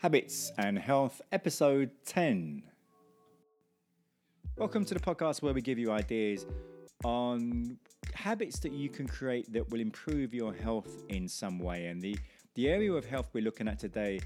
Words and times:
Habits 0.00 0.50
and 0.56 0.78
Health, 0.78 1.20
episode 1.30 1.90
10. 2.06 2.62
Welcome 4.56 4.86
to 4.86 4.94
the 4.94 5.00
podcast 5.00 5.42
where 5.42 5.52
we 5.52 5.60
give 5.60 5.78
you 5.78 5.92
ideas 5.92 6.46
on 7.04 7.76
habits 8.14 8.58
that 8.60 8.72
you 8.72 8.88
can 8.88 9.06
create 9.06 9.52
that 9.52 9.68
will 9.68 9.80
improve 9.80 10.32
your 10.32 10.54
health 10.54 11.04
in 11.10 11.28
some 11.28 11.58
way. 11.58 11.88
And 11.88 12.00
the, 12.00 12.16
the 12.54 12.70
area 12.70 12.90
of 12.90 13.04
health 13.04 13.28
we're 13.34 13.44
looking 13.44 13.68
at 13.68 13.78
today 13.78 14.20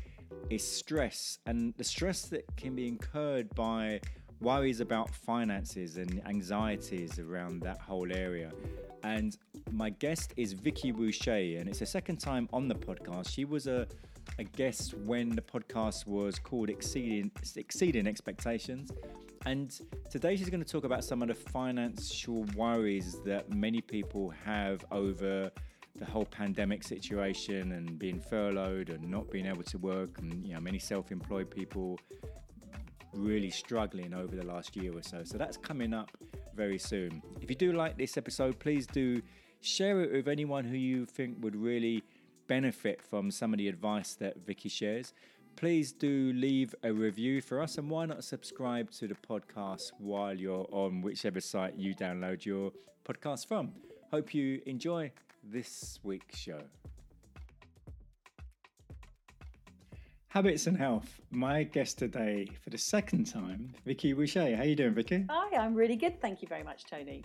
is 0.49 0.65
stress 0.65 1.41
and 1.47 1.75
the 1.77 1.83
stress 1.83 2.27
that 2.27 2.45
can 2.57 2.77
be 2.77 2.87
incurred 2.87 3.53
by 3.57 3.99
worries 4.41 4.79
about 4.79 5.11
finances 5.11 5.97
and 5.97 6.23
anxieties 6.25 7.19
around 7.19 7.63
that 7.63 7.81
whole 7.81 8.13
area. 8.13 8.53
And 9.03 9.37
my 9.73 9.91
guest 9.91 10.35
is 10.37 10.53
Vicky 10.53 10.93
Boucher, 10.93 11.59
and 11.59 11.69
it's 11.69 11.81
the 11.81 11.87
second 11.87 12.19
time 12.19 12.49
on 12.53 12.69
the 12.69 12.77
podcast. 12.77 13.29
She 13.29 13.45
was 13.45 13.67
a, 13.67 13.89
a 14.39 14.45
guest 14.45 14.95
when 14.95 15.31
the 15.31 15.43
podcast 15.43 16.07
was 16.07 16.39
called 16.39 16.71
Exceeding, 16.71 17.31
Exceeding 17.57 18.07
Expectations. 18.07 18.91
And 19.47 19.79
today 20.11 20.37
she's 20.37 20.51
going 20.51 20.65
to 20.65 20.71
talk 20.71 20.85
about 20.85 21.05
some 21.05 21.23
of 21.23 21.29
the 21.29 21.35
financial 21.35 22.45
worries 22.57 23.19
that 23.25 23.53
many 23.55 23.81
people 23.81 24.31
have 24.45 24.85
over 24.91 25.51
the 25.97 26.05
whole 26.05 26.25
pandemic 26.25 26.83
situation 26.83 27.73
and 27.73 27.99
being 27.99 28.19
furloughed 28.19 28.89
and 28.89 29.09
not 29.09 29.31
being 29.31 29.47
able 29.47 29.63
to 29.63 29.79
work 29.79 30.19
and 30.19 30.45
you 30.45 30.55
know 30.55 30.61
many 30.61 30.79
self-employed 30.79 31.49
people 31.49 31.99
really 33.13 33.51
struggling 33.51 34.13
over 34.13 34.35
the 34.35 34.45
last 34.45 34.77
year 34.77 34.97
or 34.97 35.03
so. 35.03 35.23
So 35.25 35.39
that's 35.39 35.57
coming 35.57 35.95
up 35.95 36.11
very 36.55 36.79
soon. 36.79 37.23
If 37.41 37.49
you 37.49 37.57
do 37.57 37.73
like 37.73 37.97
this 37.97 38.17
episode, 38.17 38.59
please 38.59 38.87
do 38.87 39.23
share 39.61 40.01
it 40.03 40.13
with 40.13 40.29
anyone 40.29 40.65
who 40.65 40.77
you 40.77 41.07
think 41.07 41.37
would 41.43 41.55
really 41.57 42.03
benefit 42.47 43.03
from 43.03 43.31
some 43.31 43.53
of 43.53 43.59
the 43.59 43.69
advice 43.69 44.15
that 44.15 44.45
Vicky 44.47 44.69
shares. 44.69 45.13
Please 45.57 45.93
do 45.93 46.33
leave 46.35 46.75
a 46.83 46.93
review 46.93 47.41
for 47.41 47.61
us 47.61 47.79
and 47.79 47.89
why 47.89 48.07
not 48.07 48.25
subscribe 48.25 48.91
to 48.93 49.07
the 49.07 49.15
podcast 49.15 49.93
while 49.99 50.35
you're 50.35 50.67
on 50.73 51.01
whichever 51.01 51.41
site 51.41 51.77
you 51.77 51.95
download 51.95 52.45
your 52.45 52.73
podcast 53.05 53.47
from. 53.47 53.73
Hope 54.11 54.35
you 54.35 54.61
enjoy 54.67 55.13
this 55.43 56.01
week's 56.03 56.39
show. 56.39 56.61
Habits 60.29 60.67
and 60.67 60.77
Health. 60.77 61.21
My 61.31 61.63
guest 61.63 61.99
today 61.99 62.49
for 62.61 62.71
the 62.71 62.79
second 62.79 63.27
time, 63.27 63.73
Vicky 63.87 64.13
Boucher. 64.13 64.57
How 64.57 64.63
are 64.63 64.65
you 64.65 64.75
doing, 64.75 64.95
Vicky? 64.95 65.25
Hi, 65.31 65.57
I'm 65.57 65.75
really 65.75 65.95
good. 65.95 66.21
Thank 66.21 66.43
you 66.43 66.49
very 66.49 66.65
much, 66.65 66.87
Tony. 66.87 67.23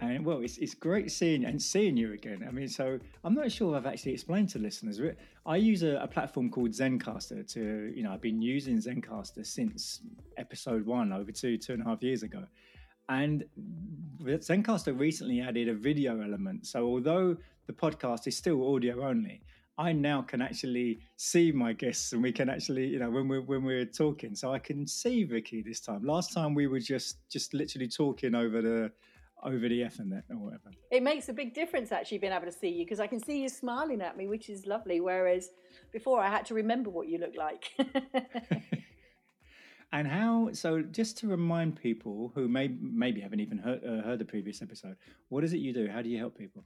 And 0.00 0.24
well, 0.24 0.40
it's, 0.40 0.58
it's 0.58 0.74
great 0.74 1.10
seeing 1.10 1.44
and 1.44 1.60
seeing 1.60 1.96
you 1.96 2.12
again. 2.12 2.44
I 2.46 2.50
mean, 2.50 2.68
so 2.68 2.98
I'm 3.22 3.34
not 3.34 3.50
sure 3.50 3.76
I've 3.76 3.86
actually 3.86 4.12
explained 4.12 4.48
to 4.50 4.58
listeners. 4.58 5.00
I 5.46 5.56
use 5.56 5.82
a, 5.82 5.96
a 5.96 6.08
platform 6.08 6.50
called 6.50 6.70
Zencastr 6.70 7.50
to, 7.52 7.92
you 7.94 8.02
know, 8.02 8.12
I've 8.12 8.20
been 8.20 8.42
using 8.42 8.78
Zencastr 8.78 9.46
since 9.46 10.00
episode 10.36 10.86
one 10.86 11.12
over 11.12 11.32
two, 11.32 11.58
two 11.58 11.74
and 11.74 11.82
a 11.82 11.84
half 11.84 12.02
years 12.02 12.22
ago. 12.22 12.44
And 13.08 13.44
Zencastr 14.22 14.98
recently 14.98 15.40
added 15.40 15.68
a 15.68 15.74
video 15.74 16.20
element. 16.20 16.66
So 16.66 16.86
although 16.86 17.36
the 17.66 17.72
podcast 17.72 18.26
is 18.26 18.36
still 18.36 18.74
audio 18.74 19.06
only, 19.06 19.42
I 19.76 19.92
now 19.92 20.22
can 20.22 20.40
actually 20.40 21.00
see 21.16 21.50
my 21.50 21.72
guests 21.72 22.12
and 22.12 22.22
we 22.22 22.32
can 22.32 22.48
actually, 22.48 22.86
you 22.86 23.00
know, 23.00 23.10
when 23.10 23.26
we're 23.26 23.42
when 23.42 23.64
we're 23.64 23.84
talking. 23.84 24.36
So 24.36 24.52
I 24.52 24.60
can 24.60 24.86
see 24.86 25.24
Vicky 25.24 25.62
this 25.62 25.80
time. 25.80 26.04
Last 26.04 26.32
time 26.32 26.54
we 26.54 26.68
were 26.68 26.78
just 26.78 27.28
just 27.28 27.54
literally 27.54 27.88
talking 27.88 28.34
over 28.34 28.62
the 28.62 28.92
over 29.44 29.68
the 29.68 29.80
Ethernet 29.80 30.22
or 30.30 30.36
whatever. 30.36 30.70
It 30.90 31.02
makes 31.02 31.28
a 31.28 31.32
big 31.32 31.54
difference 31.54 31.92
actually 31.92 32.18
being 32.18 32.32
able 32.32 32.46
to 32.46 32.52
see 32.52 32.68
you 32.68 32.84
because 32.84 33.00
I 33.00 33.06
can 33.06 33.22
see 33.22 33.42
you 33.42 33.48
smiling 33.48 34.00
at 34.00 34.16
me, 34.16 34.26
which 34.26 34.48
is 34.48 34.66
lovely. 34.66 35.00
Whereas 35.00 35.50
before 35.92 36.20
I 36.20 36.28
had 36.28 36.44
to 36.46 36.54
remember 36.54 36.90
what 36.90 37.08
you 37.08 37.18
look 37.18 37.34
like. 37.36 37.70
and 39.92 40.08
how? 40.08 40.50
So 40.52 40.82
just 40.82 41.18
to 41.18 41.28
remind 41.28 41.76
people 41.76 42.32
who 42.34 42.48
may 42.48 42.68
maybe 42.80 43.20
haven't 43.20 43.40
even 43.40 43.58
heard, 43.58 43.80
uh, 43.84 44.02
heard 44.02 44.18
the 44.18 44.24
previous 44.24 44.62
episode, 44.62 44.96
what 45.28 45.44
is 45.44 45.52
it 45.52 45.58
you 45.58 45.72
do? 45.72 45.88
How 45.88 46.02
do 46.02 46.08
you 46.08 46.18
help 46.18 46.38
people? 46.38 46.64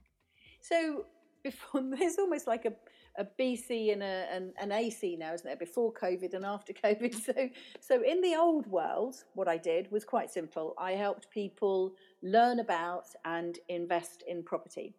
So 0.61 1.05
before 1.43 1.81
there's 1.97 2.17
almost 2.17 2.47
like 2.47 2.65
a 2.65 2.73
a 3.17 3.27
BC 3.39 3.91
and 3.91 4.01
a, 4.01 4.27
an, 4.31 4.53
an 4.59 4.71
AC 4.71 5.17
now, 5.17 5.33
isn't 5.33 5.45
there? 5.45 5.57
Before 5.57 5.93
COVID 5.93 6.33
and 6.33 6.45
after 6.45 6.73
COVID. 6.73 7.15
So, 7.19 7.49
so 7.81 8.01
in 8.01 8.21
the 8.21 8.35
old 8.35 8.65
world, 8.67 9.23
what 9.33 9.47
I 9.47 9.57
did 9.57 9.91
was 9.91 10.05
quite 10.05 10.31
simple. 10.31 10.73
I 10.77 10.93
helped 10.93 11.29
people 11.29 11.93
learn 12.21 12.59
about 12.59 13.07
and 13.25 13.59
invest 13.69 14.23
in 14.27 14.43
property. 14.43 14.95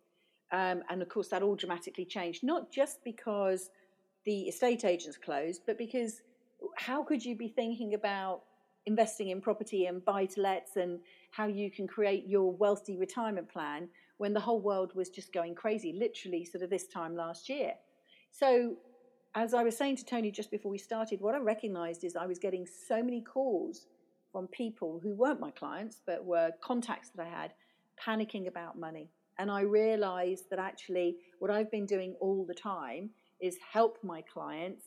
Um, 0.52 0.82
and 0.88 1.02
of 1.02 1.08
course, 1.08 1.28
that 1.28 1.42
all 1.42 1.54
dramatically 1.54 2.04
changed, 2.04 2.42
not 2.42 2.72
just 2.72 3.04
because 3.04 3.70
the 4.24 4.42
estate 4.42 4.84
agents 4.84 5.16
closed, 5.16 5.62
but 5.66 5.78
because 5.78 6.22
how 6.76 7.02
could 7.02 7.24
you 7.24 7.36
be 7.36 7.48
thinking 7.48 7.94
about 7.94 8.42
investing 8.86 9.28
in 9.28 9.40
property 9.40 9.86
and 9.86 10.04
buy 10.04 10.26
to 10.26 10.40
lets 10.40 10.76
and 10.76 10.98
how 11.30 11.46
you 11.46 11.70
can 11.70 11.86
create 11.86 12.26
your 12.26 12.52
wealthy 12.52 12.96
retirement 12.96 13.48
plan 13.48 13.88
when 14.18 14.34
the 14.34 14.40
whole 14.40 14.60
world 14.60 14.92
was 14.94 15.08
just 15.08 15.32
going 15.32 15.54
crazy, 15.54 15.92
literally, 15.92 16.44
sort 16.44 16.62
of 16.62 16.70
this 16.70 16.86
time 16.86 17.14
last 17.14 17.48
year? 17.48 17.72
So, 18.32 18.76
as 19.34 19.54
I 19.54 19.62
was 19.62 19.76
saying 19.76 19.96
to 19.96 20.04
Tony 20.04 20.32
just 20.32 20.50
before 20.50 20.72
we 20.72 20.78
started, 20.78 21.20
what 21.20 21.36
I 21.36 21.38
recognized 21.38 22.02
is 22.02 22.16
I 22.16 22.26
was 22.26 22.38
getting 22.40 22.66
so 22.66 23.02
many 23.02 23.22
calls 23.22 23.86
from 24.32 24.46
people 24.48 25.00
who 25.02 25.14
weren't 25.14 25.40
my 25.40 25.50
clients, 25.50 26.00
but 26.06 26.24
were 26.24 26.52
contacts 26.62 27.10
that 27.10 27.26
I 27.26 27.28
had, 27.28 27.52
panicking 28.04 28.48
about 28.48 28.78
money. 28.78 29.10
And 29.38 29.50
I 29.50 29.62
realized 29.62 30.50
that 30.50 30.58
actually 30.58 31.16
what 31.38 31.50
I've 31.50 31.70
been 31.70 31.86
doing 31.86 32.14
all 32.20 32.44
the 32.44 32.54
time 32.54 33.10
is 33.40 33.56
help 33.72 33.98
my 34.02 34.22
clients 34.22 34.84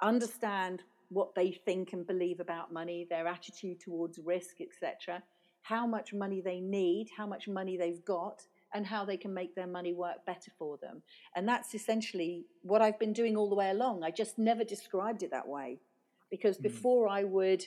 understand 0.00 0.82
what 1.10 1.34
they 1.34 1.52
think 1.52 1.92
and 1.92 2.06
believe 2.06 2.40
about 2.40 2.72
money, 2.72 3.06
their 3.08 3.26
attitude 3.26 3.80
towards 3.80 4.18
risk, 4.18 4.60
etc., 4.60 5.22
how 5.62 5.86
much 5.86 6.12
money 6.12 6.40
they 6.40 6.58
need, 6.58 7.08
how 7.16 7.26
much 7.26 7.46
money 7.46 7.76
they've 7.76 8.04
got, 8.04 8.42
and 8.74 8.86
how 8.86 9.04
they 9.04 9.16
can 9.16 9.32
make 9.32 9.54
their 9.54 9.66
money 9.66 9.92
work 9.92 10.24
better 10.26 10.50
for 10.58 10.78
them. 10.78 11.02
And 11.36 11.46
that's 11.46 11.74
essentially 11.74 12.46
what 12.62 12.82
I've 12.82 12.98
been 12.98 13.12
doing 13.12 13.36
all 13.36 13.48
the 13.48 13.54
way 13.54 13.70
along. 13.70 14.02
I 14.02 14.10
just 14.10 14.38
never 14.38 14.64
described 14.64 15.22
it 15.22 15.30
that 15.30 15.46
way 15.46 15.78
because 16.30 16.56
mm. 16.58 16.62
before 16.62 17.08
I 17.08 17.24
would, 17.24 17.64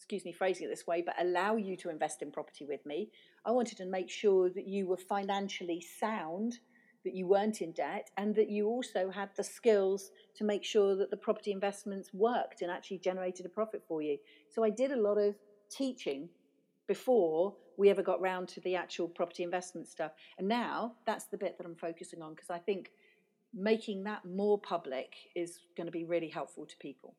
excuse 0.00 0.24
me 0.24 0.32
phrasing 0.32 0.66
it 0.66 0.70
this 0.70 0.86
way, 0.86 1.02
but 1.04 1.14
allow 1.20 1.56
you 1.56 1.76
to 1.76 1.90
invest 1.90 2.22
in 2.22 2.32
property 2.32 2.64
with 2.64 2.86
me, 2.86 3.10
I 3.44 3.50
wanted 3.50 3.76
to 3.76 3.84
make 3.84 4.08
sure 4.08 4.48
that 4.48 4.66
you 4.66 4.86
were 4.86 4.96
financially 4.96 5.84
sound, 6.00 6.58
that 7.04 7.14
you 7.14 7.26
weren't 7.26 7.60
in 7.60 7.72
debt, 7.72 8.08
and 8.16 8.34
that 8.34 8.48
you 8.48 8.66
also 8.66 9.10
had 9.10 9.28
the 9.36 9.44
skills 9.44 10.10
to 10.36 10.44
make 10.44 10.64
sure 10.64 10.96
that 10.96 11.10
the 11.10 11.18
property 11.18 11.52
investments 11.52 12.14
worked 12.14 12.62
and 12.62 12.70
actually 12.70 12.96
generated 12.96 13.44
a 13.44 13.50
profit 13.50 13.82
for 13.86 14.00
you. 14.00 14.16
So 14.48 14.64
I 14.64 14.70
did 14.70 14.90
a 14.90 15.00
lot 15.00 15.18
of 15.18 15.34
teaching 15.68 16.30
before 16.88 17.54
we 17.76 17.90
ever 17.90 18.02
got 18.02 18.22
round 18.22 18.48
to 18.48 18.60
the 18.62 18.76
actual 18.76 19.06
property 19.06 19.42
investment 19.42 19.86
stuff. 19.86 20.12
And 20.38 20.48
now 20.48 20.94
that's 21.04 21.26
the 21.26 21.36
bit 21.36 21.58
that 21.58 21.66
I'm 21.66 21.76
focusing 21.76 22.22
on 22.22 22.34
because 22.34 22.48
I 22.48 22.58
think 22.58 22.90
making 23.52 24.04
that 24.04 24.24
more 24.24 24.58
public 24.58 25.12
is 25.36 25.58
going 25.76 25.88
to 25.88 25.92
be 25.92 26.04
really 26.04 26.30
helpful 26.30 26.64
to 26.64 26.76
people. 26.78 27.16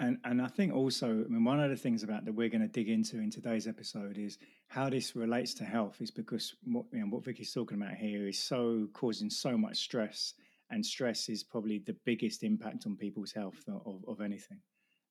And 0.00 0.16
and 0.24 0.40
I 0.40 0.48
think 0.48 0.74
also, 0.74 1.08
I 1.08 1.28
mean, 1.28 1.44
one 1.44 1.60
of 1.60 1.68
the 1.68 1.76
things 1.76 2.02
about 2.02 2.24
that 2.24 2.32
we're 2.32 2.48
going 2.48 2.62
to 2.62 2.68
dig 2.68 2.88
into 2.88 3.18
in 3.18 3.30
today's 3.30 3.66
episode 3.66 4.16
is 4.16 4.38
how 4.66 4.88
this 4.88 5.14
relates 5.14 5.52
to 5.54 5.64
health. 5.64 6.00
Is 6.00 6.10
because 6.10 6.54
what 6.64 6.86
you 6.90 7.00
know, 7.00 7.06
what 7.06 7.24
Vicky's 7.24 7.52
talking 7.52 7.80
about 7.80 7.94
here 7.94 8.26
is 8.26 8.38
so 8.38 8.88
causing 8.94 9.28
so 9.28 9.58
much 9.58 9.76
stress, 9.76 10.32
and 10.70 10.84
stress 10.84 11.28
is 11.28 11.44
probably 11.44 11.78
the 11.78 11.96
biggest 12.06 12.42
impact 12.42 12.86
on 12.86 12.96
people's 12.96 13.32
health 13.32 13.62
of, 13.68 14.02
of 14.08 14.22
anything. 14.22 14.58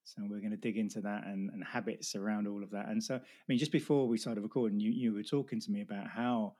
So 0.05 0.23
we're 0.27 0.39
going 0.39 0.49
to 0.51 0.57
dig 0.57 0.77
into 0.77 1.01
that 1.01 1.27
and, 1.27 1.51
and 1.51 1.63
habits 1.63 2.15
around 2.15 2.47
all 2.47 2.63
of 2.63 2.71
that. 2.71 2.87
And 2.87 3.03
so, 3.03 3.15
I 3.15 3.21
mean, 3.47 3.59
just 3.59 3.71
before 3.71 4.07
we 4.07 4.17
started 4.17 4.41
recording, 4.41 4.79
you, 4.79 4.89
you 4.89 5.13
were 5.13 5.21
talking 5.21 5.59
to 5.59 5.71
me 5.71 5.81
about 5.81 6.07
how 6.07 6.55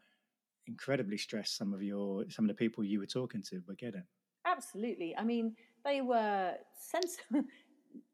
incredibly 0.68 1.18
stressed 1.18 1.58
some 1.58 1.74
of 1.74 1.82
your 1.82 2.26
some 2.30 2.46
of 2.46 2.50
the 2.50 2.54
people 2.54 2.84
you 2.84 3.00
were 3.00 3.08
talking 3.08 3.42
to 3.50 3.64
were 3.68 3.74
getting. 3.74 4.04
Absolutely. 4.46 5.16
I 5.18 5.24
mean, 5.24 5.56
they 5.84 6.02
were 6.02 6.54
sensible. 6.78 7.44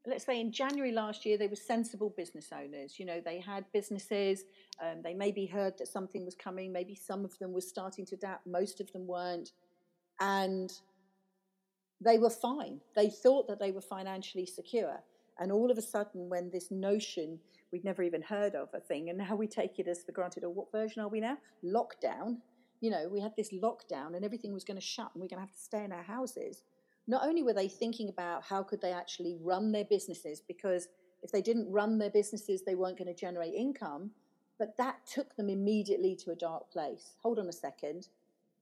Let's 0.07 0.25
say 0.25 0.39
in 0.39 0.51
January 0.51 0.91
last 0.91 1.25
year, 1.25 1.37
they 1.37 1.47
were 1.47 1.55
sensible 1.55 2.13
business 2.15 2.49
owners. 2.53 2.99
You 2.99 3.05
know, 3.05 3.21
they 3.23 3.39
had 3.39 3.65
businesses. 3.73 4.43
Um, 4.81 5.01
they 5.03 5.13
maybe 5.13 5.45
heard 5.45 5.77
that 5.79 5.87
something 5.87 6.23
was 6.23 6.35
coming. 6.35 6.71
Maybe 6.71 6.95
some 6.95 7.25
of 7.25 7.37
them 7.39 7.53
were 7.53 7.61
starting 7.61 8.05
to 8.07 8.15
adapt, 8.15 8.45
Most 8.45 8.79
of 8.81 8.91
them 8.91 9.07
weren't, 9.07 9.51
and 10.19 10.71
they 12.01 12.17
were 12.17 12.29
fine. 12.29 12.81
They 12.95 13.09
thought 13.09 13.47
that 13.47 13.59
they 13.59 13.71
were 13.71 13.81
financially 13.81 14.45
secure. 14.45 14.99
And 15.39 15.51
all 15.51 15.71
of 15.71 15.77
a 15.77 15.81
sudden, 15.81 16.29
when 16.29 16.49
this 16.51 16.71
notion 16.71 17.39
we'd 17.71 17.83
never 17.83 18.03
even 18.03 18.21
heard 18.21 18.55
of 18.55 18.69
a 18.73 18.79
thing, 18.79 19.09
and 19.09 19.17
now 19.17 19.35
we 19.35 19.47
take 19.47 19.79
it 19.79 19.87
as 19.87 20.01
for 20.01 20.13
granted, 20.13 20.45
or 20.45 20.53
what 20.53 20.71
version 20.71 21.01
are 21.01 21.09
we 21.09 21.19
now? 21.19 21.37
Lockdown. 21.63 22.37
You 22.79 22.89
know, 22.89 23.09
we 23.11 23.19
had 23.19 23.35
this 23.35 23.51
lockdown 23.51 24.15
and 24.15 24.23
everything 24.23 24.53
was 24.53 24.63
going 24.63 24.77
to 24.77 24.85
shut 24.85 25.11
and 25.13 25.21
we're 25.21 25.27
going 25.27 25.41
to 25.41 25.47
have 25.47 25.51
to 25.51 25.59
stay 25.59 25.83
in 25.83 25.91
our 25.91 26.03
houses. 26.03 26.63
Not 27.07 27.25
only 27.25 27.43
were 27.43 27.53
they 27.53 27.67
thinking 27.67 28.09
about 28.09 28.43
how 28.43 28.63
could 28.63 28.81
they 28.81 28.91
actually 28.91 29.37
run 29.41 29.71
their 29.71 29.85
businesses, 29.85 30.41
because 30.47 30.87
if 31.21 31.31
they 31.31 31.41
didn't 31.41 31.71
run 31.71 31.97
their 31.97 32.09
businesses, 32.09 32.63
they 32.63 32.75
weren't 32.75 32.97
going 32.97 33.13
to 33.13 33.19
generate 33.19 33.53
income, 33.53 34.11
but 34.57 34.77
that 34.77 35.05
took 35.05 35.35
them 35.35 35.49
immediately 35.49 36.15
to 36.15 36.31
a 36.31 36.35
dark 36.35 36.71
place. 36.71 37.15
Hold 37.21 37.39
on 37.39 37.47
a 37.47 37.53
second. 37.53 38.07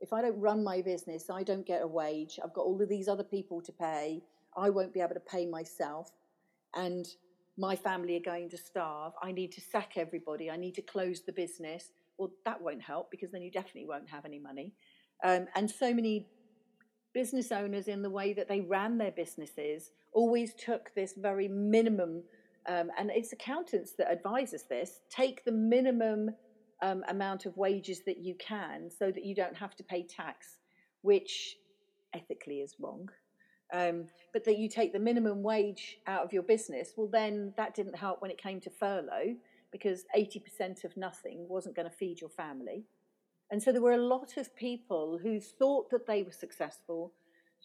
If 0.01 0.11
I 0.11 0.21
don't 0.21 0.39
run 0.39 0.63
my 0.63 0.81
business, 0.81 1.29
I 1.29 1.43
don't 1.43 1.65
get 1.65 1.81
a 1.81 1.87
wage. 1.87 2.39
I've 2.43 2.53
got 2.53 2.65
all 2.65 2.81
of 2.81 2.89
these 2.89 3.07
other 3.07 3.23
people 3.23 3.61
to 3.61 3.71
pay. 3.71 4.21
I 4.57 4.69
won't 4.69 4.93
be 4.93 4.99
able 4.99 5.13
to 5.13 5.19
pay 5.19 5.45
myself, 5.45 6.11
and 6.75 7.07
my 7.57 7.75
family 7.75 8.17
are 8.17 8.31
going 8.31 8.49
to 8.49 8.57
starve. 8.57 9.13
I 9.21 9.31
need 9.31 9.51
to 9.53 9.61
sack 9.61 9.93
everybody. 9.95 10.49
I 10.49 10.57
need 10.57 10.75
to 10.75 10.81
close 10.81 11.21
the 11.21 11.31
business. 11.31 11.91
Well, 12.17 12.31
that 12.45 12.61
won't 12.61 12.81
help 12.81 13.11
because 13.11 13.31
then 13.31 13.41
you 13.41 13.51
definitely 13.51 13.85
won't 13.85 14.09
have 14.09 14.25
any 14.25 14.39
money. 14.39 14.73
Um, 15.23 15.47
and 15.55 15.69
so 15.69 15.93
many 15.93 16.27
business 17.13 17.51
owners, 17.51 17.87
in 17.87 18.01
the 18.01 18.09
way 18.09 18.33
that 18.33 18.47
they 18.47 18.61
ran 18.61 18.97
their 18.97 19.11
businesses, 19.11 19.91
always 20.11 20.53
took 20.53 20.93
this 20.95 21.13
very 21.17 21.47
minimum, 21.47 22.23
um, 22.67 22.89
and 22.97 23.11
it's 23.11 23.33
accountants 23.33 23.93
that 23.93 24.11
advise 24.11 24.53
us 24.53 24.63
this 24.63 25.01
take 25.09 25.43
the 25.45 25.51
minimum 25.51 26.31
um, 26.81 27.03
amount 27.07 27.45
of 27.45 27.55
wages 27.57 28.01
that 28.05 28.17
you 28.17 28.35
can 28.35 28.89
so 28.89 29.11
that 29.11 29.25
you 29.25 29.33
don't 29.33 29.55
have 29.55 29.75
to 29.75 29.83
pay 29.83 30.03
tax, 30.03 30.59
which 31.01 31.57
ethically 32.13 32.59
is 32.59 32.75
wrong. 32.79 33.09
Um, 33.73 34.05
but 34.33 34.43
that 34.45 34.59
you 34.59 34.69
take 34.69 34.93
the 34.93 34.99
minimum 34.99 35.41
wage 35.41 35.97
out 36.05 36.23
of 36.23 36.31
your 36.31 36.43
business, 36.43 36.93
well, 36.95 37.07
then 37.07 37.53
that 37.57 37.73
didn't 37.73 37.95
help 37.95 38.21
when 38.21 38.29
it 38.29 38.37
came 38.37 38.59
to 38.61 38.69
furlough 38.69 39.35
because 39.71 40.05
80% 40.15 40.83
of 40.83 40.95
nothing 40.95 41.47
wasn't 41.49 41.75
going 41.75 41.89
to 41.89 41.95
feed 41.95 42.21
your 42.21 42.29
family. 42.29 42.83
And 43.53 43.61
so 43.61 43.71
there 43.71 43.83
were 43.83 43.91
a 43.91 43.97
lot 43.97 44.37
of 44.37 44.55
people 44.55 45.19
who 45.21 45.39
thought 45.39 45.91
that 45.91 46.07
they 46.07 46.23
were 46.23 46.31
successful, 46.31 47.13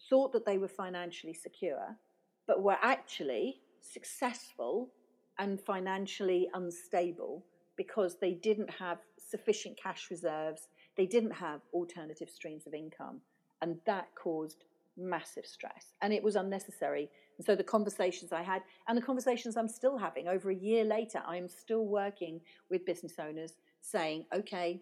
thought 0.07 0.31
that 0.33 0.45
they 0.45 0.59
were 0.59 0.67
financially 0.67 1.33
secure, 1.33 1.97
but 2.45 2.61
were 2.61 2.77
actually 2.83 3.61
successful 3.81 4.91
and 5.39 5.59
financially 5.59 6.47
unstable 6.53 7.43
because 7.75 8.19
they 8.19 8.35
didn't 8.35 8.69
have 8.69 8.99
sufficient 9.17 9.81
cash 9.81 10.11
reserves, 10.11 10.67
they 10.95 11.07
didn't 11.07 11.31
have 11.31 11.61
alternative 11.73 12.29
streams 12.29 12.67
of 12.67 12.75
income, 12.75 13.19
and 13.63 13.79
that 13.87 14.09
caused 14.13 14.65
massive 14.95 15.45
stress 15.47 15.95
and 16.03 16.13
it 16.13 16.21
was 16.21 16.35
unnecessary. 16.35 17.09
And 17.37 17.45
so 17.45 17.55
the 17.55 17.63
conversations 17.63 18.31
I 18.31 18.43
had 18.43 18.61
and 18.87 18.95
the 18.95 19.01
conversations 19.01 19.57
I'm 19.57 19.67
still 19.67 19.97
having 19.97 20.27
over 20.27 20.51
a 20.51 20.55
year 20.55 20.83
later, 20.83 21.23
I'm 21.25 21.47
still 21.47 21.87
working 21.87 22.41
with 22.69 22.85
business 22.85 23.13
owners 23.17 23.53
saying, 23.81 24.25
okay, 24.35 24.81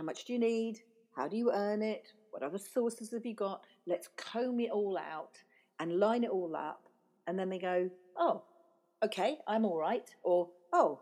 how 0.00 0.06
much 0.06 0.24
do 0.24 0.32
you 0.32 0.38
need? 0.38 0.80
How 1.14 1.28
do 1.28 1.36
you 1.36 1.52
earn 1.52 1.82
it? 1.82 2.14
What 2.30 2.42
other 2.42 2.56
sources 2.56 3.10
have 3.10 3.26
you 3.26 3.34
got? 3.34 3.60
Let's 3.86 4.08
comb 4.16 4.58
it 4.58 4.70
all 4.70 4.96
out 4.96 5.36
and 5.78 5.98
line 5.98 6.24
it 6.24 6.30
all 6.30 6.56
up. 6.56 6.88
And 7.26 7.38
then 7.38 7.50
they 7.50 7.58
go, 7.58 7.90
oh, 8.16 8.42
okay, 9.04 9.36
I'm 9.46 9.66
all 9.66 9.76
right. 9.76 10.08
Or, 10.22 10.48
oh, 10.72 11.00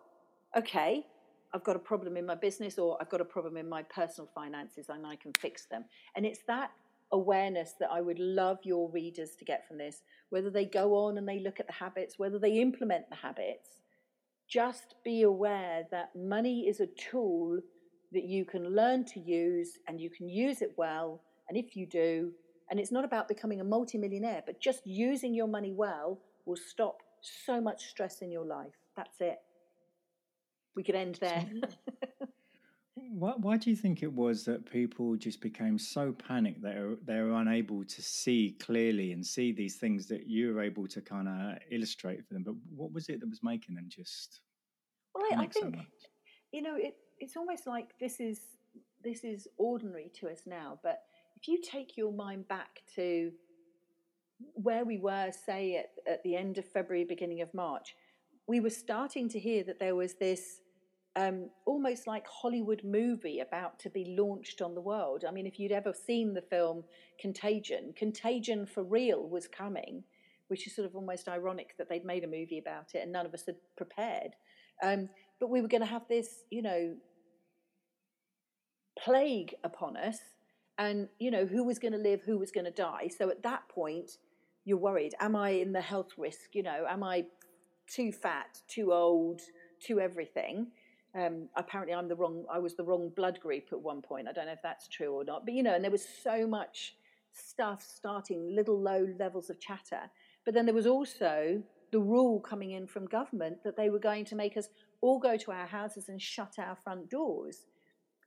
okay, 0.57 1.07
I've 1.55 1.63
got 1.63 1.77
a 1.77 1.79
problem 1.79 2.17
in 2.17 2.27
my 2.27 2.35
business 2.35 2.77
or 2.77 2.99
I've 3.01 3.09
got 3.09 3.21
a 3.21 3.25
problem 3.25 3.57
in 3.57 3.69
my 3.69 3.85
personal 3.85 4.29
finances 4.35 4.87
and 4.89 5.07
I 5.07 5.15
can 5.15 5.33
fix 5.35 5.67
them. 5.67 5.85
And 6.17 6.27
it's 6.27 6.41
that 6.49 6.73
awareness 7.13 7.75
that 7.79 7.93
I 7.93 8.01
would 8.01 8.19
love 8.19 8.59
your 8.65 8.91
readers 8.91 9.37
to 9.37 9.45
get 9.45 9.69
from 9.69 9.79
this, 9.79 10.03
whether 10.31 10.51
they 10.51 10.65
go 10.65 10.97
on 10.97 11.19
and 11.19 11.29
they 11.29 11.39
look 11.39 11.61
at 11.61 11.69
the 11.69 11.73
habits, 11.73 12.19
whether 12.19 12.41
they 12.41 12.55
implement 12.55 13.09
the 13.11 13.17
habits, 13.17 13.79
just 14.49 14.97
be 15.05 15.23
aware 15.23 15.87
that 15.93 16.17
money 16.17 16.67
is 16.67 16.81
a 16.81 16.87
tool 16.87 17.61
that 18.13 18.25
you 18.25 18.45
can 18.45 18.75
learn 18.75 19.05
to 19.05 19.21
use 19.21 19.79
and 19.87 20.01
you 20.01 20.11
can 20.11 20.29
use 20.29 20.63
it 20.63 20.73
well. 20.77 21.21
And 21.49 21.57
if 21.57 21.77
you 21.77 21.87
do, 21.87 22.33
and 22.71 22.79
it's 22.79 22.93
not 22.93 23.05
about 23.05 23.29
becoming 23.29 23.61
a 23.61 23.65
multimillionaire, 23.65 24.43
but 24.45 24.61
just 24.61 24.87
using 24.87 25.35
your 25.35 25.49
money 25.49 25.73
well 25.73 26.21
will 26.47 26.57
stop 26.57 27.03
so 27.21 27.61
much 27.61 27.87
stress 27.87 28.21
in 28.21 28.31
your 28.31 28.45
life. 28.45 28.75
That's 28.97 29.21
it. 29.21 29.39
We 30.77 30.83
could 30.83 30.95
end 30.95 31.19
there. 31.21 31.47
Why, 33.11 33.33
why 33.37 33.57
do 33.57 33.71
you 33.71 33.77
think 33.77 34.03
it 34.03 34.13
was 34.13 34.45
that 34.45 34.71
people 34.71 35.17
just 35.17 35.41
became 35.41 35.79
so 35.79 36.13
panicked 36.13 36.63
that 36.63 36.75
they're, 36.75 36.97
they're 37.07 37.31
unable 37.31 37.85
to 37.85 38.03
see 38.03 38.57
clearly 38.61 39.13
and 39.13 39.25
see 39.25 39.51
these 39.53 39.77
things 39.77 40.09
that 40.09 40.27
you 40.27 40.53
were 40.53 40.61
able 40.61 40.87
to 40.89 41.01
kind 41.01 41.29
of 41.29 41.59
illustrate 41.71 42.27
for 42.27 42.35
them? 42.35 42.43
But 42.43 42.57
what 42.75 42.93
was 42.93 43.09
it 43.09 43.21
that 43.21 43.31
was 43.31 43.41
making 43.43 43.77
them 43.77 43.87
just? 43.89 44.41
Well, 45.15 45.25
I, 45.33 45.37
I 45.37 45.47
think 45.47 45.77
so 45.77 45.83
you 46.53 46.63
know 46.63 46.77
it, 46.77 46.97
it's 47.21 47.37
almost 47.37 47.67
like 47.67 47.99
this 47.99 48.21
is 48.21 48.41
this 49.03 49.25
is 49.25 49.47
ordinary 49.57 50.11
to 50.21 50.29
us 50.29 50.43
now. 50.47 50.79
But 50.83 51.03
if 51.41 51.49
you 51.49 51.61
take 51.63 51.97
your 51.97 52.13
mind 52.13 52.49
back 52.49 52.83
to 52.97 53.33
where 54.55 54.85
we 54.85 54.99
were, 54.99 55.31
say 55.31 55.77
at, 55.77 56.13
at 56.13 56.23
the 56.23 56.37
end 56.37 56.59
of 56.59 56.65
February, 56.65 57.05
beginning 57.05 57.41
of 57.41 57.53
March, 57.55 57.95
we 58.47 58.61
were 58.61 58.71
starting 58.71 59.29
to 59.29 59.39
hear 59.39 59.63
that 59.65 59.79
there 59.79 59.95
was 59.95 60.15
this 60.15 60.61
um, 61.17 61.51
almost 61.67 62.07
like 62.07 62.27
Hollywood 62.27 62.83
movie 62.85 63.41
about 63.41 63.79
to 63.81 63.91
be 63.91 64.17
launched 64.17 64.63
on 64.63 64.75
the 64.75 64.81
world. 64.81 65.25
I 65.27 65.33
mean, 65.33 65.47
if 65.47 65.59
you'd 65.59 65.73
ever 65.73 65.93
seen 65.93 66.35
the 66.35 66.43
film 66.43 66.85
Contagion, 67.21 67.93
Contagion 67.97 68.67
for 68.67 68.85
real 68.85 69.29
was 69.29 69.49
coming, 69.49 70.05
which 70.47 70.67
is 70.67 70.77
sort 70.77 70.87
of 70.87 70.95
almost 70.95 71.29
ironic 71.29 71.75
that 71.77 71.89
they'd 71.89 72.05
made 72.05 72.25
a 72.25 72.29
movie 72.29 72.59
about 72.59 72.95
it 72.95 73.03
and 73.03 73.13
none 73.13 73.27
of 73.27 73.35
us 73.35 73.45
had 73.47 73.57
prepared. 73.77 74.37
Um, 74.83 75.09
but 75.41 75.51
we 75.51 75.61
were 75.61 75.69
going 75.69 75.83
to 75.83 75.87
have 75.87 76.07
this, 76.09 76.45
you 76.51 76.63
know, 76.63 76.95
plague 79.03 79.55
upon 79.65 79.97
us, 79.97 80.19
and 80.79 81.09
you 81.19 81.31
know 81.31 81.47
who 81.47 81.65
was 81.65 81.79
going 81.79 81.93
to 81.93 81.99
live, 81.99 82.21
who 82.25 82.39
was 82.39 82.51
going 82.51 82.65
to 82.65 82.71
die. 82.71 83.11
So 83.17 83.31
at 83.31 83.43
that 83.43 83.69
point, 83.69 84.13
you're 84.65 84.79
worried: 84.79 85.15
Am 85.21 85.37
I 85.37 85.51
in 85.51 85.73
the 85.73 85.81
health 85.81 86.13
risk? 86.17 86.55
You 86.55 86.63
know, 86.63 86.85
am 86.89 87.03
I 87.03 87.25
too 87.89 88.13
fat, 88.13 88.61
too 88.69 88.93
old, 88.93 89.41
too 89.85 90.01
everything? 90.01 90.69
Um, 91.15 91.49
apparently, 91.57 91.95
I'm 91.95 92.09
the 92.09 92.17
wrong. 92.17 92.45
I 92.53 92.59
was 92.59 92.77
the 92.77 92.85
wrong 92.85 93.11
blood 93.17 93.41
group 93.41 93.65
at 93.73 93.81
one 93.81 94.03
point. 94.03 94.29
I 94.29 94.33
don't 94.33 94.47
know 94.47 94.53
if 94.53 94.63
that's 94.63 94.89
true 94.89 95.13
or 95.13 95.25
not. 95.25 95.45
But 95.45 95.55
you 95.55 95.63
know, 95.63 95.75
and 95.75 95.83
there 95.83 95.91
was 95.91 96.07
so 96.23 96.47
much 96.47 96.95
stuff 97.33 97.83
starting, 97.83 98.55
little 98.55 98.81
low 98.81 99.07
levels 99.19 99.51
of 99.51 99.61
chatter. 99.61 100.11
But 100.45 100.55
then 100.55 100.67
there 100.67 100.75
was 100.75 100.87
also 100.87 101.63
the 101.93 102.01
rule 102.01 102.41
coming 102.41 102.73
in 102.73 102.87
from 102.87 103.07
government 103.07 103.59
that 103.65 103.77
they 103.77 103.91
were 103.91 103.99
going 103.99 104.25
to 104.27 104.37
make 104.37 104.57
us 104.57 104.69
all 105.01 105.19
go 105.19 105.37
to 105.37 105.53
our 105.53 105.67
houses 105.67 106.09
and 106.09 106.21
shut 106.21 106.57
our 106.59 106.77
front 106.85 107.09
doors. 107.09 107.67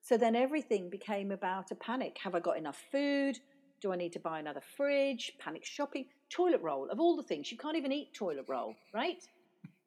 So 0.02 0.18
then 0.18 0.36
everything 0.36 0.90
became 0.90 1.32
about 1.32 1.72
a 1.72 1.76
panic. 1.76 2.18
Have 2.24 2.36
I 2.36 2.40
got 2.40 2.58
enough 2.58 2.82
food? 2.92 3.40
Do 3.82 3.92
I 3.92 3.96
need 3.96 4.14
to 4.14 4.20
buy 4.20 4.40
another 4.40 4.62
fridge? 4.78 5.32
Panic 5.40 5.66
shopping, 5.66 6.06
toilet 6.30 6.62
roll. 6.62 6.90
Of 6.90 7.00
all 7.00 7.16
the 7.16 7.24
things, 7.24 7.52
you 7.52 7.58
can't 7.58 7.78
even 7.78 7.92
eat 7.92 8.14
toilet 8.14 8.46
roll, 8.48 8.76
right? 8.94 9.24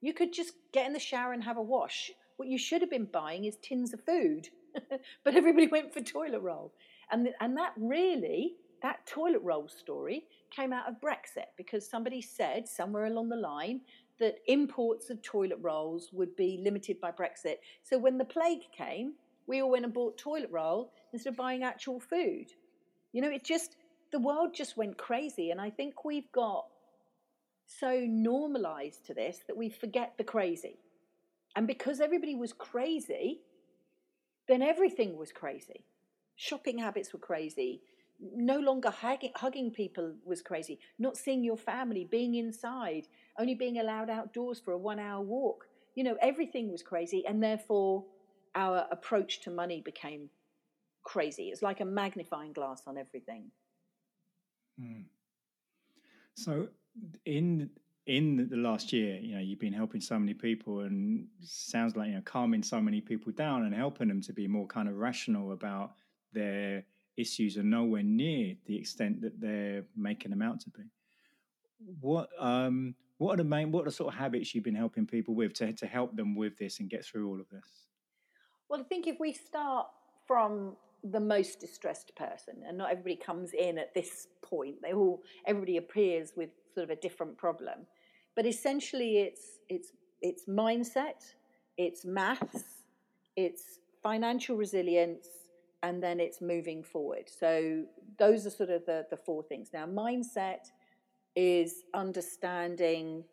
You 0.01 0.13
could 0.13 0.33
just 0.33 0.53
get 0.73 0.87
in 0.87 0.93
the 0.93 0.99
shower 0.99 1.33
and 1.33 1.43
have 1.43 1.57
a 1.57 1.63
wash 1.63 2.11
what 2.37 2.49
you 2.49 2.59
should 2.59 2.81
have 2.81 2.91
been 2.91 3.07
buying 3.07 3.45
is 3.45 3.57
tins 3.63 3.93
of 3.93 4.01
food. 4.05 4.49
but 5.25 5.35
everybody 5.35 5.69
went 5.69 5.93
for 5.93 6.01
toilet 6.01 6.41
roll. 6.41 6.73
And, 7.11 7.29
and 7.41 7.57
that 7.57 7.73
really, 7.77 8.55
that 8.83 9.07
toilet 9.07 9.41
roll 9.43 9.69
story 9.69 10.25
came 10.51 10.73
out 10.73 10.89
of 10.89 11.01
Brexit 11.01 11.49
because 11.57 11.89
somebody 11.89 12.21
said 12.21 12.67
somewhere 12.69 13.07
along 13.07 13.29
the 13.29 13.37
line 13.37 13.81
that 14.19 14.37
imports 14.47 15.11
of 15.11 15.23
toilet 15.23 15.59
rolls 15.61 16.11
would 16.13 16.35
be 16.37 16.61
limited 16.63 17.01
by 17.01 17.11
Brexit. 17.11 17.57
So 17.83 17.99
when 17.99 18.19
the 18.19 18.25
plague 18.25 18.63
came, 18.77 19.15
we 19.47 19.63
all 19.63 19.71
went 19.71 19.85
and 19.85 19.95
bought 19.95 20.19
toilet 20.19 20.51
roll 20.51 20.93
instead 21.13 21.31
of 21.31 21.37
buying 21.37 21.63
actual 21.63 22.01
food. 22.01 22.47
You 23.13 23.23
know, 23.23 23.31
it 23.31 23.45
just, 23.45 23.77
the 24.13 24.19
world 24.19 24.55
just 24.55 24.77
went 24.77 24.99
crazy. 24.99 25.51
And 25.51 25.61
I 25.61 25.71
think 25.71 26.05
we've 26.05 26.31
got 26.33 26.67
so 27.67 28.01
normalized 28.07 29.07
to 29.07 29.15
this 29.15 29.41
that 29.47 29.57
we 29.57 29.71
forget 29.71 30.15
the 30.19 30.25
crazy. 30.25 30.79
And 31.57 31.67
because 31.67 32.01
everybody 32.01 32.35
was 32.35 32.53
crazy, 32.53 33.41
then 34.49 34.63
everything 34.63 35.17
was 35.17 35.33
crazy. 35.33 35.85
Shopping 36.37 36.79
habits 36.79 37.13
were 37.13 37.21
crazy. 37.21 37.83
No 38.21 38.59
longer 38.59 38.91
hugging, 38.91 39.33
hugging 39.37 39.71
people 39.71 40.15
was 40.25 40.43
crazy. 40.43 40.79
Not 40.99 41.17
seeing 41.17 41.45
your 41.45 41.57
family, 41.57 42.07
being 42.11 42.35
inside, 42.35 43.07
only 43.39 43.55
being 43.55 43.79
allowed 43.79 44.11
outdoors 44.11 44.61
for 44.61 44.73
a 44.73 44.79
one 44.79 44.99
hour 44.99 45.23
walk. 45.23 45.67
You 45.95 46.05
know, 46.05 46.17
everything 46.21 46.71
was 46.71 46.83
crazy. 46.83 47.25
And 47.27 47.43
therefore, 47.43 48.05
our 48.55 48.87
approach 48.91 49.41
to 49.41 49.51
money 49.51 49.81
became 49.81 50.31
crazy. 51.03 51.49
It's 51.49 51.63
like 51.63 51.81
a 51.81 51.85
magnifying 51.85 52.53
glass 52.53 52.83
on 52.87 52.99
everything. 52.99 53.51
Mm. 54.81 55.05
So, 56.35 56.69
in 57.25 57.71
in 58.07 58.49
the 58.51 58.57
last 58.57 58.93
year, 58.93 59.19
you 59.19 59.35
know, 59.35 59.41
you've 59.41 59.61
been 59.61 59.73
helping 59.73 60.01
so 60.01 60.19
many 60.19 60.35
people, 60.35 60.81
and 60.81 61.27
sounds 61.43 61.97
like 61.97 62.09
you 62.09 62.15
know, 62.15 62.23
calming 62.23 62.63
so 62.63 62.81
many 62.81 63.01
people 63.01 63.33
down 63.33 63.65
and 63.65 63.75
helping 63.75 64.09
them 64.09 64.21
to 64.23 64.33
be 64.33 64.47
more 64.47 64.67
kind 64.67 64.89
of 64.89 64.97
rational 64.97 65.53
about 65.53 65.93
their 66.33 66.85
issues, 67.17 67.57
and 67.57 67.71
nowhere 67.71 68.03
near 68.03 68.57
the 68.67 68.77
extent 68.77 69.21
that 69.23 69.41
they're 69.41 69.85
making 69.97 70.31
them 70.31 70.43
out 70.43 70.61
to 70.61 70.71
be. 70.71 70.83
What 72.01 72.29
um, 72.39 72.95
what 73.19 73.35
are 73.35 73.37
the 73.37 73.45
main, 73.45 73.71
what 73.71 73.83
are 73.83 73.85
the 73.85 73.93
sort 73.93 74.13
of 74.13 74.19
habits 74.19 74.55
you've 74.55 74.65
been 74.65 74.75
helping 74.75 75.07
people 75.07 75.35
with 75.35 75.55
to 75.55 75.73
to 75.73 75.87
help 75.87 76.17
them 76.17 76.35
with 76.35 76.59
this 76.59 76.81
and 76.81 76.91
get 76.91 77.05
through 77.05 77.29
all 77.29 77.41
of 77.41 77.49
this? 77.49 77.84
Well, 78.75 78.83
I 78.83 78.89
think 78.89 79.07
if 79.07 79.21
we 79.21 79.33
start 79.33 79.87
from 80.27 80.75
the 81.05 81.21
most 81.21 81.61
distressed 81.61 82.11
person, 82.17 82.55
and 82.67 82.77
not 82.77 82.91
everybody 82.91 83.15
comes 83.15 83.53
in 83.53 83.79
at 83.79 83.95
this 83.95 84.27
point. 84.43 84.83
They 84.83 84.93
all 84.93 85.23
everybody 85.47 85.77
appears 85.77 86.33
with 86.37 86.51
sort 86.75 86.83
of 86.83 86.91
a 86.91 86.97
different 86.97 87.39
problem. 87.39 87.87
But 88.35 88.47
essentially, 88.47 89.19
it's 89.19 89.61
it's 89.69 89.93
it's 90.23 90.47
mindset, 90.47 91.21
it's 91.79 92.05
maths, 92.05 92.65
it's 93.37 93.79
financial 94.03 94.57
resilience, 94.57 95.29
and 95.85 96.03
then 96.03 96.19
it's 96.19 96.41
moving 96.41 96.83
forward. 96.83 97.29
So 97.29 97.85
those 98.19 98.45
are 98.45 98.51
sort 98.51 98.71
of 98.71 98.85
the 98.87 99.07
the 99.09 99.17
four 99.17 99.45
things. 99.45 99.69
Now, 99.73 99.87
mindset. 99.87 100.65
is 101.37 101.85
understanding 101.95 103.25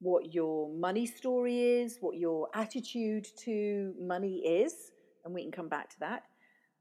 what 0.00 0.32
your 0.34 0.70
money 0.70 1.06
story 1.06 1.80
is, 1.80 1.98
what 2.00 2.16
your 2.16 2.48
attitude 2.54 3.28
to 3.36 3.94
money 4.00 4.38
is, 4.38 4.92
and 5.24 5.34
we 5.34 5.42
can 5.42 5.52
come 5.52 5.68
back 5.68 5.90
to 5.90 6.00
that. 6.00 6.24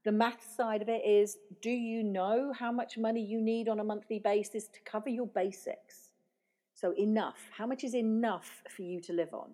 The 0.06 0.12
math 0.12 0.56
side 0.56 0.82
of 0.82 0.88
it 0.88 1.06
is 1.06 1.38
do 1.62 1.70
you 1.70 2.04
know 2.04 2.54
how 2.58 2.72
much 2.72 2.98
money 2.98 3.22
you 3.22 3.42
need 3.42 3.68
on 3.68 3.82
a 3.82 3.84
monthly 3.84 4.20
basis 4.20 4.68
to 4.70 4.80
cover 4.86 5.10
your 5.10 5.28
basics? 5.28 6.12
So, 6.74 6.94
enough. 6.98 7.40
How 7.52 7.68
much 7.68 7.84
is 7.84 7.94
enough 7.94 8.64
for 8.70 8.84
you 8.84 9.02
to 9.02 9.14
live 9.14 9.34
on? 9.34 9.50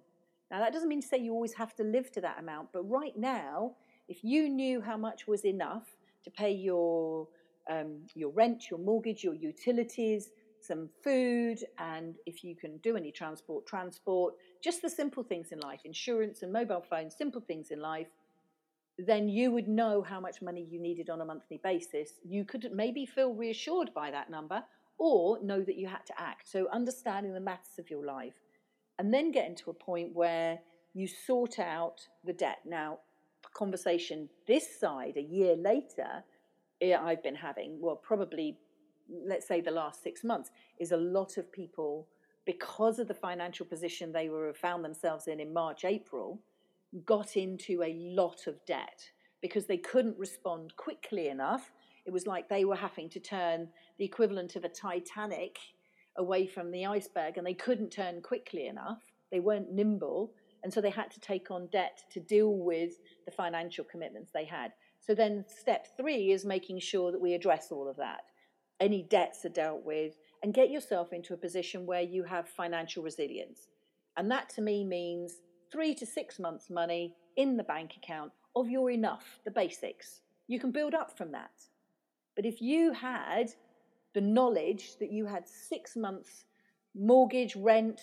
Now, 0.52 0.60
that 0.60 0.72
doesn't 0.72 0.88
mean 0.88 1.02
to 1.02 1.08
say 1.08 1.18
you 1.18 1.34
always 1.34 1.54
have 1.54 1.76
to 1.78 1.84
live 1.84 2.12
to 2.12 2.22
that 2.22 2.40
amount, 2.40 2.70
but 2.72 2.84
right 2.84 3.18
now, 3.18 3.72
if 4.08 4.24
you 4.24 4.48
knew 4.48 4.80
how 4.80 4.96
much 4.96 5.28
was 5.28 5.44
enough 5.44 5.96
to 6.24 6.30
pay 6.30 6.52
your, 6.52 7.28
um, 7.68 8.02
your 8.14 8.30
rent, 8.30 8.70
your 8.70 8.80
mortgage, 8.80 9.24
your 9.24 9.34
utilities, 9.34 10.30
some 10.66 10.90
food, 11.04 11.60
and 11.78 12.16
if 12.26 12.44
you 12.44 12.56
can 12.56 12.78
do 12.78 12.98
any 12.98 13.12
transport, 13.12 13.66
transport, 13.66 14.36
just 14.64 14.82
the 14.82 14.90
simple 14.90 15.24
things 15.24 15.52
in 15.52 15.60
life, 15.60 15.82
insurance 15.86 16.42
and 16.42 16.52
mobile 16.52 16.84
phones, 16.90 17.16
simple 17.16 17.42
things 17.42 17.72
in 17.72 17.80
life, 17.80 18.08
then 18.98 19.28
you 19.28 19.52
would 19.52 19.68
know 19.68 20.02
how 20.02 20.20
much 20.20 20.42
money 20.42 20.66
you 20.70 20.80
needed 20.80 21.10
on 21.10 21.22
a 21.22 21.26
monthly 21.26 21.60
basis. 21.64 22.14
You 22.24 22.46
could 22.46 22.70
maybe 22.74 23.06
feel 23.06 23.34
reassured 23.34 23.94
by 23.94 24.12
that 24.12 24.30
number 24.30 24.64
or 24.98 25.42
know 25.44 25.62
that 25.62 25.76
you 25.76 25.88
had 25.88 26.06
to 26.06 26.14
act. 26.20 26.50
So, 26.50 26.68
understanding 26.72 27.34
the 27.34 27.42
maths 27.42 27.78
of 27.78 27.90
your 27.90 28.06
life 28.06 28.36
and 28.98 29.14
then 29.14 29.32
getting 29.32 29.56
to 29.58 29.70
a 29.70 29.74
point 29.74 30.14
where 30.14 30.60
you 30.94 31.08
sort 31.08 31.60
out 31.60 32.08
the 32.24 32.34
debt. 32.34 32.60
Now, 32.66 33.00
conversation 33.54 34.30
this 34.48 34.80
side 34.80 35.18
a 35.18 35.22
year 35.22 35.56
later, 35.56 36.24
eh, 36.82 36.96
I've 36.96 37.24
been 37.24 37.36
having, 37.36 37.80
well, 37.82 37.96
probably, 37.96 38.58
let's 39.10 39.48
say 39.48 39.62
the 39.62 39.72
last 39.72 40.04
six 40.04 40.24
months, 40.24 40.52
is 40.80 40.92
a 40.92 40.98
lot 40.98 41.38
of 41.38 41.52
people, 41.52 42.08
because 42.46 43.00
of 43.00 43.08
the 43.08 43.14
financial 43.14 43.66
position 43.66 44.12
they 44.12 44.30
were 44.30 44.54
found 44.54 44.84
themselves 44.84 45.28
in 45.28 45.40
in 45.40 45.54
March, 45.54 45.86
April, 45.86 46.40
got 47.06 47.36
into 47.36 47.84
a 47.84 47.94
lot 47.94 48.48
of 48.48 48.64
debt 48.66 49.10
because 49.42 49.66
they 49.66 49.78
couldn't 49.78 50.18
respond 50.18 50.76
quickly 50.78 51.28
enough. 51.28 51.72
It 52.06 52.14
was 52.14 52.26
like 52.26 52.48
they 52.48 52.66
were 52.66 52.76
having 52.76 53.10
to 53.10 53.20
turn 53.20 53.68
the 53.98 54.06
equivalent 54.06 54.56
of 54.56 54.64
a 54.64 54.70
Titanic 54.70 55.58
away 56.18 56.48
from 56.48 56.72
the 56.72 56.86
iceberg 56.86 57.38
and 57.38 57.46
they 57.46 57.54
couldn't 57.54 57.92
turn 57.92 58.22
quickly 58.22 58.68
enough. 58.68 59.02
They 59.32 59.40
weren't 59.40 59.72
nimble. 59.72 60.32
And 60.64 60.74
so 60.74 60.82
they 60.82 60.90
had 60.90 61.12
to 61.12 61.20
take 61.20 61.52
on 61.52 61.68
debt 61.68 62.04
to 62.12 62.20
deal 62.20 62.58
with 62.58 62.94
the 63.26 63.32
financial 63.32 63.84
commitments 63.84 64.32
they 64.32 64.46
had. 64.46 64.72
So 65.00 65.14
then 65.14 65.46
step 65.48 65.88
three 65.96 66.32
is 66.32 66.46
making 66.46 66.80
sure 66.80 67.12
that 67.12 67.22
we 67.22 67.34
address 67.34 67.72
all 67.72 67.88
of 67.88 67.98
that. 67.98 68.22
Any 68.80 69.04
debts 69.04 69.46
are 69.46 69.50
dealt 69.50 69.86
with 69.86 70.18
and 70.44 70.54
get 70.54 70.70
yourself 70.70 71.14
into 71.14 71.34
a 71.34 71.38
position 71.38 71.86
where 71.86 72.02
you 72.02 72.24
have 72.24 72.48
financial 72.48 73.04
resilience. 73.04 73.68
And 74.18 74.30
that 74.32 74.50
to 74.50 74.62
me 74.62 74.84
means 74.84 75.42
three 75.72 75.96
to 75.96 76.06
six 76.06 76.40
months' 76.40 76.70
money 76.70 77.16
in 77.38 77.58
the 77.58 77.64
bank 77.64 77.94
account 77.98 78.32
of 78.56 78.70
your 78.70 78.92
enough, 78.92 79.40
the 79.44 79.52
basics. 79.52 80.22
You 80.48 80.60
can 80.60 80.72
build 80.72 80.94
up 80.94 81.18
from 81.18 81.32
that. 81.32 81.52
But 82.36 82.46
if 82.46 82.62
you 82.62 82.94
had 82.94 83.52
the 84.14 84.22
knowledge 84.22 84.98
that 85.00 85.12
you 85.12 85.26
had 85.26 85.48
six 85.48 85.96
months 85.96 86.46
mortgage, 86.98 87.56
rent, 87.58 88.00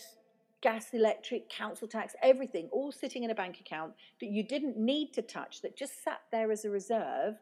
gas, 0.61 0.93
electric, 0.93 1.49
council 1.49 1.89
tax, 1.89 2.15
everything 2.23 2.69
all 2.73 2.93
sitting 2.93 3.25
in 3.25 3.31
a 3.31 3.35
bank 3.35 3.59
account 3.61 3.93
that 4.21 4.31
you 4.31 4.43
didn't 4.43 4.77
need 4.77 5.13
to 5.15 5.23
touch, 5.23 5.63
that 5.63 5.77
just 5.77 6.05
sat 6.05 6.21
there 6.31 6.53
as 6.53 6.65
a 6.65 6.71
reserve, 6.71 7.37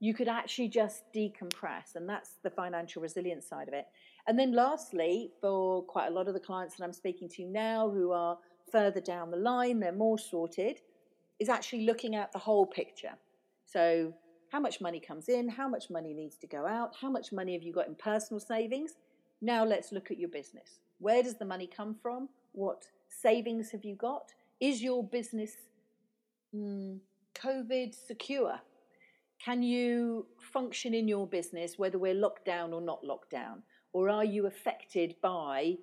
you 0.00 0.14
could 0.14 0.28
actually 0.28 0.68
just 0.68 1.02
decompress. 1.14 1.94
And 1.94 2.08
that's 2.08 2.32
the 2.42 2.50
financial 2.50 3.02
resilience 3.02 3.46
side 3.46 3.68
of 3.68 3.74
it. 3.74 3.86
And 4.26 4.38
then, 4.38 4.52
lastly, 4.52 5.30
for 5.40 5.82
quite 5.82 6.08
a 6.08 6.10
lot 6.10 6.28
of 6.28 6.34
the 6.34 6.40
clients 6.40 6.76
that 6.76 6.84
I'm 6.84 6.92
speaking 6.92 7.28
to 7.30 7.44
now 7.44 7.88
who 7.88 8.12
are 8.12 8.38
further 8.70 9.00
down 9.00 9.30
the 9.30 9.36
line, 9.36 9.80
they're 9.80 9.92
more 9.92 10.18
sorted, 10.18 10.80
is 11.38 11.48
actually 11.48 11.86
looking 11.86 12.14
at 12.14 12.32
the 12.32 12.38
whole 12.38 12.66
picture. 12.66 13.12
So, 13.64 14.12
how 14.50 14.60
much 14.60 14.80
money 14.80 15.00
comes 15.00 15.28
in, 15.28 15.48
how 15.48 15.68
much 15.68 15.90
money 15.90 16.12
needs 16.12 16.36
to 16.36 16.46
go 16.46 16.66
out, 16.66 16.94
how 17.00 17.10
much 17.10 17.32
money 17.32 17.52
have 17.54 17.62
you 17.62 17.72
got 17.72 17.88
in 17.88 17.94
personal 17.94 18.40
savings. 18.40 18.94
Now 19.40 19.64
let's 19.64 19.92
look 19.92 20.10
at 20.10 20.18
your 20.18 20.28
business. 20.28 20.80
Where 20.98 21.22
does 21.22 21.34
the 21.34 21.44
money 21.44 21.66
come 21.66 21.94
from? 22.00 22.28
What 22.52 22.86
savings 23.08 23.70
have 23.72 23.84
you 23.84 23.96
got? 23.96 24.32
Is 24.60 24.82
your 24.82 25.04
business 25.04 25.52
mm, 26.54 26.98
COVID 27.34 27.94
secure? 27.94 28.60
Can 29.38 29.62
you 29.62 30.26
function 30.40 30.94
in 30.94 31.08
your 31.08 31.26
business 31.26 31.78
whether 31.78 31.98
we're 31.98 32.14
locked 32.14 32.44
down 32.44 32.72
or 32.72 32.80
not 32.80 33.04
locked 33.04 33.30
down? 33.30 33.62
Or 33.92 34.08
are 34.08 34.24
you 34.24 34.46
affected 34.46 35.16
by 35.22 35.76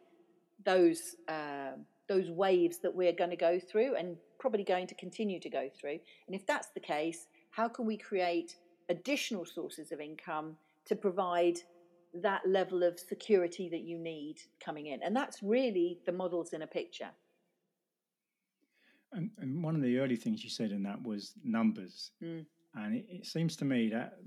those, 0.65 1.15
uh, 1.27 1.72
those 2.07 2.29
waves 2.29 2.79
that 2.79 2.93
we're 2.93 3.13
going 3.13 3.29
to 3.29 3.36
go 3.36 3.60
through 3.60 3.95
and 3.95 4.17
probably 4.39 4.63
going 4.63 4.88
to 4.88 4.95
continue 4.95 5.39
to 5.39 5.50
go 5.50 5.69
through? 5.79 6.00
And 6.27 6.36
if 6.36 6.45
that's 6.45 6.69
the 6.69 6.79
case, 6.79 7.27
how 7.51 7.67
can 7.67 7.86
we 7.86 7.98
create 7.98 8.57
additional 8.89 9.45
sources 9.45 9.91
of 9.91 10.01
income 10.01 10.55
to 10.86 10.95
provide 10.95 11.60
that 12.15 12.41
level 12.48 12.83
of 12.83 13.00
security 13.00 13.69
that 13.69 13.81
you 13.81 13.98
need 13.98 14.41
coming 14.63 14.88
in? 14.88 15.01
And 15.03 15.15
that's 15.15 15.41
really 15.41 16.00
the 16.05 16.12
models 16.12 16.53
in 16.53 16.63
a 16.63 16.67
picture. 16.67 17.10
And, 19.12 19.29
and 19.38 19.63
one 19.63 19.75
of 19.75 19.81
the 19.81 20.00
early 20.00 20.15
things 20.15 20.43
you 20.43 20.50
said 20.50 20.72
in 20.72 20.83
that 20.83 21.01
was 21.03 21.33
numbers. 21.43 22.12
Mm. 22.22 22.45
And 22.75 22.95
it, 22.95 23.05
it, 23.09 23.25
seems 23.25 23.55
to 23.57 23.65
me 23.65 23.89
that, 23.89 24.17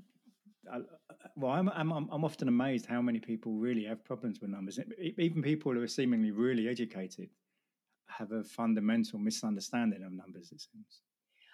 uh, 0.72 0.80
well, 1.36 1.52
I'm, 1.52 1.68
I'm, 1.68 1.90
I'm 1.92 2.24
often 2.24 2.48
amazed 2.48 2.86
how 2.86 3.02
many 3.02 3.18
people 3.18 3.52
really 3.54 3.84
have 3.84 4.04
problems 4.04 4.40
with 4.40 4.50
numbers. 4.50 4.78
Even 5.18 5.42
people 5.42 5.72
who 5.72 5.82
are 5.82 5.88
seemingly 5.88 6.30
really 6.30 6.68
educated 6.68 7.28
have 8.06 8.32
a 8.32 8.44
fundamental 8.44 9.18
misunderstanding 9.18 10.02
of 10.02 10.12
numbers, 10.12 10.52
it 10.52 10.60
seems. 10.60 11.02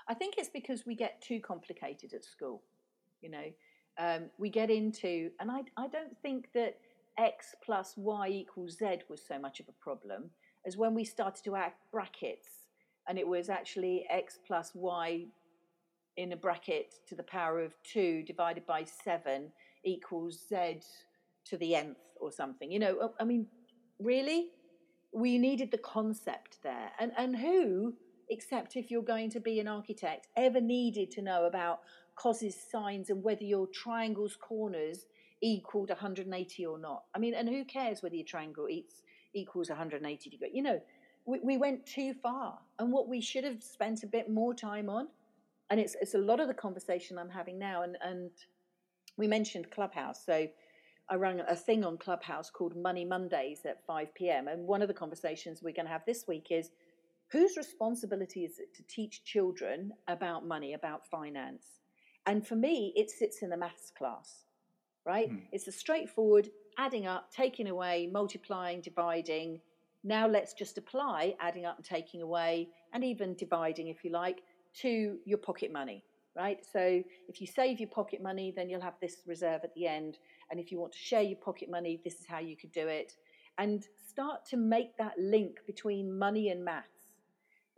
I 0.08 0.14
think 0.14 0.34
it's 0.36 0.50
because 0.50 0.84
we 0.86 0.94
get 0.94 1.20
too 1.22 1.40
complicated 1.40 2.12
at 2.12 2.24
school. 2.24 2.62
You 3.20 3.30
know, 3.30 3.44
um, 3.98 4.24
we 4.38 4.50
get 4.50 4.70
into, 4.70 5.30
and 5.40 5.50
I, 5.50 5.60
I 5.76 5.88
don't 5.88 6.16
think 6.22 6.48
that 6.54 6.78
x 7.18 7.54
plus 7.62 7.94
y 7.96 8.28
equals 8.28 8.78
z 8.78 9.00
was 9.08 9.22
so 9.22 9.38
much 9.38 9.60
of 9.60 9.68
a 9.68 9.72
problem 9.72 10.30
as 10.66 10.78
when 10.78 10.94
we 10.94 11.04
started 11.04 11.44
to 11.44 11.56
add 11.56 11.72
brackets, 11.90 12.48
and 13.08 13.18
it 13.18 13.26
was 13.26 13.48
actually 13.48 14.06
x 14.08 14.38
plus 14.46 14.72
y 14.74 15.26
in 16.16 16.32
a 16.32 16.36
bracket 16.36 16.94
to 17.08 17.14
the 17.14 17.22
power 17.22 17.60
of 17.60 17.74
2 17.84 18.22
divided 18.24 18.66
by 18.66 18.84
7 18.84 19.50
equals 19.84 20.46
z 20.48 20.80
to 21.44 21.56
the 21.56 21.74
nth 21.74 21.96
or 22.20 22.30
something. 22.30 22.70
You 22.70 22.78
know, 22.78 23.12
I 23.18 23.24
mean, 23.24 23.46
really? 23.98 24.50
We 25.12 25.38
needed 25.38 25.70
the 25.70 25.78
concept 25.78 26.58
there. 26.62 26.90
And, 26.98 27.12
and 27.16 27.36
who 27.36 27.94
except 28.32 28.76
if 28.76 28.90
you're 28.90 29.02
going 29.02 29.30
to 29.30 29.40
be 29.40 29.60
an 29.60 29.68
architect, 29.68 30.28
ever 30.36 30.60
needed 30.60 31.10
to 31.12 31.22
know 31.22 31.44
about 31.44 31.80
cosines, 32.16 32.54
sines, 32.70 33.10
and 33.10 33.22
whether 33.22 33.44
your 33.44 33.66
triangle's 33.68 34.36
corners 34.36 35.06
equaled 35.42 35.90
180 35.90 36.66
or 36.66 36.78
not. 36.78 37.04
I 37.14 37.18
mean, 37.18 37.34
and 37.34 37.48
who 37.48 37.64
cares 37.64 38.02
whether 38.02 38.14
your 38.14 38.24
triangle 38.24 38.68
equals 39.34 39.68
180 39.68 40.30
degrees? 40.30 40.52
You 40.54 40.62
know, 40.62 40.80
we, 41.26 41.40
we 41.40 41.56
went 41.58 41.84
too 41.84 42.14
far. 42.14 42.58
And 42.78 42.90
what 42.90 43.08
we 43.08 43.20
should 43.20 43.44
have 43.44 43.62
spent 43.62 44.02
a 44.02 44.06
bit 44.06 44.30
more 44.30 44.54
time 44.54 44.88
on, 44.88 45.08
and 45.72 45.80
it's, 45.80 45.96
it's 46.02 46.12
a 46.12 46.18
lot 46.18 46.38
of 46.38 46.48
the 46.48 46.54
conversation 46.54 47.18
I'm 47.18 47.30
having 47.30 47.58
now, 47.58 47.80
and, 47.80 47.96
and 48.04 48.30
we 49.16 49.26
mentioned 49.26 49.70
Clubhouse. 49.70 50.22
So 50.22 50.46
I 51.08 51.16
run 51.16 51.40
a 51.48 51.56
thing 51.56 51.82
on 51.82 51.96
Clubhouse 51.96 52.50
called 52.50 52.76
Money 52.76 53.06
Mondays 53.06 53.60
at 53.64 53.82
5 53.86 54.14
p.m. 54.14 54.48
And 54.48 54.66
one 54.66 54.82
of 54.82 54.88
the 54.88 54.92
conversations 54.92 55.62
we're 55.62 55.72
going 55.72 55.86
to 55.86 55.92
have 55.92 56.04
this 56.04 56.26
week 56.28 56.48
is 56.50 56.68
whose 57.30 57.56
responsibility 57.56 58.44
is 58.44 58.58
it 58.58 58.74
to 58.74 58.82
teach 58.86 59.24
children 59.24 59.92
about 60.08 60.46
money, 60.46 60.74
about 60.74 61.06
finance? 61.06 61.64
And 62.26 62.46
for 62.46 62.54
me, 62.54 62.92
it 62.94 63.10
sits 63.10 63.40
in 63.40 63.48
the 63.48 63.56
maths 63.56 63.90
class, 63.96 64.44
right? 65.06 65.32
Mm. 65.32 65.40
It's 65.52 65.68
a 65.68 65.72
straightforward 65.72 66.50
adding 66.76 67.06
up, 67.06 67.32
taking 67.32 67.68
away, 67.68 68.10
multiplying, 68.12 68.82
dividing. 68.82 69.58
Now 70.04 70.28
let's 70.28 70.52
just 70.52 70.76
apply 70.76 71.34
adding 71.40 71.64
up 71.64 71.78
and 71.78 71.84
taking 71.86 72.20
away, 72.20 72.68
and 72.92 73.02
even 73.02 73.36
dividing, 73.36 73.88
if 73.88 74.04
you 74.04 74.10
like, 74.10 74.42
to 74.80 75.18
your 75.24 75.38
pocket 75.38 75.72
money, 75.72 76.04
right? 76.36 76.58
So 76.72 77.02
if 77.28 77.40
you 77.40 77.46
save 77.46 77.80
your 77.80 77.90
pocket 77.90 78.22
money, 78.22 78.52
then 78.54 78.68
you'll 78.68 78.80
have 78.80 78.98
this 79.00 79.18
reserve 79.26 79.60
at 79.64 79.74
the 79.74 79.86
end. 79.86 80.18
And 80.50 80.58
if 80.58 80.72
you 80.72 80.78
want 80.78 80.92
to 80.92 80.98
share 80.98 81.22
your 81.22 81.38
pocket 81.38 81.70
money, 81.70 82.00
this 82.04 82.14
is 82.14 82.26
how 82.26 82.38
you 82.38 82.56
could 82.56 82.72
do 82.72 82.86
it. 82.86 83.14
And 83.58 83.86
start 84.08 84.44
to 84.46 84.56
make 84.56 84.96
that 84.96 85.18
link 85.18 85.58
between 85.66 86.18
money 86.18 86.48
and 86.48 86.64
maths 86.64 87.02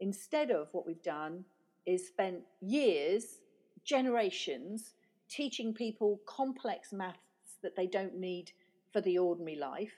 Instead 0.00 0.50
of 0.50 0.68
what 0.72 0.86
we've 0.86 1.02
done 1.02 1.44
is 1.86 2.06
spent 2.06 2.40
years, 2.60 3.38
generations, 3.84 4.94
teaching 5.28 5.72
people 5.72 6.20
complex 6.26 6.92
maths 6.92 7.58
that 7.62 7.76
they 7.76 7.86
don't 7.86 8.16
need 8.16 8.52
for 8.92 9.00
the 9.00 9.18
ordinary 9.18 9.56
life 9.56 9.94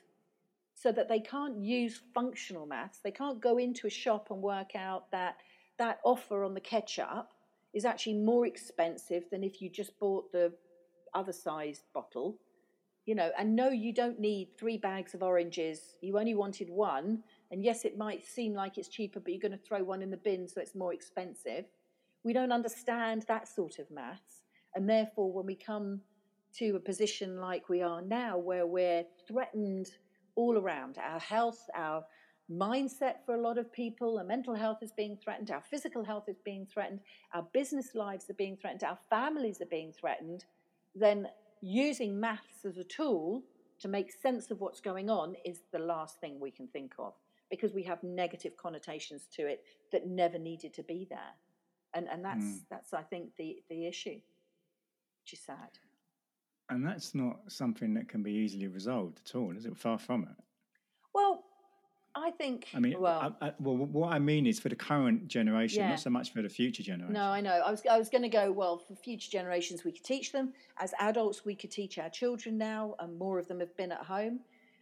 so 0.75 0.93
that 0.93 1.09
they 1.09 1.21
can't 1.21 1.59
use 1.59 2.03
functional 2.15 2.67
maths. 2.67 3.01
They 3.03 3.11
can't 3.11 3.41
go 3.41 3.57
into 3.57 3.87
a 3.87 3.91
shop 3.91 4.29
and 4.31 4.43
work 4.43 4.77
out 4.77 5.11
that 5.11 5.37
that 5.79 6.01
offer 6.05 6.45
on 6.45 6.55
the 6.55 6.61
ketchup 6.61 7.31
is 7.75 7.85
actually 7.85 8.15
more 8.15 8.47
expensive 8.47 9.25
than 9.31 9.45
if 9.45 9.61
you 9.61 9.69
just 9.69 9.99
bought 9.99 10.33
the 10.33 10.53
other 11.15 11.33
size 11.33 11.83
bottle. 11.95 12.39
you 13.07 13.15
know, 13.15 13.31
and 13.39 13.55
no, 13.55 13.69
you 13.71 13.95
don't 13.95 14.19
need 14.19 14.49
three 14.59 14.77
bags 14.77 15.15
of 15.15 15.23
oranges. 15.23 15.95
You 16.03 16.19
only 16.19 16.35
wanted 16.35 16.69
one. 16.69 17.23
And 17.53 17.63
yes, 17.63 17.85
it 17.85 17.97
might 17.97 18.27
seem 18.27 18.53
like 18.53 18.77
it's 18.77 18.89
cheaper, 18.89 19.21
but 19.21 19.33
you're 19.33 19.41
going 19.41 19.53
to 19.53 19.65
throw 19.65 19.83
one 19.85 20.03
in 20.03 20.11
the 20.11 20.17
bin 20.17 20.49
so 20.49 20.61
it's 20.61 20.75
more 20.75 20.93
expensive. 20.93 21.67
We 22.25 22.33
don't 22.33 22.51
understand 22.51 23.25
that 23.29 23.47
sort 23.47 23.79
of 23.79 23.89
maths. 23.93 24.43
And 24.75 24.91
therefore, 24.91 25.33
when 25.33 25.47
we 25.47 25.55
come 25.55 26.01
to 26.59 26.75
a 26.75 26.81
position 26.81 27.41
like 27.41 27.69
we 27.69 27.81
are 27.81 28.03
now, 28.03 28.39
where 28.39 28.67
we're 28.67 29.05
threatened 29.29 29.93
all 30.35 30.59
around, 30.59 30.99
our 30.99 31.21
health, 31.21 31.65
our 31.77 32.05
mindset 32.51 33.25
for 33.25 33.35
a 33.35 33.41
lot 33.41 33.59
of 33.59 33.73
people, 33.73 34.19
our 34.19 34.25
mental 34.25 34.55
health 34.55 34.79
is 34.83 34.93
being 34.93 35.17
threatened, 35.17 35.51
our 35.51 35.63
physical 35.63 36.05
health 36.05 36.29
is 36.29 36.39
being 36.45 36.67
threatened, 36.67 37.01
our 37.35 37.47
business 37.53 37.95
lives 37.95 38.31
are 38.31 38.35
being 38.35 38.57
threatened, 38.57 38.85
our 38.85 38.99
families 39.11 39.61
are 39.61 39.67
being 39.67 39.93
threatened, 39.93 40.45
then 40.95 41.27
using 41.61 42.19
maths 42.19 42.65
as 42.65 42.77
a 42.77 42.85
tool 42.85 43.43
to 43.81 43.89
make 43.89 44.13
sense 44.13 44.51
of 44.51 44.61
what's 44.61 44.81
going 44.81 45.11
on 45.11 45.35
is 45.45 45.61
the 45.73 45.79
last 45.79 46.21
thing 46.21 46.39
we 46.41 46.51
can 46.51 46.67
think 46.69 46.95
of 46.99 47.15
because 47.51 47.73
we 47.73 47.83
have 47.83 48.03
negative 48.03 48.57
connotations 48.57 49.27
to 49.33 49.47
it 49.47 49.65
that 49.93 50.07
never 50.07 50.39
needed 50.39 50.75
to 50.75 50.83
be 50.83 51.07
there. 51.09 51.35
And 51.95 52.09
and 52.09 52.25
that's 52.25 52.45
mm. 52.45 52.61
that's 52.71 52.93
I 52.93 53.03
think 53.03 53.31
the 53.39 53.57
the 53.71 53.87
issue, 53.87 54.19
which 55.23 55.33
is 55.33 55.41
sad. 55.41 55.79
And 56.69 56.85
that's 56.85 57.15
not 57.15 57.37
something 57.49 57.95
that 57.95 58.09
can 58.09 58.23
be 58.23 58.33
easily 58.33 58.67
resolved 58.67 59.21
at 59.25 59.37
all, 59.37 59.57
is 59.57 59.67
it? 59.67 59.77
Far 59.77 59.99
from 59.99 60.25
it. 60.25 60.45
Well, 61.15 61.45
I 62.17 62.31
think. 62.31 62.69
I 62.75 62.81
mean, 62.81 62.99
well, 62.99 63.37
I, 63.41 63.47
I, 63.47 63.53
well, 63.59 63.77
what 63.77 64.13
I 64.13 64.19
mean 64.19 64.47
is 64.47 64.59
for 64.59 64.69
the 64.69 64.77
current 64.77 65.29
generation, 65.29 65.83
yeah. 65.83 65.91
not 65.91 66.01
so 66.01 66.11
much 66.11 66.33
for 66.33 66.43
the 66.43 66.49
future 66.49 66.83
generation. 66.83 67.13
No, 67.13 67.25
I 67.25 67.41
know. 67.41 67.63
I 67.65 67.71
was, 67.71 67.83
I 67.91 67.99
was 67.99 68.09
going 68.09 68.23
to 68.23 68.29
go. 68.29 68.51
Well, 68.51 68.79
for 68.79 68.95
future 68.97 69.31
generations, 69.31 69.85
we 69.85 69.93
could 69.93 70.05
teach 70.05 70.33
them. 70.33 70.53
As 70.79 70.95
adults, 70.99 71.45
we 71.45 71.55
could 71.55 71.71
teach 71.71 71.99
our 71.99 72.09
children 72.09 72.57
now, 72.57 72.95
and 72.99 73.19
more 73.19 73.39
of 73.39 73.47
them 73.49 73.61
have 73.61 73.77
been 73.77 73.93
at 73.93 74.03
home. 74.03 74.41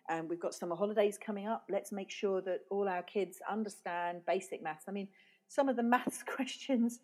And 0.09 0.29
we've 0.29 0.41
got 0.41 0.55
summer 0.55 0.77
holidays 0.77 1.19
coming 1.19 1.49
up. 1.49 1.65
Let's 1.69 1.91
make 1.91 2.11
sure 2.11 2.41
that 2.43 2.61
all 2.71 2.89
our 2.89 3.03
kids 3.03 3.39
understand 3.51 4.21
basic 4.27 4.63
maths. 4.63 4.85
I 4.87 4.93
mean, 4.93 5.09
some 5.49 5.69
of 5.69 5.77
the 5.77 5.83
maths 5.95 6.23
questions 6.23 7.01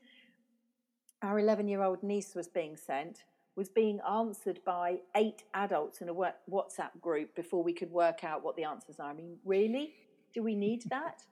our 1.23 1.37
11-year-old 1.37 2.03
niece 2.03 2.35
was 2.35 2.49
being 2.49 2.77
sent 2.77 3.25
was 3.57 3.69
being 3.69 4.01
answered 4.09 4.61
by 4.65 4.97
eight 5.17 5.43
adults 5.55 6.01
in 6.01 6.09
a 6.09 6.15
WhatsApp 6.15 6.99
group 7.01 7.35
before 7.35 7.63
we 7.63 7.73
could 7.73 7.91
work 7.91 8.25
out 8.25 8.43
what 8.43 8.57
the 8.57 8.65
answers 8.65 8.99
are. 8.99 9.11
I 9.11 9.13
mean, 9.13 9.37
really? 9.45 9.93
Do 10.33 10.43
we 10.43 10.55
need 10.55 10.85
that? 10.91 11.23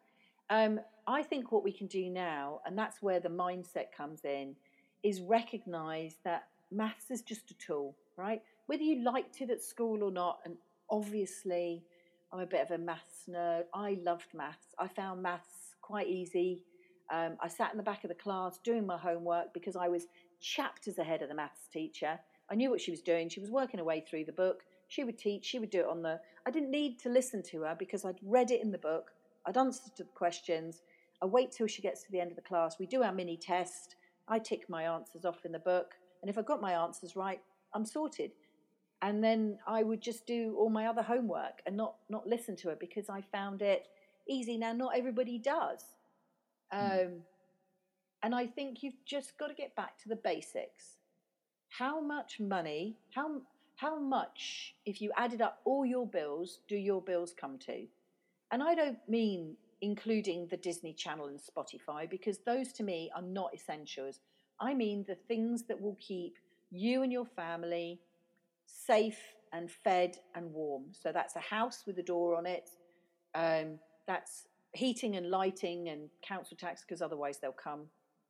Um, 0.51 0.81
I 1.07 1.23
think 1.23 1.53
what 1.53 1.65
we 1.65 1.73
can 1.73 1.87
do 1.87 2.09
now, 2.11 2.61
and 2.67 2.77
that's 2.77 3.03
where 3.03 3.21
the 3.21 3.29
mindset 3.29 3.93
comes 3.97 4.25
in, 4.25 4.57
is 5.03 5.21
recognize 5.21 6.17
that 6.25 6.49
maths 6.71 7.11
is 7.11 7.23
just 7.23 7.51
a 7.51 7.55
tool, 7.55 7.95
right? 8.17 8.43
Whether 8.67 8.83
you 8.83 9.03
liked 9.03 9.41
it 9.41 9.51
at 9.51 9.63
school 9.63 10.03
or 10.03 10.11
not, 10.11 10.41
and 10.45 10.57
obviously 10.91 11.83
I'm 12.33 12.41
a 12.41 12.47
bit 12.47 12.63
of 12.63 12.71
a 12.71 12.79
maths 12.79 13.25
nerd. 13.29 13.65
I 13.75 13.99
loved 14.03 14.35
maths. 14.35 14.75
I 14.79 14.89
found 14.89 15.23
maths 15.23 15.75
quite 15.81 16.09
easy. 16.09 16.63
Um, 17.11 17.37
I 17.41 17.49
sat 17.49 17.73
in 17.73 17.79
the 17.79 17.83
back 17.83 18.05
of 18.05 18.09
the 18.09 18.15
class 18.15 18.59
doing 18.63 18.85
my 18.85 18.99
homework 18.99 19.55
because 19.55 19.77
I 19.77 19.89
was 19.89 20.07
chapters 20.41 20.99
ahead 20.99 21.23
of 21.23 21.29
the 21.29 21.35
maths 21.35 21.69
teacher. 21.73 22.19
I 22.51 22.55
knew 22.55 22.71
what 22.71 22.81
she 22.81 22.91
was 22.91 23.01
doing. 23.01 23.29
She 23.29 23.41
was 23.41 23.51
working 23.51 23.79
her 23.79 23.85
way 23.85 24.05
through 24.09 24.25
the 24.25 24.33
book. 24.33 24.65
She 24.89 25.05
would 25.05 25.19
teach, 25.19 25.45
she 25.45 25.59
would 25.59 25.71
do 25.71 25.81
it 25.81 25.87
on 25.87 26.03
the. 26.03 26.21
I 26.47 26.51
didn't 26.51 26.71
need 26.71 26.99
to 27.01 27.09
listen 27.09 27.43
to 27.51 27.63
her 27.63 27.77
because 27.79 28.05
I'd 28.05 28.19
read 28.23 28.51
it 28.51 28.63
in 28.63 28.71
the 28.71 28.79
book, 28.79 29.13
I'd 29.47 29.57
answered 29.57 29.93
the 29.97 30.05
questions. 30.05 30.83
I 31.23 31.27
wait 31.27 31.53
till 31.53 31.67
she 31.67 31.83
gets 31.83 32.03
to 32.05 32.13
the 32.13 32.21
end 32.21 32.31
of 32.31 32.37
the 32.37 32.43
class. 32.43 32.79
We 32.79 32.87
do 32.87 33.03
our 33.03 33.13
mini 33.13 33.37
test. 33.37 33.97
I 34.29 34.39
tick 34.39 34.69
my 34.69 34.85
answers 34.85 35.25
off 35.25 35.45
in 35.45 35.53
the 35.53 35.59
book. 35.59 35.95
And 36.23 36.31
if 36.31 36.39
I 36.39 36.43
got 36.43 36.61
my 36.61 36.73
answers 36.73 37.17
right, 37.17 37.41
I'm 37.75 37.85
sorted. 37.85 38.33
And 39.01 39.23
then 39.23 39.59
I 39.67 39.83
would 39.83 40.01
just 40.01 40.27
do 40.27 40.55
all 40.59 40.71
my 40.71 40.87
other 40.87 41.03
homework 41.03 41.63
and 41.67 41.77
not, 41.77 41.95
not 42.11 42.27
listen 42.27 42.57
to 42.57 42.69
her 42.69 42.77
because 42.79 43.09
I 43.09 43.21
found 43.21 43.63
it 43.63 43.89
easy. 44.29 44.59
Now, 44.59 44.73
not 44.73 44.97
everybody 44.97 45.39
does. 45.39 45.83
Hmm. 46.73 46.79
Um, 46.79 47.13
and 48.23 48.35
I 48.35 48.47
think 48.47 48.83
you've 48.83 49.05
just 49.07 49.39
got 49.39 49.49
to 49.49 49.55
get 49.55 49.75
back 49.77 49.97
to 50.03 50.09
the 50.09 50.17
basics. 50.17 50.99
How 51.71 52.01
much 52.01 52.41
money, 52.41 52.97
how, 53.15 53.43
how 53.79 53.97
much, 53.97 54.75
if 54.85 55.01
you 55.01 55.13
added 55.17 55.41
up 55.41 55.61
all 55.65 55.87
your 55.87 56.05
bills, 56.05 56.59
do 56.67 56.77
your 56.77 57.01
bills 57.01 57.33
come 57.41 57.59
to? 57.59 57.87
And 58.51 58.61
I 58.61 58.75
don't 58.75 58.99
mean 59.09 59.57
including 59.81 60.49
the 60.49 60.57
Disney 60.57 60.93
Channel 60.93 61.29
and 61.29 61.39
Spotify 61.39 62.11
because 62.11 62.39
those 62.39 62.73
to 62.73 62.83
me 62.83 63.09
are 63.15 63.23
not 63.23 63.55
essentials. 63.55 64.19
I 64.61 64.75
mean 64.75 65.05
the 65.07 65.15
things 65.15 65.63
that 65.69 65.81
will 65.81 65.97
keep 66.01 66.39
you 66.73 67.05
and 67.05 67.13
your 67.13 67.25
family 67.25 68.01
safe 68.67 69.21
and 69.53 69.71
fed 69.71 70.17
and 70.35 70.53
warm. 70.53 70.87
So 70.91 71.13
that's 71.13 71.37
a 71.37 71.41
house 71.41 71.85
with 71.87 72.01
a 72.01 72.03
door 72.03 72.35
on 72.35 72.47
it. 72.47 72.71
Um, 73.37 73.79
that's 74.09 74.49
heating 74.73 75.15
and 75.15 75.31
lighting 75.31 75.89
and 75.89 76.09
council 76.21 76.57
tax 76.57 76.83
because 76.83 77.01
otherwise 77.01 77.39
they'll 77.39 77.53
come. 77.53 77.83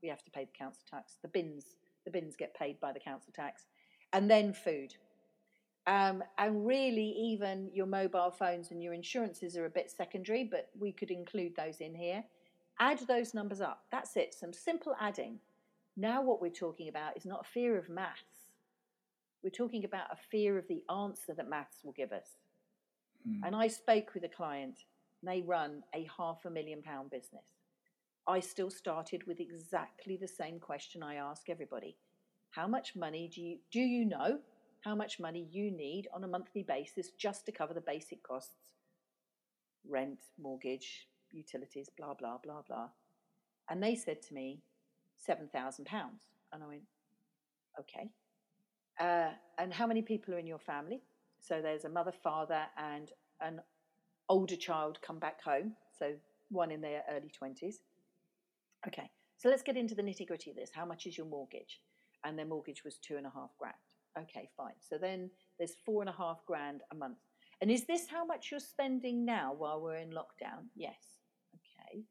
We 0.03 0.11
have 0.11 0.23
to 0.25 0.31
pay 0.31 0.45
the 0.45 0.59
council 0.59 0.83
tax. 0.91 1.17
The 1.23 1.29
bins, 1.29 1.65
the 2.05 2.11
bins 2.11 2.37
get 2.37 2.55
paid 2.55 2.79
by 2.81 2.93
the 2.93 3.01
council 3.01 3.33
tax, 3.35 3.65
and 4.13 4.31
then 4.31 4.53
food. 4.53 4.93
Um, 5.89 6.23
and 6.37 6.67
really, 6.67 7.17
even 7.19 7.71
your 7.73 7.87
mobile 7.87 8.31
phones 8.31 8.71
and 8.71 8.83
your 8.83 8.93
insurances 8.93 9.57
are 9.57 9.65
a 9.65 9.71
bit 9.71 9.91
secondary, 9.91 10.45
but 10.45 10.69
we 10.79 10.93
could 10.93 11.11
include 11.11 11.57
those 11.57 11.79
in 11.81 11.95
here. 11.95 12.23
Add 12.79 12.99
those 13.09 13.33
numbers 13.33 13.63
up. 13.63 13.85
That's 13.91 14.15
it, 14.19 14.35
some 14.35 14.53
simple 14.53 14.95
adding. 15.01 15.39
Now, 15.97 16.21
what 16.21 16.43
we're 16.43 16.51
talking 16.51 16.91
about 16.91 17.17
is 17.17 17.25
not 17.25 17.47
a 17.47 17.49
fear 17.49 17.79
of 17.79 17.89
maths. 17.89 18.51
We're 19.43 19.49
talking 19.49 19.87
about 19.87 20.13
a 20.13 20.17
fear 20.31 20.59
of 20.59 20.69
the 20.69 20.83
answer 20.95 21.33
that 21.33 21.49
maths 21.49 21.79
will 21.83 21.93
give 21.93 22.13
us. 22.13 22.37
Hmm. 23.27 23.45
And 23.45 23.57
I 23.57 23.69
spoke 23.69 24.13
with 24.13 24.25
a 24.25 24.29
client, 24.29 24.85
they 25.23 25.41
run 25.41 25.83
a 25.95 26.07
half 26.19 26.45
a 26.45 26.51
million 26.51 26.83
pound 26.83 27.11
business. 27.11 27.47
I 28.27 28.41
still 28.41 28.71
started 28.71 29.27
with 29.27 29.41
exactly 29.41 30.19
the 30.19 30.29
same 30.29 30.61
question 30.61 31.03
I 31.03 31.15
ask 31.15 31.49
everybody 31.49 31.97
How 32.51 32.67
much 32.67 32.95
money 32.95 33.31
do 33.35 33.41
you, 33.41 33.59
do 33.73 33.81
you 33.81 34.05
know 34.05 34.41
how 34.81 34.95
much 34.95 35.21
money 35.21 35.47
you 35.51 35.71
need 35.71 36.09
on 36.15 36.25
a 36.25 36.29
monthly 36.29 36.63
basis 36.63 37.11
just 37.19 37.45
to 37.47 37.53
cover 37.53 37.75
the 37.75 37.81
basic 37.81 38.23
costs 38.23 38.55
rent, 39.89 40.19
mortgage, 40.41 41.09
utilities, 41.33 41.89
blah, 41.97 42.15
blah, 42.15 42.39
blah, 42.43 42.63
blah. 42.67 42.89
And 43.71 43.83
they 43.83 43.95
said 43.95 44.23
to 44.23 44.35
me, 44.35 44.61
£7,000. 45.29 45.81
And 46.53 46.63
I 46.63 46.67
went, 46.67 46.83
okay. 47.81 48.11
Uh, 49.01 49.31
and 49.59 49.73
how 49.73 49.87
many 49.87 50.03
people 50.03 50.35
are 50.35 50.39
in 50.39 50.47
your 50.47 50.59
family? 50.59 51.03
So 51.41 51.61
there's 51.63 51.85
a 51.85 51.89
mother, 51.89 52.13
father, 52.13 52.63
and 52.77 53.11
an 53.41 53.61
older 54.29 54.57
child 54.57 54.99
come 55.03 55.19
back 55.19 55.43
home. 55.43 55.73
So 55.99 56.15
one 56.51 56.71
in 56.71 56.81
their 56.81 57.03
early 57.11 57.31
20s. 57.41 57.77
Okay, 58.87 59.11
so 59.37 59.49
let's 59.49 59.63
get 59.63 59.77
into 59.77 59.95
the 59.95 60.03
nitty 60.03 60.27
gritty 60.27 60.51
of 60.51 60.57
this. 60.57 60.71
How 60.73 60.85
much 60.85 61.07
is 61.07 61.17
your 61.17 61.27
mortgage? 61.27 61.81
And 62.25 62.39
their 62.39 62.47
mortgage 62.47 62.85
was 62.85 62.99
two 62.99 63.17
and 63.17 63.27
a 63.27 63.31
half 63.31 63.51
grand. 63.59 63.77
Okay, 64.17 64.49
fine. 64.57 64.75
So 64.81 64.99
then 64.99 65.31
there's 65.59 65.77
four 65.85 66.03
and 66.03 66.09
a 66.09 66.13
half 66.13 66.45
grand 66.47 66.83
a 66.93 66.95
month. 66.95 67.19
And 67.61 67.71
is 67.71 67.85
this 67.85 68.07
how 68.09 68.25
much 68.25 68.51
you're 68.51 68.61
spending 68.61 69.25
now 69.25 69.53
while 69.57 69.81
we're 69.81 69.97
in 69.97 70.11
lockdown? 70.11 70.67
Yes. 70.77 70.99
Okay. 71.55 72.05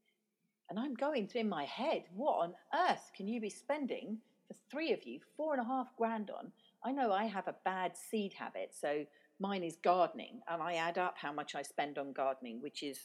And 0.70 0.78
I'm 0.78 0.94
going 0.94 1.28
through 1.28 1.42
in 1.42 1.50
my 1.50 1.64
head, 1.64 2.04
what 2.14 2.44
on 2.44 2.54
earth 2.90 3.12
can 3.16 3.28
you 3.28 3.40
be 3.40 3.50
spending 3.50 4.18
for 4.48 4.56
three 4.70 4.92
of 4.92 5.06
you, 5.06 5.20
four 5.38 5.54
and 5.54 5.62
a 5.62 5.66
half 5.66 5.96
grand 5.98 6.30
on? 6.30 6.52
I 6.84 6.92
know 6.92 7.12
I 7.12 7.26
have 7.26 7.48
a 7.48 7.56
bad 7.64 7.94
seed 7.96 8.34
habit, 8.34 8.74
so 8.78 9.06
mine 9.40 9.64
is 9.64 9.78
gardening, 9.84 10.42
and 10.50 10.62
I 10.62 10.74
add 10.74 10.98
up 10.98 11.16
how 11.18 11.32
much 11.32 11.56
I 11.56 11.62
spend 11.62 11.98
on 11.98 12.12
gardening, 12.12 12.62
which 12.62 12.84
is, 12.84 13.00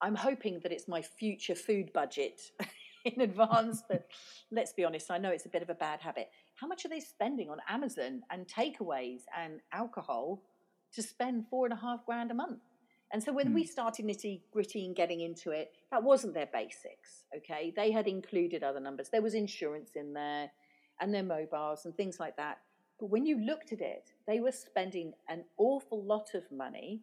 I'm 0.00 0.14
hoping 0.14 0.60
that 0.62 0.72
it's 0.72 0.88
my 0.88 1.02
future 1.02 1.54
food 1.54 1.92
budget 1.92 2.40
in 3.04 3.20
advance, 3.20 3.82
but 3.88 4.08
let's 4.50 4.72
be 4.72 4.84
honest, 4.84 5.10
I 5.10 5.18
know 5.18 5.30
it's 5.30 5.46
a 5.46 5.50
bit 5.50 5.62
of 5.62 5.70
a 5.70 5.74
bad 5.74 6.00
habit 6.00 6.28
how 6.60 6.66
much 6.66 6.84
are 6.84 6.88
they 6.88 7.00
spending 7.00 7.50
on 7.50 7.58
Amazon 7.68 8.22
and 8.30 8.46
takeaways 8.46 9.22
and 9.36 9.60
alcohol 9.72 10.42
to 10.92 11.02
spend 11.02 11.46
four 11.48 11.66
and 11.66 11.72
a 11.72 11.80
half 11.80 12.04
grand 12.04 12.30
a 12.30 12.34
month? 12.34 12.60
And 13.12 13.22
so 13.22 13.32
when 13.32 13.50
mm. 13.50 13.54
we 13.54 13.62
hmm. 13.62 13.68
started 13.68 14.04
nitty 14.04 14.42
gritty 14.52 14.84
and 14.84 14.94
getting 14.94 15.20
into 15.20 15.50
it, 15.50 15.72
that 15.90 16.02
wasn't 16.02 16.34
their 16.34 16.48
basics. 16.52 17.24
Okay. 17.36 17.72
They 17.74 17.90
had 17.90 18.06
included 18.06 18.62
other 18.62 18.80
numbers. 18.80 19.08
There 19.08 19.22
was 19.22 19.34
insurance 19.34 19.92
in 19.94 20.12
there 20.12 20.50
and 21.00 21.14
their 21.14 21.22
mobiles 21.22 21.84
and 21.84 21.96
things 21.96 22.18
like 22.20 22.36
that. 22.36 22.58
But 22.98 23.10
when 23.10 23.24
you 23.24 23.38
looked 23.38 23.72
at 23.72 23.80
it, 23.80 24.12
they 24.26 24.40
were 24.40 24.52
spending 24.52 25.12
an 25.28 25.44
awful 25.56 26.02
lot 26.02 26.34
of 26.34 26.42
money, 26.50 27.02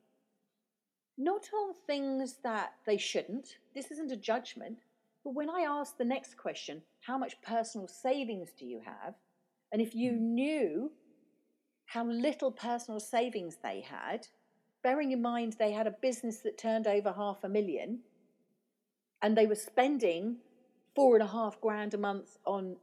not 1.17 1.49
on 1.53 1.73
things 1.87 2.35
that 2.43 2.73
they 2.85 2.97
shouldn't. 2.97 3.57
This 3.73 3.89
isn't 3.91 4.11
a 4.11 4.17
judgment. 4.17 4.79
But 5.23 5.33
when 5.33 5.49
I 5.49 5.61
asked 5.61 5.97
the 5.97 6.05
next 6.05 6.37
question, 6.37 6.81
how 7.01 7.17
much 7.17 7.41
personal 7.41 7.87
savings 7.87 8.49
do 8.59 8.65
you 8.65 8.81
have? 8.85 9.15
And 9.75 9.81
if 9.81 9.93
you 9.93 10.11
hmm. 10.11 10.35
knew 10.35 10.91
how 11.85 12.05
little 12.05 12.49
personal 12.49 13.01
savings 13.01 13.57
they 13.61 13.81
had, 13.81 14.25
bearing 14.83 15.11
in 15.11 15.21
mind 15.21 15.57
they 15.59 15.73
had 15.73 15.85
a 15.85 15.97
business 16.01 16.37
that 16.43 16.57
turned 16.57 16.87
over 16.87 17.11
half 17.11 17.43
a 17.43 17.49
million 17.49 17.99
and 19.21 19.37
they 19.37 19.45
were 19.45 19.53
spending 19.55 20.37
four 20.95 21.15
and 21.15 21.23
a 21.23 21.27
half 21.27 21.59
grand 21.59 21.93
a 21.93 21.97
month 21.97 22.37
on 22.45 22.77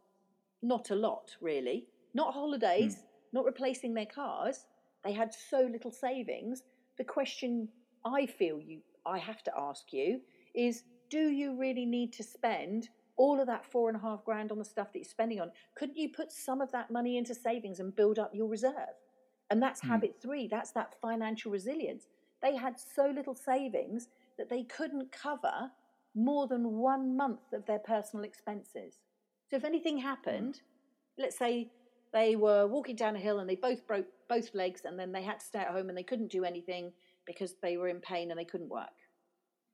not 0.61 0.91
a 0.91 0.95
lot, 0.95 1.35
really, 1.41 1.87
not 2.13 2.35
holidays, 2.35 2.97
mm. 2.97 3.03
not 3.33 3.47
replacing 3.47 3.95
their 3.95 4.05
cars, 4.05 4.67
they 5.03 5.15
had 5.15 5.33
so 5.33 5.67
little 5.73 5.91
savings. 5.91 6.63
The 6.99 7.05
question 7.05 7.71
I 8.05 8.27
feel 8.27 8.61
you 8.61 8.83
I 9.07 9.17
have 9.17 9.43
to 9.45 9.53
ask 9.57 9.95
you 9.95 10.21
is 10.55 10.83
do 11.09 11.31
you 11.31 11.59
really 11.59 11.87
need 11.87 12.13
to 12.13 12.23
spend 12.23 12.91
all 13.17 13.41
of 13.41 13.47
that 13.47 13.65
four 13.65 13.89
and 13.89 13.97
a 13.97 14.01
half 14.01 14.25
grand 14.25 14.51
on 14.51 14.59
the 14.59 14.65
stuff 14.65 14.93
that 14.93 15.01
you're 15.01 15.05
spending 15.05 15.41
on? 15.41 15.51
Couldn't 15.77 15.97
you 15.97 16.09
put 16.09 16.33
some 16.33 16.61
of 16.61 16.73
that 16.73 16.91
money 16.91 17.17
into 17.19 17.35
savings 17.35 17.81
and 17.81 17.95
build 17.95 18.19
up 18.19 18.35
your 18.35 18.49
reserve? 18.49 18.97
And 19.51 19.63
that's 19.63 19.83
mm. 19.83 19.89
habit 19.89 20.17
three. 20.21 20.49
That's 20.49 20.73
that 20.73 20.95
financial 21.01 21.53
resilience. 21.53 22.07
They 22.43 22.57
had 22.57 22.77
so 22.79 23.13
little 23.15 23.35
savings 23.35 24.09
that 24.39 24.49
they 24.49 24.65
couldn't 24.65 25.13
cover 25.13 25.71
more 26.15 26.47
than 26.47 26.79
one 26.79 27.17
month 27.17 27.53
of 27.53 27.65
their 27.67 27.79
personal 27.79 28.25
expenses. 28.25 29.01
So 29.51 29.57
if 29.57 29.65
anything 29.65 29.99
happened, 29.99 30.55
mm. 30.55 31.23
let's 31.23 31.39
say 31.39 31.71
they 32.13 32.37
were 32.37 32.67
walking 32.67 32.97
down 32.97 33.17
a 33.17 33.19
hill 33.19 33.39
and 33.39 33.49
they 33.49 33.57
both 33.57 33.87
broke 33.87 34.07
both 34.29 34.55
legs 34.55 34.83
and 34.85 34.99
then 34.99 35.13
they 35.13 35.23
had 35.23 35.41
to 35.41 35.47
stay 35.47 35.61
at 35.61 35.69
home 35.69 35.89
and 35.89 35.97
they 35.97 36.03
couldn't 36.03 36.31
do 36.31 36.45
anything 36.45 36.93
because 37.27 37.55
they 37.63 37.77
were 37.77 37.89
in 37.89 38.01
pain 38.01 38.31
and 38.31 38.39
they 38.39 38.45
couldn't 38.45 38.69
work. 38.69 38.89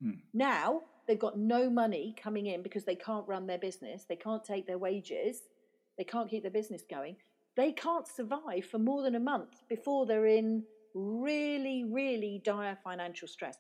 Hmm. 0.03 0.13
Now 0.33 0.83
they've 1.09 1.19
got 1.19 1.39
no 1.39 1.69
money 1.69 2.15
coming 2.23 2.47
in 2.47 2.63
because 2.63 2.85
they 2.85 2.95
can't 2.95 3.27
run 3.27 3.47
their 3.47 3.59
business, 3.59 4.05
they 4.09 4.15
can't 4.15 4.45
take 4.45 4.67
their 4.67 4.79
wages, 4.79 5.43
they 5.97 6.05
can't 6.05 6.31
keep 6.31 6.43
their 6.43 6.53
business 6.53 6.83
going. 6.89 7.17
They 7.57 7.73
can't 7.73 8.07
survive 8.07 8.67
for 8.71 8.79
more 8.79 9.03
than 9.03 9.17
a 9.17 9.21
month 9.21 9.63
before 9.69 10.07
they're 10.07 10.27
in 10.27 10.63
really, 10.95 11.85
really 11.85 12.41
dire 12.45 12.79
financial 12.85 13.27
stress. 13.27 13.59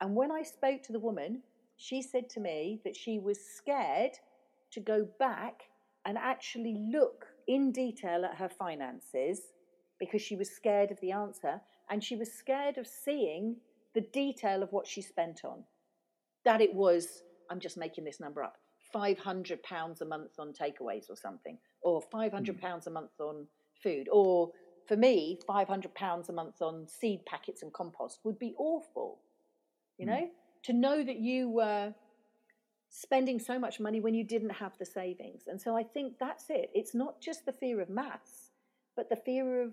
And 0.00 0.14
when 0.14 0.30
I 0.30 0.42
spoke 0.42 0.82
to 0.84 0.92
the 0.92 1.00
woman, 1.00 1.42
she 1.76 2.02
said 2.02 2.28
to 2.30 2.40
me 2.40 2.80
that 2.84 2.94
she 2.94 3.18
was 3.18 3.40
scared 3.40 4.12
to 4.70 4.80
go 4.80 5.08
back 5.18 5.62
and 6.04 6.16
actually 6.16 6.76
look 6.92 7.26
in 7.48 7.72
detail 7.72 8.24
at 8.24 8.36
her 8.36 8.48
finances 8.48 9.40
because 9.98 10.22
she 10.22 10.36
was 10.36 10.50
scared 10.50 10.90
of 10.90 11.00
the 11.00 11.12
answer 11.12 11.60
and 11.90 12.04
she 12.04 12.16
was 12.16 12.32
scared 12.32 12.78
of 12.78 12.86
seeing 12.86 13.56
the 13.94 14.00
detail 14.00 14.62
of 14.62 14.72
what 14.72 14.86
she 14.86 15.02
spent 15.02 15.44
on. 15.44 15.64
That 16.44 16.60
it 16.60 16.74
was, 16.74 17.22
I'm 17.50 17.60
just 17.60 17.76
making 17.76 18.04
this 18.04 18.20
number 18.20 18.42
up, 18.42 18.56
£500 18.94 20.00
a 20.00 20.04
month 20.04 20.32
on 20.38 20.52
takeaways 20.52 21.10
or 21.10 21.16
something, 21.16 21.58
or 21.82 22.02
£500 22.12 22.32
mm. 22.32 22.86
a 22.86 22.90
month 22.90 23.20
on 23.20 23.46
food, 23.82 24.08
or 24.10 24.50
for 24.86 24.96
me, 24.96 25.38
£500 25.48 26.28
a 26.28 26.32
month 26.32 26.62
on 26.62 26.86
seed 26.86 27.24
packets 27.26 27.62
and 27.62 27.72
compost 27.72 28.20
would 28.24 28.38
be 28.38 28.54
awful. 28.58 29.18
You 29.98 30.06
mm. 30.06 30.08
know, 30.08 30.28
to 30.64 30.72
know 30.72 31.04
that 31.04 31.18
you 31.18 31.48
were 31.48 31.94
spending 32.90 33.38
so 33.38 33.58
much 33.58 33.78
money 33.78 34.00
when 34.00 34.14
you 34.14 34.24
didn't 34.24 34.50
have 34.50 34.76
the 34.78 34.84
savings. 34.84 35.44
And 35.46 35.60
so 35.60 35.76
I 35.76 35.84
think 35.84 36.14
that's 36.18 36.46
it. 36.50 36.70
It's 36.74 36.94
not 36.94 37.20
just 37.20 37.46
the 37.46 37.52
fear 37.52 37.80
of 37.80 37.88
maths, 37.88 38.50
but 38.96 39.08
the 39.08 39.16
fear 39.16 39.62
of 39.62 39.72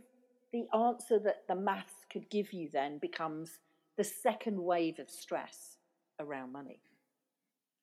the 0.54 0.66
answer 0.74 1.20
that 1.20 1.44
the 1.48 1.56
maths 1.56 2.06
could 2.12 2.30
give 2.30 2.54
you 2.54 2.70
then 2.72 3.00
becomes 3.00 3.60
the 3.98 4.04
second 4.04 4.60
wave 4.60 5.00
of 5.00 5.10
stress 5.10 5.77
around 6.20 6.52
money. 6.52 6.80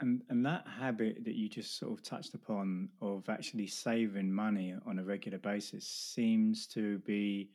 And 0.00 0.22
and 0.28 0.44
that 0.44 0.66
habit 0.66 1.24
that 1.24 1.34
you 1.34 1.48
just 1.48 1.78
sort 1.78 1.92
of 1.92 2.02
touched 2.02 2.34
upon 2.34 2.88
of 3.00 3.28
actually 3.28 3.68
saving 3.68 4.32
money 4.32 4.74
on 4.86 4.98
a 4.98 5.04
regular 5.04 5.38
basis 5.38 5.86
seems 5.86 6.66
to 6.68 6.98
be 7.00 7.50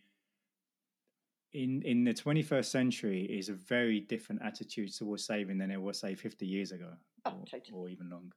in 1.54 1.82
in 1.84 2.04
the 2.04 2.14
21st 2.14 2.66
century 2.66 3.24
is 3.24 3.50
a 3.50 3.54
very 3.54 4.00
different 4.00 4.42
attitude 4.44 4.94
towards 4.96 5.26
saving 5.26 5.58
than 5.58 5.72
it 5.72 5.82
was 5.82 6.00
say 6.00 6.16
50 6.16 6.46
years 6.46 6.72
ago 6.72 6.92
oh, 7.26 7.32
or, 7.32 7.46
totally. 7.46 7.72
or 7.74 7.90
even 7.90 8.10
longer 8.10 8.36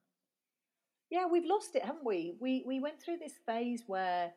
yeah 1.11 1.27
we've 1.31 1.45
lost 1.45 1.77
it 1.77 1.85
haven't 1.85 2.05
we 2.05 2.35
we 2.41 2.65
we 2.67 2.81
went 2.81 3.01
through 3.01 3.19
this 3.19 3.35
phase 3.47 3.85
where 3.87 4.33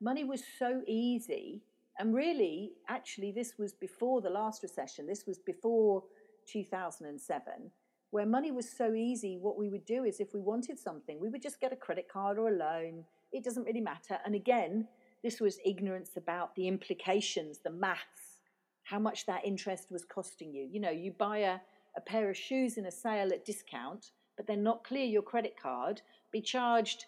money 0.00 0.24
was 0.24 0.42
so 0.58 0.82
easy 0.86 1.62
and 1.98 2.14
really 2.14 2.72
actually 2.88 3.32
this 3.32 3.54
was 3.58 3.72
before 3.72 4.20
the 4.20 4.30
last 4.30 4.62
recession 4.62 5.06
this 5.06 5.24
was 5.26 5.38
before 5.38 6.02
2007 6.50 7.70
where 8.10 8.24
money 8.24 8.50
was 8.50 8.68
so 8.70 8.94
easy 8.94 9.36
what 9.38 9.58
we 9.58 9.68
would 9.68 9.84
do 9.84 10.04
is 10.04 10.18
if 10.18 10.32
we 10.32 10.40
wanted 10.40 10.78
something 10.78 11.20
we 11.20 11.28
would 11.28 11.42
just 11.42 11.60
get 11.60 11.72
a 11.72 11.76
credit 11.76 12.08
card 12.10 12.38
or 12.38 12.48
a 12.48 12.56
loan 12.56 13.04
it 13.32 13.44
doesn't 13.44 13.64
really 13.64 13.80
matter 13.80 14.18
and 14.24 14.34
again 14.34 14.86
this 15.22 15.40
was 15.40 15.58
ignorance 15.64 16.16
about 16.16 16.54
the 16.54 16.68
implications, 16.68 17.58
the 17.58 17.70
maths, 17.70 18.38
how 18.84 18.98
much 18.98 19.26
that 19.26 19.44
interest 19.44 19.90
was 19.90 20.04
costing 20.04 20.52
you. 20.52 20.68
You 20.70 20.80
know, 20.80 20.90
you 20.90 21.12
buy 21.12 21.38
a, 21.38 21.58
a 21.96 22.00
pair 22.00 22.30
of 22.30 22.36
shoes 22.36 22.78
in 22.78 22.86
a 22.86 22.90
sale 22.90 23.32
at 23.32 23.44
discount, 23.44 24.12
but 24.36 24.46
then 24.46 24.62
not 24.62 24.84
clear 24.84 25.04
your 25.04 25.22
credit 25.22 25.54
card, 25.60 26.02
be 26.32 26.40
charged 26.40 27.06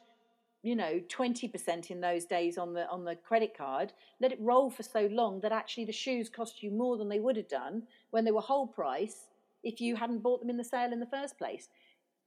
you 0.63 0.77
know 0.77 1.01
20% 1.09 1.91
in 1.91 2.03
those 2.03 2.27
days 2.27 2.59
on 2.59 2.75
the 2.75 2.87
on 2.91 3.03
the 3.03 3.17
credit 3.17 3.57
card 3.57 3.95
let 4.21 4.31
it 4.31 4.39
roll 4.43 4.69
for 4.69 4.83
so 4.83 5.09
long 5.11 5.41
that 5.41 5.53
actually 5.53 5.87
the 5.87 5.93
shoes 5.93 6.29
cost 6.29 6.63
you 6.63 6.71
more 6.71 6.99
than 6.99 7.09
they 7.09 7.19
would 7.19 7.35
have 7.35 7.49
done 7.49 7.83
when 8.11 8.27
they 8.27 8.31
were 8.31 8.43
whole 8.43 8.67
price 8.67 9.30
if 9.63 9.81
you 9.81 9.97
hadn't 9.97 10.23
bought 10.23 10.41
them 10.41 10.51
in 10.51 10.57
the 10.57 10.65
sale 10.65 10.93
in 10.93 11.01
the 11.01 11.07
first 11.07 11.39
place 11.39 11.69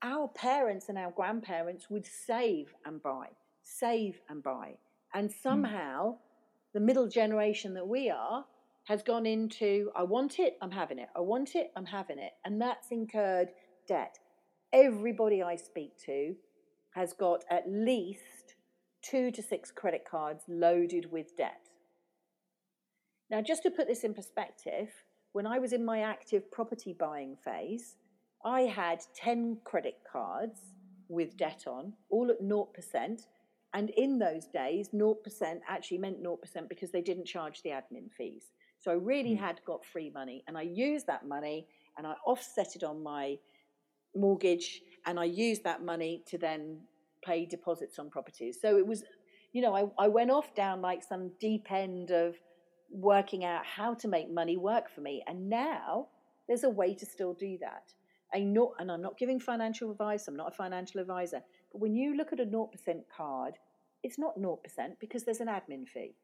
our 0.02 0.28
parents 0.28 0.90
and 0.90 0.98
our 0.98 1.12
grandparents 1.12 1.90
would 1.90 2.06
save 2.06 2.74
and 2.86 3.02
buy 3.02 3.28
save 3.64 4.20
and 4.30 4.44
buy 4.44 4.76
and 5.14 5.30
hmm. 5.30 5.36
somehow, 5.42 6.12
mm. 6.12 6.18
the 6.74 6.80
middle 6.80 7.08
generation 7.08 7.74
that 7.76 7.88
we 7.88 8.10
are 8.10 8.46
has 8.86 9.02
gone 9.02 9.26
into 9.26 9.90
I 9.96 10.04
want 10.04 10.40
it, 10.40 10.58
I'm 10.62 10.72
having 10.72 11.00
it. 11.00 11.08
I 11.16 11.22
want 11.22 11.56
it, 11.56 11.72
I'm 11.76 11.86
having 11.86 12.20
it. 12.20 12.34
And 12.44 12.62
that's 12.62 12.92
incurred 12.92 13.50
debt. 13.88 14.20
Everybody 14.74 15.42
I 15.42 15.56
speak 15.56 15.98
to 16.06 16.36
has 16.96 17.14
got 17.14 17.46
at 17.50 17.64
least 17.68 18.56
two 19.02 19.32
to 19.32 19.42
six 19.42 19.72
credit 19.72 20.04
cards 20.10 20.44
loaded 20.48 21.12
with 21.12 21.38
debt. 21.38 21.70
Now, 23.30 23.42
just 23.42 23.64
to 23.64 23.72
put 23.72 23.88
this 23.88 24.04
in 24.04 24.14
perspective, 24.14 24.90
when 25.34 25.46
I 25.46 25.60
was 25.60 25.74
in 25.74 25.84
my 25.84 26.02
active 26.02 26.50
property 26.52 26.96
buying 26.98 27.36
phase, 27.36 27.98
I 28.46 28.62
had 28.62 29.02
10 29.16 29.58
credit 29.64 30.00
cards 30.10 30.60
with 31.10 31.38
debt 31.38 31.66
on, 31.68 31.94
all 32.10 32.32
at 32.32 32.42
0%, 32.42 33.26
and 33.74 33.90
in 33.92 34.20
those 34.20 34.46
days, 34.46 34.90
0% 34.94 35.16
actually 35.68 35.98
meant 35.98 36.24
0% 36.24 36.38
because 36.70 36.92
they 36.92 37.02
didn't 37.02 37.26
charge 37.26 37.62
the 37.64 37.72
admin 37.72 38.12
fees. 38.16 38.52
So 38.80 38.92
I 38.92 38.96
really 38.96 39.36
mm. 39.36 39.40
had 39.40 39.60
got 39.66 39.84
free 39.84 40.12
money 40.14 40.44
and 40.48 40.58
I 40.58 40.62
used 40.62 41.08
that 41.08 41.28
money 41.28 41.68
and 41.98 42.06
I 42.06 42.14
offset 42.26 42.76
it 42.76 42.84
on 42.84 43.02
my 43.02 43.38
mortgage 44.16 44.82
and 45.06 45.20
I 45.20 45.24
used 45.24 45.64
that 45.64 45.84
money 45.84 46.24
to 46.28 46.38
then 46.38 46.82
pay 47.26 47.46
deposits 47.46 47.98
on 47.98 48.10
properties. 48.10 48.58
So 48.62 48.78
it 48.78 48.86
was, 48.86 49.04
you 49.54 49.62
know, 49.62 49.76
I, 49.76 49.86
I 50.04 50.08
went 50.08 50.30
off 50.30 50.54
down 50.54 50.82
like 50.82 51.02
some 51.02 51.32
deep 51.40 51.72
end 51.72 52.12
of 52.12 52.36
working 52.94 53.44
out 53.44 53.66
how 53.66 53.94
to 53.96 54.08
make 54.08 54.32
money 54.32 54.58
work 54.58 54.90
for 54.90 55.02
me. 55.02 55.24
And 55.28 55.50
now 55.50 56.08
there's 56.48 56.64
a 56.64 56.70
way 56.70 56.94
to 56.94 57.06
still 57.06 57.34
do 57.34 57.58
that. 57.60 57.94
I 58.34 58.40
not, 58.40 58.74
and 58.80 58.92
I'm 58.92 59.02
not 59.02 59.18
giving 59.18 59.40
financial 59.40 59.92
advice, 59.92 60.28
I'm 60.28 60.36
not 60.36 60.54
a 60.54 60.56
financial 60.56 61.00
advisor, 61.00 61.42
but 61.72 61.82
when 61.82 61.96
you 61.96 62.16
look 62.16 62.34
at 62.34 62.40
a 62.40 62.46
0% 62.46 62.70
card, 63.16 63.56
it's 64.02 64.18
not 64.18 64.40
0% 64.40 64.58
because 65.00 65.24
there's 65.24 65.40
an 65.40 65.48
admin 65.48 65.88
fee. 65.88 66.16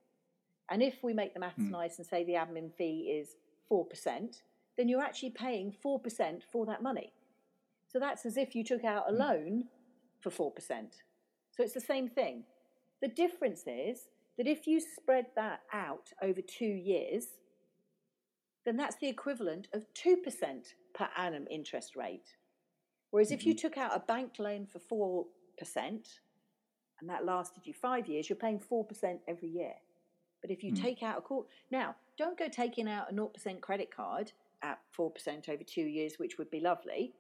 And 0.70 0.82
if 0.82 1.04
we 1.04 1.14
make 1.14 1.34
the 1.34 1.40
maths 1.40 1.56
hmm. 1.56 1.72
nice 1.72 1.98
and 1.98 2.06
say 2.06 2.24
the 2.24 2.34
admin 2.34 2.72
fee 2.74 3.16
is 3.20 3.36
4%, 3.72 4.42
then 4.78 4.88
you're 4.88 5.02
actually 5.02 5.32
paying 5.32 5.74
4% 5.84 6.42
for 6.52 6.66
that 6.66 6.84
money. 6.84 7.12
So 7.88 8.00
that's 8.00 8.26
as 8.26 8.38
if 8.38 8.56
you 8.56 8.64
took 8.64 8.84
out 8.84 9.10
a 9.10 9.12
hmm. 9.12 9.20
loan 9.20 9.64
for 10.20 10.30
4%. 10.30 10.52
So 11.52 11.64
it's 11.64 11.74
the 11.74 11.82
same 11.82 12.08
thing. 12.08 12.44
The 13.02 13.08
difference 13.08 13.64
is 13.66 14.08
that 14.40 14.48
if 14.48 14.66
you 14.66 14.80
spread 14.80 15.26
that 15.36 15.60
out 15.74 16.14
over 16.24 16.40
two 16.42 16.64
years, 16.64 17.28
then 18.66 18.78
that's 18.78 18.96
the 18.96 19.10
equivalent 19.10 19.68
of 19.74 19.84
2% 19.94 20.16
per 20.96 21.10
annum 21.18 21.46
interest 21.52 21.98
rate. 21.98 22.36
Whereas 23.12 23.28
mm-hmm. 23.28 23.34
if 23.36 23.46
you 23.46 23.54
mm-hmm. 23.54 23.68
took 23.68 23.78
out 23.78 23.94
a 23.94 24.00
bank 24.00 24.36
loan 24.40 24.66
for 24.66 25.28
4%, 25.70 25.76
and 25.76 27.10
that 27.10 27.26
lasted 27.26 27.68
you 27.68 27.74
five 27.74 28.08
years, 28.08 28.30
you're 28.30 28.38
paying 28.38 28.60
4% 28.60 28.86
every 29.28 29.50
year. 29.50 29.74
But 30.42 30.52
if 30.52 30.64
you 30.64 30.72
mm. 30.72 30.82
take 30.82 31.04
out 31.04 31.18
a 31.18 31.22
court, 31.22 31.48
now 31.70 31.96
don't 32.18 32.40
go 32.40 32.48
taking 32.50 32.90
out 32.90 33.12
a 33.12 33.14
0% 33.14 33.60
credit 33.60 33.94
card 33.94 34.32
at 34.64 34.80
4% 34.98 35.50
over 35.50 35.64
two 35.64 35.82
years, 35.82 36.14
which 36.18 36.38
would 36.38 36.50
be 36.50 36.62
lovely, 36.62 37.14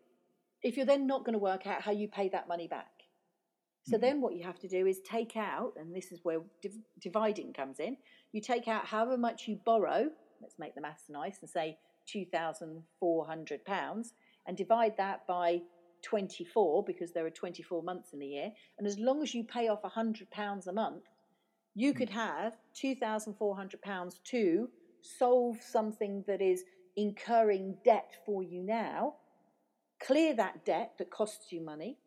if 0.63 0.77
you're 0.77 0.85
then 0.85 1.05
not 1.05 1.25
going 1.25 1.33
to 1.33 1.39
work 1.39 1.67
out 1.67 1.81
how 1.81 1.91
you 1.91 2.07
pay 2.07 2.29
that 2.29 2.47
money 2.47 2.67
back. 2.67 2.98
So 3.89 3.97
mm. 3.97 4.01
then 4.01 4.21
what 4.21 4.35
you 4.35 4.43
have 4.43 4.59
to 4.59 4.67
do 4.67 4.85
is 4.85 4.99
take 5.01 5.35
out, 5.35 5.73
and 5.77 5.95
this 5.95 6.11
is 6.11 6.19
where 6.23 6.41
div- 6.61 6.83
dividing 6.99 7.53
comes 7.53 7.79
in, 7.79 7.97
you 8.31 8.41
take 8.41 8.67
out 8.67 8.85
however 8.85 9.17
much 9.17 9.47
you 9.47 9.59
borrow, 9.65 10.09
let's 10.41 10.59
make 10.59 10.75
the 10.75 10.81
maths 10.81 11.05
nice 11.09 11.39
and 11.41 11.49
say 11.49 11.77
£2,400, 12.13 14.11
and 14.47 14.57
divide 14.57 14.97
that 14.97 15.25
by 15.27 15.61
24 16.01 16.83
because 16.85 17.11
there 17.11 17.25
are 17.25 17.31
24 17.31 17.83
months 17.83 18.13
in 18.13 18.21
a 18.21 18.25
year. 18.25 18.51
And 18.77 18.87
as 18.87 18.97
long 18.99 19.21
as 19.21 19.33
you 19.33 19.43
pay 19.43 19.67
off 19.67 19.81
£100 19.81 20.67
a 20.67 20.71
month, 20.71 21.03
you 21.75 21.93
could 21.93 22.09
hmm. 22.09 22.17
have 22.17 22.57
£2,400 22.75 24.23
to 24.23 24.69
solve 25.01 25.57
something 25.61 26.23
that 26.27 26.41
is 26.41 26.63
incurring 26.95 27.77
debt 27.85 28.15
for 28.25 28.43
you 28.43 28.63
now, 28.63 29.15
clear 30.01 30.35
that 30.35 30.65
debt 30.65 30.93
that 30.97 31.09
costs 31.09 31.51
you 31.51 31.61
money, 31.61 31.97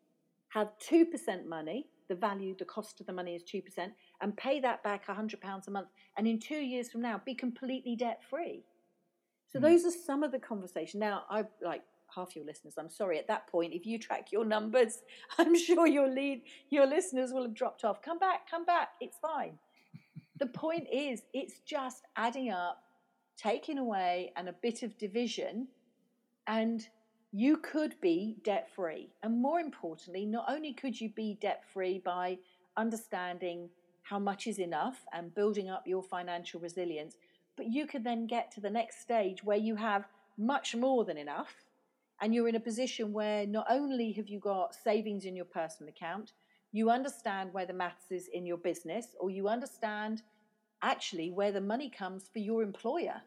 have 0.53 0.69
2% 0.87 1.47
money, 1.47 1.87
the 2.09 2.15
value, 2.15 2.55
the 2.57 2.65
cost 2.65 2.99
of 2.99 3.07
the 3.07 3.13
money 3.13 3.35
is 3.35 3.43
2%, 3.43 3.63
and 4.21 4.37
pay 4.37 4.59
that 4.59 4.83
back 4.83 5.07
£100 5.07 5.67
a 5.67 5.71
month 5.71 5.87
and 6.15 6.27
in 6.27 6.39
two 6.39 6.59
years 6.59 6.91
from 6.91 7.01
now 7.01 7.19
be 7.25 7.33
completely 7.33 7.95
debt 7.95 8.21
free. 8.29 8.63
So 9.51 9.57
mm. 9.57 9.63
those 9.63 9.83
are 9.83 9.91
some 9.91 10.21
of 10.21 10.31
the 10.31 10.37
conversation. 10.37 10.99
Now, 10.99 11.23
I 11.27 11.45
like 11.63 11.81
half 12.13 12.35
your 12.35 12.45
listeners. 12.45 12.75
I'm 12.77 12.89
sorry. 12.89 13.17
At 13.17 13.27
that 13.29 13.47
point, 13.47 13.73
if 13.73 13.87
you 13.87 13.97
track 13.97 14.31
your 14.31 14.45
numbers, 14.45 14.99
I'm 15.39 15.57
sure 15.57 15.87
your 15.87 16.07
lead, 16.07 16.43
your 16.69 16.85
listeners 16.85 17.31
will 17.33 17.43
have 17.43 17.55
dropped 17.55 17.83
off. 17.83 18.03
Come 18.03 18.19
back, 18.19 18.47
come 18.49 18.63
back. 18.63 18.89
It's 19.01 19.17
fine. 19.17 19.57
the 20.39 20.47
point 20.47 20.87
is, 20.93 21.23
it's 21.33 21.61
just 21.65 22.03
adding 22.15 22.51
up, 22.51 22.83
taking 23.37 23.79
away, 23.79 24.33
and 24.35 24.49
a 24.49 24.53
bit 24.53 24.83
of 24.83 24.95
division, 24.99 25.67
and 26.45 26.87
you 27.35 27.57
could 27.57 27.99
be 27.99 28.37
debt 28.43 28.69
free. 28.75 29.09
And 29.23 29.41
more 29.41 29.59
importantly, 29.59 30.23
not 30.23 30.45
only 30.47 30.71
could 30.71 31.01
you 31.01 31.09
be 31.09 31.39
debt 31.41 31.63
free 31.73 31.97
by 31.97 32.37
understanding 32.77 33.69
how 34.03 34.19
much 34.19 34.45
is 34.45 34.59
enough 34.59 35.03
and 35.13 35.33
building 35.33 35.67
up 35.67 35.87
your 35.87 36.03
financial 36.03 36.59
resilience, 36.59 37.17
but 37.57 37.65
you 37.65 37.87
could 37.87 38.03
then 38.03 38.27
get 38.27 38.51
to 38.51 38.61
the 38.61 38.69
next 38.69 39.01
stage 39.01 39.43
where 39.43 39.57
you 39.57 39.75
have 39.75 40.07
much 40.37 40.75
more 40.75 41.03
than 41.03 41.17
enough 41.17 41.65
and 42.21 42.35
you're 42.35 42.47
in 42.47 42.55
a 42.55 42.59
position 42.59 43.11
where 43.11 43.47
not 43.47 43.65
only 43.67 44.11
have 44.11 44.29
you 44.29 44.39
got 44.39 44.75
savings 44.75 45.25
in 45.25 45.35
your 45.35 45.45
personal 45.45 45.89
account, 45.89 46.33
you 46.71 46.91
understand 46.91 47.51
where 47.51 47.65
the 47.65 47.73
maths 47.73 48.11
is 48.11 48.27
in 48.27 48.45
your 48.45 48.57
business, 48.57 49.07
or 49.19 49.29
you 49.29 49.47
understand 49.47 50.21
actually 50.81 51.31
where 51.31 51.51
the 51.51 51.61
money 51.61 51.89
comes 51.89 52.29
for 52.31 52.39
your 52.39 52.61
employer. 52.63 53.21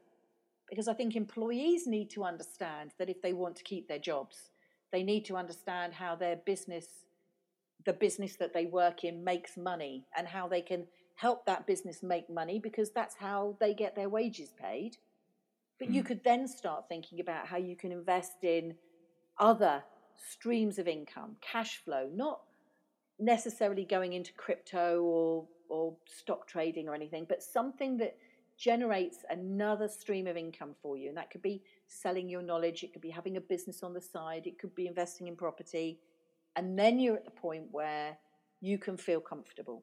Because 0.68 0.88
I 0.88 0.94
think 0.94 1.14
employees 1.14 1.87
need 1.87 2.11
to 2.11 2.24
understand 2.24 2.92
that 2.98 3.09
if 3.09 3.22
they 3.22 3.33
want 3.33 3.57
to 3.57 3.64
keep 3.64 3.88
their 3.88 3.98
jobs, 3.98 4.50
they 4.92 5.02
need 5.02 5.24
to 5.26 5.37
understand 5.37 5.94
how 5.94 6.16
their 6.16 6.37
business, 6.37 6.87
the 7.85 7.92
business 7.92 8.37
that 8.37 8.52
they 8.52 8.66
work 8.66 9.05
in, 9.05 9.22
makes 9.22 9.57
money 9.57 10.07
and 10.16 10.26
how 10.26 10.48
they 10.48 10.61
can 10.61 10.87
help 11.14 11.46
that 11.46 11.66
business 11.66 12.02
make 12.02 12.29
money 12.29 12.59
because 12.59 12.90
that's 12.90 13.16
how 13.16 13.57
they 13.61 13.74
get 13.74 13.94
their 13.94 14.09
wages 14.09 14.52
paid. 14.61 14.96
But 15.79 15.88
mm. 15.88 15.94
you 15.94 16.00
hmm. 16.02 16.07
could 16.07 16.24
then 16.24 16.48
start 16.48 16.88
thinking 16.88 17.20
about 17.20 17.46
how 17.46 17.57
you 17.57 17.76
can 17.76 17.92
invest 17.92 18.42
in 18.42 18.74
other 19.38 19.83
streams 20.16 20.79
of 20.79 20.88
income, 20.88 21.37
cash 21.40 21.81
flow, 21.85 22.09
not 22.14 22.40
necessarily 23.18 23.85
going 23.85 24.12
into 24.12 24.33
crypto 24.33 25.02
or 25.02 25.46
or 25.68 25.96
stock 26.07 26.46
trading 26.46 26.88
or 26.88 26.94
anything, 26.94 27.26
but 27.29 27.42
something 27.42 27.96
that 27.96 28.16
generates 28.57 29.19
another 29.31 29.88
stream 29.88 30.27
of 30.27 30.37
income 30.37 30.75
for 30.81 30.97
you. 30.97 31.09
And 31.09 31.16
that 31.16 31.31
could 31.31 31.42
be 31.42 31.62
selling 31.87 32.29
your 32.29 32.42
knowledge, 32.42 32.83
it 32.83 32.92
could 32.92 33.03
be 33.03 33.11
having 33.11 33.37
a 33.37 33.40
business 33.40 33.83
on 33.83 33.92
the 33.92 34.01
side, 34.01 34.47
it 34.47 34.59
could 34.59 34.75
be 34.75 34.87
investing 34.87 35.29
in 35.29 35.37
property. 35.37 35.99
And 36.57 36.79
then 36.79 36.99
you're 36.99 37.16
at 37.16 37.25
the 37.25 37.31
point 37.31 37.64
where 37.71 38.16
you 38.61 38.79
can 38.79 38.97
feel 38.97 39.21
comfortable. 39.21 39.83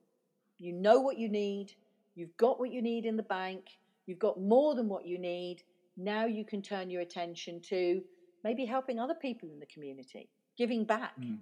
You 0.57 0.73
know 0.73 0.99
what 0.99 1.17
you 1.17 1.29
need, 1.29 1.73
you've 2.15 2.35
got 2.37 2.59
what 2.59 2.71
you 2.71 2.81
need 2.81 3.05
in 3.05 3.15
the 3.15 3.23
bank, 3.23 3.77
you've 4.05 4.19
got 4.19 4.41
more 4.41 4.75
than 4.75 4.89
what 4.89 5.05
you 5.05 5.19
need. 5.19 5.63
Now 5.95 6.25
you 6.25 6.43
can 6.43 6.61
turn 6.61 6.89
your 6.89 7.01
attention 7.01 7.61
to 7.69 8.01
maybe 8.43 8.65
helping 8.65 8.99
other 8.99 9.13
people 9.13 9.49
in 9.49 9.59
the 9.59 9.65
community, 9.67 10.29
giving 10.57 10.83
back. 10.83 11.13
Mm. 11.19 11.37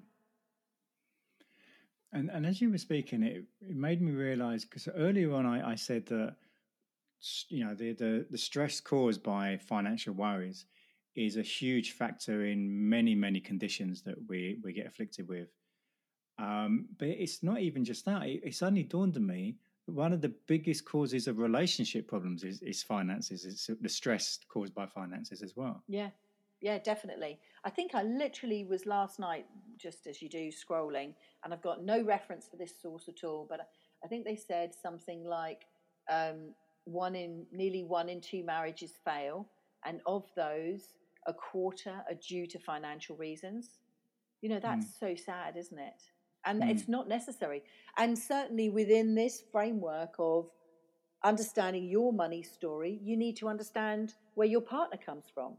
And 2.14 2.30
and 2.30 2.46
as 2.46 2.60
you 2.60 2.70
were 2.70 2.78
speaking, 2.78 3.24
it, 3.24 3.46
it 3.62 3.76
made 3.76 4.02
me 4.02 4.12
realize 4.12 4.66
because 4.66 4.90
earlier 4.96 5.34
on 5.34 5.46
I, 5.46 5.72
I 5.72 5.76
said 5.76 6.06
that 6.08 6.36
you 7.50 7.66
know 7.66 7.74
the, 7.74 7.94
the 7.94 8.26
the 8.30 8.38
stress 8.38 8.80
caused 8.80 9.24
by 9.24 9.58
financial 9.58 10.14
worries 10.14 10.66
is 11.16 11.38
a 11.38 11.42
huge 11.42 11.92
factor 11.92 12.46
in 12.46 12.90
many 12.90 13.16
many 13.16 13.40
conditions 13.40 14.02
that 14.04 14.16
we 14.28 14.60
we 14.64 14.74
get 14.74 14.88
afflicted 14.88 15.28
with. 15.28 15.50
Um, 16.40 16.88
but 16.98 17.10
it's 17.10 17.44
not 17.44 17.60
even 17.60 17.86
just 17.86 18.06
that. 18.06 18.24
It, 18.24 18.42
it 18.44 18.56
suddenly 18.56 18.84
dawned 18.84 19.16
on 19.16 19.28
me 19.28 19.58
one 19.86 20.14
of 20.14 20.22
the 20.22 20.34
biggest 20.48 20.86
causes 20.86 21.28
of 21.28 21.38
relationship 21.38 22.08
problems 22.08 22.44
is, 22.44 22.62
is 22.62 22.84
finances. 22.84 23.46
It's 23.46 23.70
the 23.82 23.90
stress 23.90 24.40
caused 24.48 24.74
by 24.74 24.86
finances 24.86 25.42
as 25.42 25.56
well. 25.56 25.84
Yeah, 25.88 26.10
yeah, 26.62 26.78
definitely. 26.80 27.40
I 27.64 27.70
think 27.70 27.96
I 27.96 28.04
literally 28.04 28.64
was 28.64 28.86
last 28.86 29.20
night, 29.20 29.46
just 29.78 30.08
as 30.08 30.22
you 30.22 30.30
do, 30.30 30.52
scrolling, 30.52 31.14
and 31.44 31.54
I've 31.54 31.62
got 31.62 31.84
no 31.84 32.04
reference 32.04 32.48
for 32.48 32.58
this 32.58 32.74
source 32.82 33.08
at 33.08 33.24
all, 33.24 33.46
but 33.50 33.62
I 34.04 34.08
think 34.08 34.26
they 34.26 34.36
said 34.36 34.72
something 34.82 35.24
like 35.24 35.64
um, 36.10 36.54
one 36.86 37.16
in 37.16 37.46
nearly 37.52 37.84
one 37.84 38.10
in 38.10 38.22
two 38.22 38.44
marriages 38.44 38.94
fail, 39.06 39.48
and 39.86 40.02
of 40.06 40.26
those, 40.36 40.94
a 41.28 41.34
quarter 41.34 42.04
are 42.10 42.16
due 42.28 42.48
to 42.48 42.60
financial 42.60 43.16
reasons. 43.16 43.80
You 44.42 44.50
know, 44.50 44.60
that's 44.60 44.86
mm. 44.86 45.00
so 45.00 45.16
sad, 45.16 45.56
isn't 45.58 45.78
it? 45.78 46.02
And 46.46 46.64
mm. 46.64 46.72
it's 46.72 46.88
not 46.88 47.08
necessary. 47.08 47.64
And 47.98 48.18
certainly 48.18 48.70
within 48.70 49.14
this 49.14 49.44
framework 49.52 50.16
of 50.18 50.50
understanding 51.24 51.88
your 51.88 52.12
money 52.12 52.42
story, 52.42 53.00
you 53.04 53.16
need 53.16 53.38
to 53.38 53.48
understand 53.48 54.16
where 54.34 54.48
your 54.48 54.62
partner 54.62 54.98
comes 55.04 55.26
from. 55.34 55.54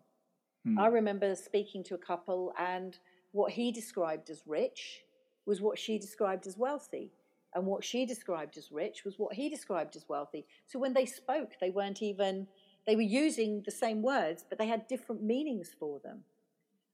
Mm. 0.67 0.79
I 0.79 0.89
remember 0.89 1.35
speaking 1.37 1.85
to 1.85 1.95
a 1.95 1.99
couple, 1.99 2.53
and 2.59 2.99
what 3.33 3.53
he 3.53 3.71
described 3.71 4.31
as 4.31 4.43
rich 4.47 5.03
was 5.47 5.61
what 5.61 5.79
she 5.79 5.99
described 5.99 6.47
as 6.47 6.57
wealthy. 6.57 7.13
And 7.55 7.67
what 7.67 7.85
she 7.85 8.07
described 8.07 8.57
as 8.57 8.73
rich 8.73 9.05
was 9.05 9.19
what 9.19 9.35
he 9.35 9.49
described 9.49 9.95
as 9.97 10.09
wealthy. 10.09 10.47
So 10.67 10.79
when 10.79 10.95
they 10.95 11.07
spoke, 11.07 11.53
they 11.61 11.71
weren't 11.71 12.03
even, 12.03 12.47
they 12.87 12.97
were 12.97 13.03
using 13.03 13.63
the 13.65 13.71
same 13.71 14.03
words, 14.03 14.45
but 14.49 14.59
they 14.59 14.67
had 14.67 14.89
different 14.89 15.23
meanings 15.23 15.71
for 15.79 16.01
them. 16.01 16.25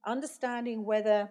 Understanding 0.04 0.84
whether 0.84 1.30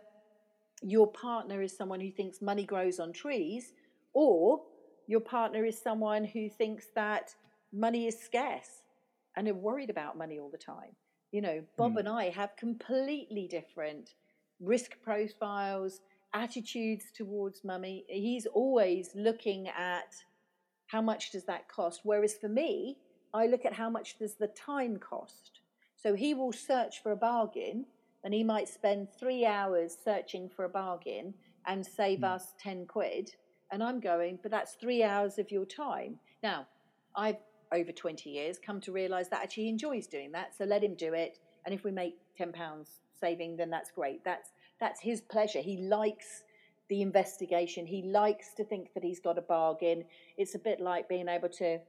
your 0.81 1.07
partner 1.07 1.61
is 1.61 1.75
someone 1.75 1.99
who 1.99 2.11
thinks 2.11 2.41
money 2.41 2.65
grows 2.65 2.99
on 2.99 3.11
trees, 3.11 3.73
or 4.13 4.61
your 5.07 5.19
partner 5.19 5.65
is 5.65 5.81
someone 5.81 6.23
who 6.23 6.49
thinks 6.49 6.87
that 6.95 7.33
money 7.73 8.07
is 8.07 8.19
scarce 8.19 8.83
and 9.35 9.47
are 9.47 9.53
worried 9.53 9.89
about 9.89 10.17
money 10.17 10.39
all 10.39 10.49
the 10.49 10.57
time. 10.57 10.95
You 11.31 11.41
know, 11.41 11.63
Bob 11.77 11.95
mm. 11.95 11.99
and 11.99 12.09
I 12.09 12.29
have 12.29 12.55
completely 12.55 13.47
different 13.47 14.15
risk 14.59 15.01
profiles, 15.01 16.01
attitudes 16.33 17.05
towards 17.13 17.63
money. 17.63 18.05
He's 18.07 18.45
always 18.45 19.09
looking 19.15 19.67
at 19.69 20.15
how 20.87 21.01
much 21.01 21.31
does 21.31 21.45
that 21.45 21.67
cost, 21.67 22.01
whereas 22.03 22.35
for 22.39 22.49
me, 22.49 22.97
I 23.33 23.47
look 23.47 23.65
at 23.65 23.73
how 23.73 23.89
much 23.89 24.17
does 24.17 24.35
the 24.35 24.47
time 24.47 24.97
cost. 24.97 25.61
So 25.95 26.13
he 26.13 26.33
will 26.33 26.53
search 26.53 27.01
for 27.03 27.11
a 27.11 27.17
bargain 27.17 27.85
and 28.23 28.33
he 28.33 28.43
might 28.43 28.67
spend 28.67 29.07
three 29.19 29.45
hours 29.45 29.97
searching 30.03 30.49
for 30.49 30.65
a 30.65 30.69
bargain 30.69 31.33
and 31.65 31.85
save 31.85 32.19
mm. 32.19 32.35
us 32.35 32.53
10 32.59 32.85
quid. 32.87 33.31
And 33.71 33.83
I'm 33.83 33.99
going, 33.99 34.39
but 34.41 34.51
that's 34.51 34.75
three 34.75 35.03
hours 35.03 35.37
of 35.37 35.51
your 35.51 35.65
time. 35.65 36.17
Now, 36.41 36.67
I've 37.15 37.37
over 37.73 37.91
20 37.91 38.29
years 38.29 38.57
come 38.63 38.79
to 38.81 38.91
realize 38.91 39.29
that 39.29 39.43
actually 39.43 39.63
he 39.63 39.69
enjoys 39.69 40.07
doing 40.07 40.31
that. 40.31 40.55
So 40.57 40.63
let 40.63 40.83
him 40.83 40.95
do 40.95 41.13
it. 41.13 41.39
And 41.65 41.73
if 41.73 41.83
we 41.83 41.91
make 41.91 42.15
10 42.37 42.53
pounds 42.53 43.01
saving, 43.19 43.57
then 43.57 43.69
that's 43.69 43.91
great. 43.91 44.23
That's, 44.23 44.51
that's 44.79 45.01
his 45.01 45.21
pleasure. 45.21 45.59
He 45.59 45.77
likes 45.77 46.43
the 46.89 47.01
investigation. 47.01 47.85
He 47.85 48.03
likes 48.03 48.53
to 48.55 48.63
think 48.63 48.93
that 48.93 49.03
he's 49.03 49.19
got 49.19 49.37
a 49.37 49.41
bargain. 49.41 50.05
It's 50.37 50.55
a 50.55 50.59
bit 50.59 50.79
like 50.79 51.09
being 51.09 51.27
able 51.27 51.49
to 51.49 51.79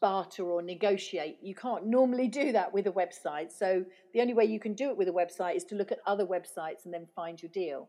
barter 0.00 0.44
or 0.44 0.62
negotiate. 0.62 1.38
You 1.42 1.54
can't 1.54 1.86
normally 1.86 2.28
do 2.28 2.52
that 2.52 2.72
with 2.72 2.86
a 2.86 2.92
website. 2.92 3.50
So 3.50 3.84
the 4.14 4.20
only 4.20 4.34
way 4.34 4.44
you 4.44 4.60
can 4.60 4.74
do 4.74 4.90
it 4.90 4.96
with 4.96 5.08
a 5.08 5.12
website 5.12 5.56
is 5.56 5.64
to 5.64 5.74
look 5.74 5.90
at 5.90 5.98
other 6.06 6.24
websites 6.24 6.84
and 6.84 6.94
then 6.94 7.06
find 7.16 7.42
your 7.42 7.50
deal. 7.50 7.88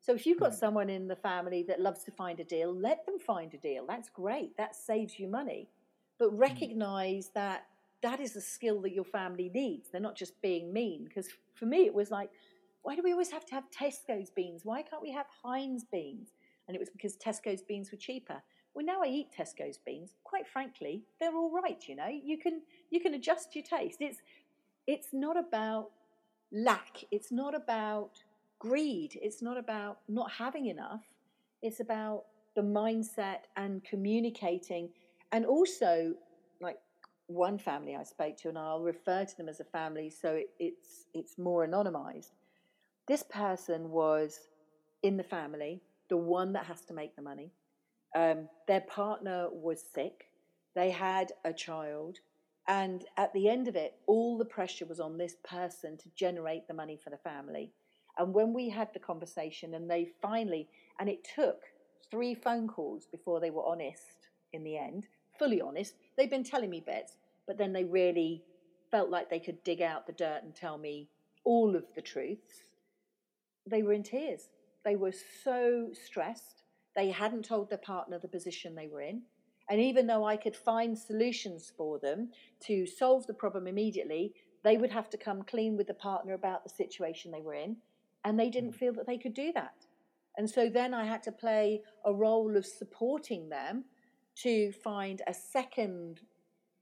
So 0.00 0.14
if 0.14 0.24
you've 0.24 0.40
got 0.40 0.54
someone 0.54 0.88
in 0.88 1.08
the 1.08 1.16
family 1.16 1.62
that 1.68 1.80
loves 1.80 2.04
to 2.04 2.10
find 2.12 2.40
a 2.40 2.44
deal, 2.44 2.74
let 2.74 3.04
them 3.04 3.18
find 3.18 3.52
a 3.52 3.58
deal. 3.58 3.84
That's 3.86 4.08
great. 4.08 4.56
That 4.56 4.74
saves 4.74 5.18
you 5.18 5.28
money 5.28 5.68
but 6.20 6.32
mm. 6.32 6.38
recognize 6.38 7.30
that 7.34 7.66
that 8.02 8.20
is 8.20 8.36
a 8.36 8.40
skill 8.40 8.80
that 8.82 8.92
your 8.92 9.04
family 9.04 9.50
needs. 9.52 9.88
They're 9.90 10.00
not 10.00 10.16
just 10.16 10.40
being 10.40 10.72
mean. 10.72 11.04
Because 11.04 11.28
for 11.54 11.66
me, 11.66 11.86
it 11.86 11.94
was 11.94 12.12
like, 12.12 12.30
why 12.82 12.96
do 12.96 13.02
we 13.02 13.12
always 13.12 13.30
have 13.30 13.44
to 13.46 13.54
have 13.54 13.64
Tesco's 13.70 14.30
beans? 14.30 14.62
Why 14.64 14.82
can't 14.82 15.02
we 15.02 15.12
have 15.12 15.26
Heinz 15.42 15.84
beans? 15.90 16.28
And 16.66 16.74
it 16.74 16.80
was 16.80 16.90
because 16.90 17.16
Tesco's 17.16 17.62
beans 17.62 17.90
were 17.90 17.98
cheaper. 17.98 18.42
Well, 18.74 18.86
now 18.86 19.02
I 19.02 19.08
eat 19.08 19.28
Tesco's 19.36 19.78
beans. 19.78 20.14
Quite 20.24 20.46
frankly, 20.46 21.02
they're 21.18 21.34
all 21.34 21.50
right. 21.50 21.82
You 21.86 21.96
know, 21.96 22.06
you 22.08 22.38
can 22.38 22.62
you 22.90 23.00
can 23.00 23.14
adjust 23.14 23.54
your 23.54 23.64
taste. 23.64 23.98
It's 24.00 24.18
it's 24.86 25.08
not 25.12 25.36
about 25.36 25.90
lack. 26.52 27.04
It's 27.10 27.32
not 27.32 27.54
about 27.54 28.22
greed. 28.58 29.18
It's 29.20 29.42
not 29.42 29.56
about 29.56 29.98
not 30.08 30.30
having 30.30 30.66
enough. 30.66 31.02
It's 31.62 31.80
about 31.80 32.24
the 32.54 32.62
mindset 32.62 33.40
and 33.56 33.82
communicating 33.84 34.90
and 35.32 35.44
also 35.46 36.14
like 36.60 36.78
one 37.26 37.58
family 37.58 37.94
I 37.96 38.02
spoke 38.02 38.36
to, 38.38 38.48
and 38.48 38.58
I'll 38.58 38.82
refer 38.82 39.24
to 39.24 39.36
them 39.36 39.48
as 39.48 39.60
a 39.60 39.64
family 39.64 40.10
so 40.10 40.34
it, 40.34 40.50
it's 40.58 41.06
it's 41.14 41.38
more 41.38 41.66
anonymized. 41.66 42.30
This 43.06 43.22
person 43.22 43.90
was 43.90 44.40
in 45.02 45.16
the 45.16 45.24
family, 45.24 45.82
the 46.08 46.16
one 46.16 46.52
that 46.52 46.66
has 46.66 46.82
to 46.82 46.94
make 46.94 47.16
the 47.16 47.22
money. 47.22 47.52
Um, 48.14 48.48
their 48.66 48.82
partner 48.82 49.48
was 49.50 49.82
sick. 49.94 50.26
They 50.74 50.90
had 50.90 51.32
a 51.44 51.52
child. 51.52 52.18
And 52.68 53.04
at 53.16 53.32
the 53.32 53.48
end 53.48 53.68
of 53.68 53.76
it, 53.76 53.94
all 54.06 54.38
the 54.38 54.44
pressure 54.44 54.86
was 54.86 55.00
on 55.00 55.18
this 55.18 55.36
person 55.44 55.96
to 55.98 56.08
generate 56.14 56.68
the 56.68 56.74
money 56.74 56.98
for 57.02 57.10
the 57.10 57.16
family. 57.16 57.72
And 58.18 58.34
when 58.34 58.52
we 58.52 58.68
had 58.68 58.92
the 58.92 59.00
conversation, 59.00 59.74
and 59.74 59.90
they 59.90 60.12
finally, 60.20 60.68
and 60.98 61.08
it 61.08 61.26
took 61.34 61.62
three 62.10 62.34
phone 62.34 62.68
calls 62.68 63.06
before 63.06 63.40
they 63.40 63.50
were 63.50 63.66
honest 63.66 64.28
in 64.52 64.64
the 64.64 64.76
end. 64.76 65.06
Fully 65.38 65.60
honest, 65.60 65.94
they've 66.16 66.30
been 66.30 66.44
telling 66.44 66.70
me 66.70 66.82
bits, 66.84 67.16
but 67.46 67.56
then 67.56 67.72
they 67.72 67.84
really 67.84 68.42
felt 68.90 69.10
like 69.10 69.30
they 69.30 69.40
could 69.40 69.62
dig 69.64 69.80
out 69.80 70.06
the 70.06 70.12
dirt 70.12 70.42
and 70.42 70.54
tell 70.54 70.76
me 70.76 71.08
all 71.44 71.74
of 71.76 71.84
the 71.94 72.02
truths. 72.02 72.64
They 73.66 73.82
were 73.82 73.92
in 73.92 74.02
tears. 74.02 74.48
They 74.84 74.96
were 74.96 75.12
so 75.44 75.90
stressed. 75.92 76.62
They 76.96 77.10
hadn't 77.10 77.44
told 77.44 77.68
their 77.68 77.78
partner 77.78 78.18
the 78.18 78.28
position 78.28 78.74
they 78.74 78.88
were 78.88 79.02
in. 79.02 79.22
And 79.68 79.80
even 79.80 80.06
though 80.06 80.24
I 80.24 80.36
could 80.36 80.56
find 80.56 80.98
solutions 80.98 81.72
for 81.76 81.98
them 82.00 82.30
to 82.66 82.86
solve 82.86 83.26
the 83.26 83.34
problem 83.34 83.68
immediately, 83.68 84.34
they 84.64 84.76
would 84.76 84.90
have 84.90 85.08
to 85.10 85.16
come 85.16 85.42
clean 85.44 85.76
with 85.76 85.86
the 85.86 85.94
partner 85.94 86.34
about 86.34 86.64
the 86.64 86.70
situation 86.70 87.30
they 87.30 87.40
were 87.40 87.54
in. 87.54 87.76
And 88.24 88.38
they 88.38 88.50
didn't 88.50 88.72
hmm. 88.72 88.78
feel 88.78 88.92
that 88.94 89.06
they 89.06 89.18
could 89.18 89.34
do 89.34 89.52
that. 89.54 89.86
And 90.36 90.48
so 90.48 90.68
then 90.68 90.92
I 90.94 91.04
had 91.04 91.22
to 91.24 91.32
play 91.32 91.82
a 92.04 92.12
role 92.12 92.56
of 92.56 92.66
supporting 92.66 93.48
them 93.48 93.84
to 94.42 94.72
find 94.72 95.22
a 95.26 95.34
second 95.34 96.20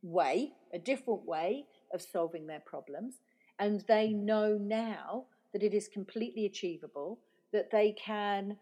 way, 0.03 0.53
a 0.73 0.79
different 0.79 1.27
way 1.27 1.67
of 1.93 2.01
solving 2.01 2.47
their 2.47 2.61
problems. 2.61 3.17
And 3.59 3.85
they 3.87 4.13
hmm. 4.13 4.25
know 4.25 4.59
now 4.59 5.27
that 5.53 5.63
it 5.63 5.75
is 5.75 5.89
completely 5.89 6.47
achievable, 6.47 7.19
that 7.53 7.71
they 7.71 7.93
can, 7.93 8.57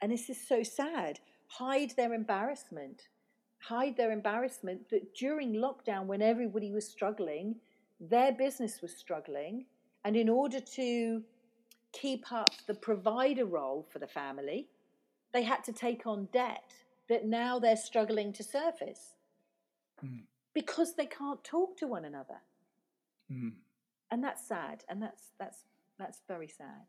and 0.00 0.10
this 0.10 0.30
is 0.30 0.38
so 0.46 0.62
sad, 0.62 1.20
hide 1.48 1.92
their 1.96 2.12
embarrassment. 2.12 3.08
Hide 3.58 3.96
their 3.96 4.12
embarrassment 4.12 4.88
that 4.90 5.14
during 5.14 5.54
lockdown, 5.54 6.06
when 6.06 6.22
everybody 6.22 6.70
was 6.70 6.86
struggling, 6.86 7.56
their 7.98 8.32
business 8.32 8.80
was 8.82 8.94
struggling. 8.94 9.64
And 10.04 10.14
in 10.14 10.28
order 10.28 10.60
to 10.60 11.22
keep 11.92 12.30
up 12.30 12.50
the 12.66 12.74
provider 12.74 13.46
role 13.46 13.86
for 13.90 13.98
the 13.98 14.06
family, 14.06 14.68
they 15.32 15.42
had 15.42 15.64
to 15.64 15.72
take 15.72 16.06
on 16.06 16.28
debt 16.32 16.74
that 17.08 17.26
now 17.26 17.58
they're 17.58 17.76
struggling 17.76 18.32
to 18.34 18.42
service 18.42 19.14
mm. 20.04 20.20
because 20.54 20.94
they 20.94 21.06
can't 21.06 21.42
talk 21.42 21.76
to 21.78 21.86
one 21.86 22.04
another. 22.04 22.40
Mm. 23.32 23.52
And 24.10 24.22
that's 24.22 24.46
sad. 24.46 24.84
And 24.88 25.02
that's, 25.02 25.32
that's, 25.38 25.64
that's 25.98 26.20
very 26.28 26.48
sad. 26.48 26.86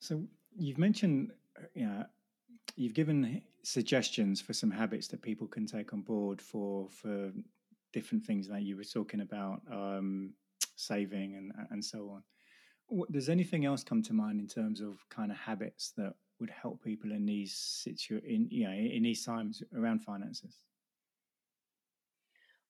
So 0.00 0.22
you've 0.56 0.78
mentioned, 0.78 1.32
uh, 1.58 1.66
you 1.74 1.86
know, 1.86 2.04
you've 2.76 2.94
given 2.94 3.42
suggestions 3.62 4.40
for 4.40 4.52
some 4.52 4.70
habits 4.70 5.08
that 5.08 5.22
people 5.22 5.46
can 5.46 5.66
take 5.66 5.92
on 5.92 6.02
board 6.02 6.40
for 6.40 6.88
for 6.90 7.32
different 7.92 8.24
things 8.24 8.48
that 8.48 8.62
you 8.62 8.76
were 8.76 8.84
talking 8.84 9.20
about, 9.20 9.62
um, 9.70 10.34
saving 10.76 11.36
and 11.36 11.52
and 11.70 11.84
so 11.84 12.10
on. 12.10 12.22
What, 12.86 13.10
does 13.12 13.28
anything 13.28 13.64
else 13.64 13.82
come 13.82 14.02
to 14.02 14.12
mind 14.12 14.40
in 14.40 14.46
terms 14.46 14.80
of 14.80 14.98
kind 15.08 15.30
of 15.30 15.38
habits 15.38 15.92
that 15.96 16.14
would 16.40 16.50
help 16.50 16.82
people 16.82 17.12
in 17.12 17.24
these 17.24 17.54
situ 17.54 18.20
in 18.24 18.48
you 18.50 18.64
know 18.64 18.72
in 18.72 19.02
these 19.02 19.24
times 19.24 19.62
around 19.76 20.00
finances? 20.00 20.58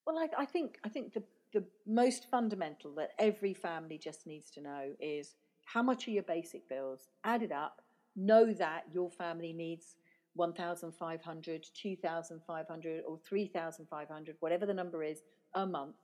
Well, 0.06 0.18
I, 0.18 0.28
I 0.38 0.44
think 0.44 0.78
I 0.84 0.88
think 0.88 1.14
the 1.14 1.22
the 1.54 1.64
most 1.86 2.26
fundamental 2.30 2.94
that 2.96 3.12
every 3.18 3.54
family 3.54 3.96
just 3.96 4.26
needs 4.26 4.50
to 4.50 4.60
know 4.60 4.90
is 5.00 5.36
how 5.64 5.82
much 5.82 6.06
are 6.06 6.10
your 6.10 6.24
basic 6.24 6.68
bills? 6.68 7.08
Add 7.24 7.42
it 7.42 7.52
up. 7.52 7.80
Know 8.16 8.52
that 8.52 8.82
your 8.92 9.10
family 9.10 9.52
needs 9.52 9.96
1,500, 10.34 11.66
2,500, 11.80 13.02
or 13.06 13.18
3,500, 13.26 14.36
whatever 14.40 14.66
the 14.66 14.74
number 14.74 15.02
is, 15.04 15.22
a 15.54 15.64
month. 15.64 15.94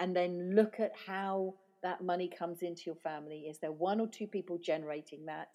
And 0.00 0.14
then 0.14 0.54
look 0.54 0.80
at 0.80 0.92
how 1.06 1.54
that 1.82 2.02
money 2.02 2.28
comes 2.28 2.62
into 2.62 2.82
your 2.86 2.96
family. 2.96 3.46
Is 3.48 3.58
there 3.58 3.72
one 3.72 4.00
or 4.00 4.08
two 4.08 4.26
people 4.26 4.58
generating 4.58 5.24
that? 5.26 5.48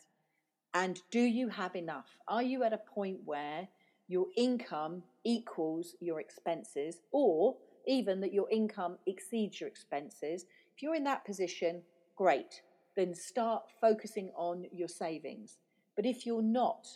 And 0.73 0.97
do 1.11 1.19
you 1.19 1.49
have 1.49 1.75
enough? 1.75 2.07
Are 2.29 2.41
you 2.41 2.63
at 2.63 2.73
a 2.73 2.77
point 2.77 3.19
where 3.25 3.67
your 4.07 4.27
income 4.37 5.03
equals 5.25 5.95
your 5.99 6.19
expenses, 6.19 6.97
or 7.11 7.57
even 7.87 8.19
that 8.21 8.33
your 8.33 8.49
income 8.49 8.97
exceeds 9.07 9.59
your 9.59 9.69
expenses? 9.69 10.45
If 10.75 10.81
you're 10.81 10.95
in 10.95 11.03
that 11.05 11.25
position, 11.25 11.81
great. 12.15 12.61
Then 12.95 13.13
start 13.15 13.63
focusing 13.79 14.31
on 14.35 14.65
your 14.71 14.87
savings. 14.87 15.57
But 15.95 16.05
if 16.05 16.25
you're 16.25 16.41
not, 16.41 16.87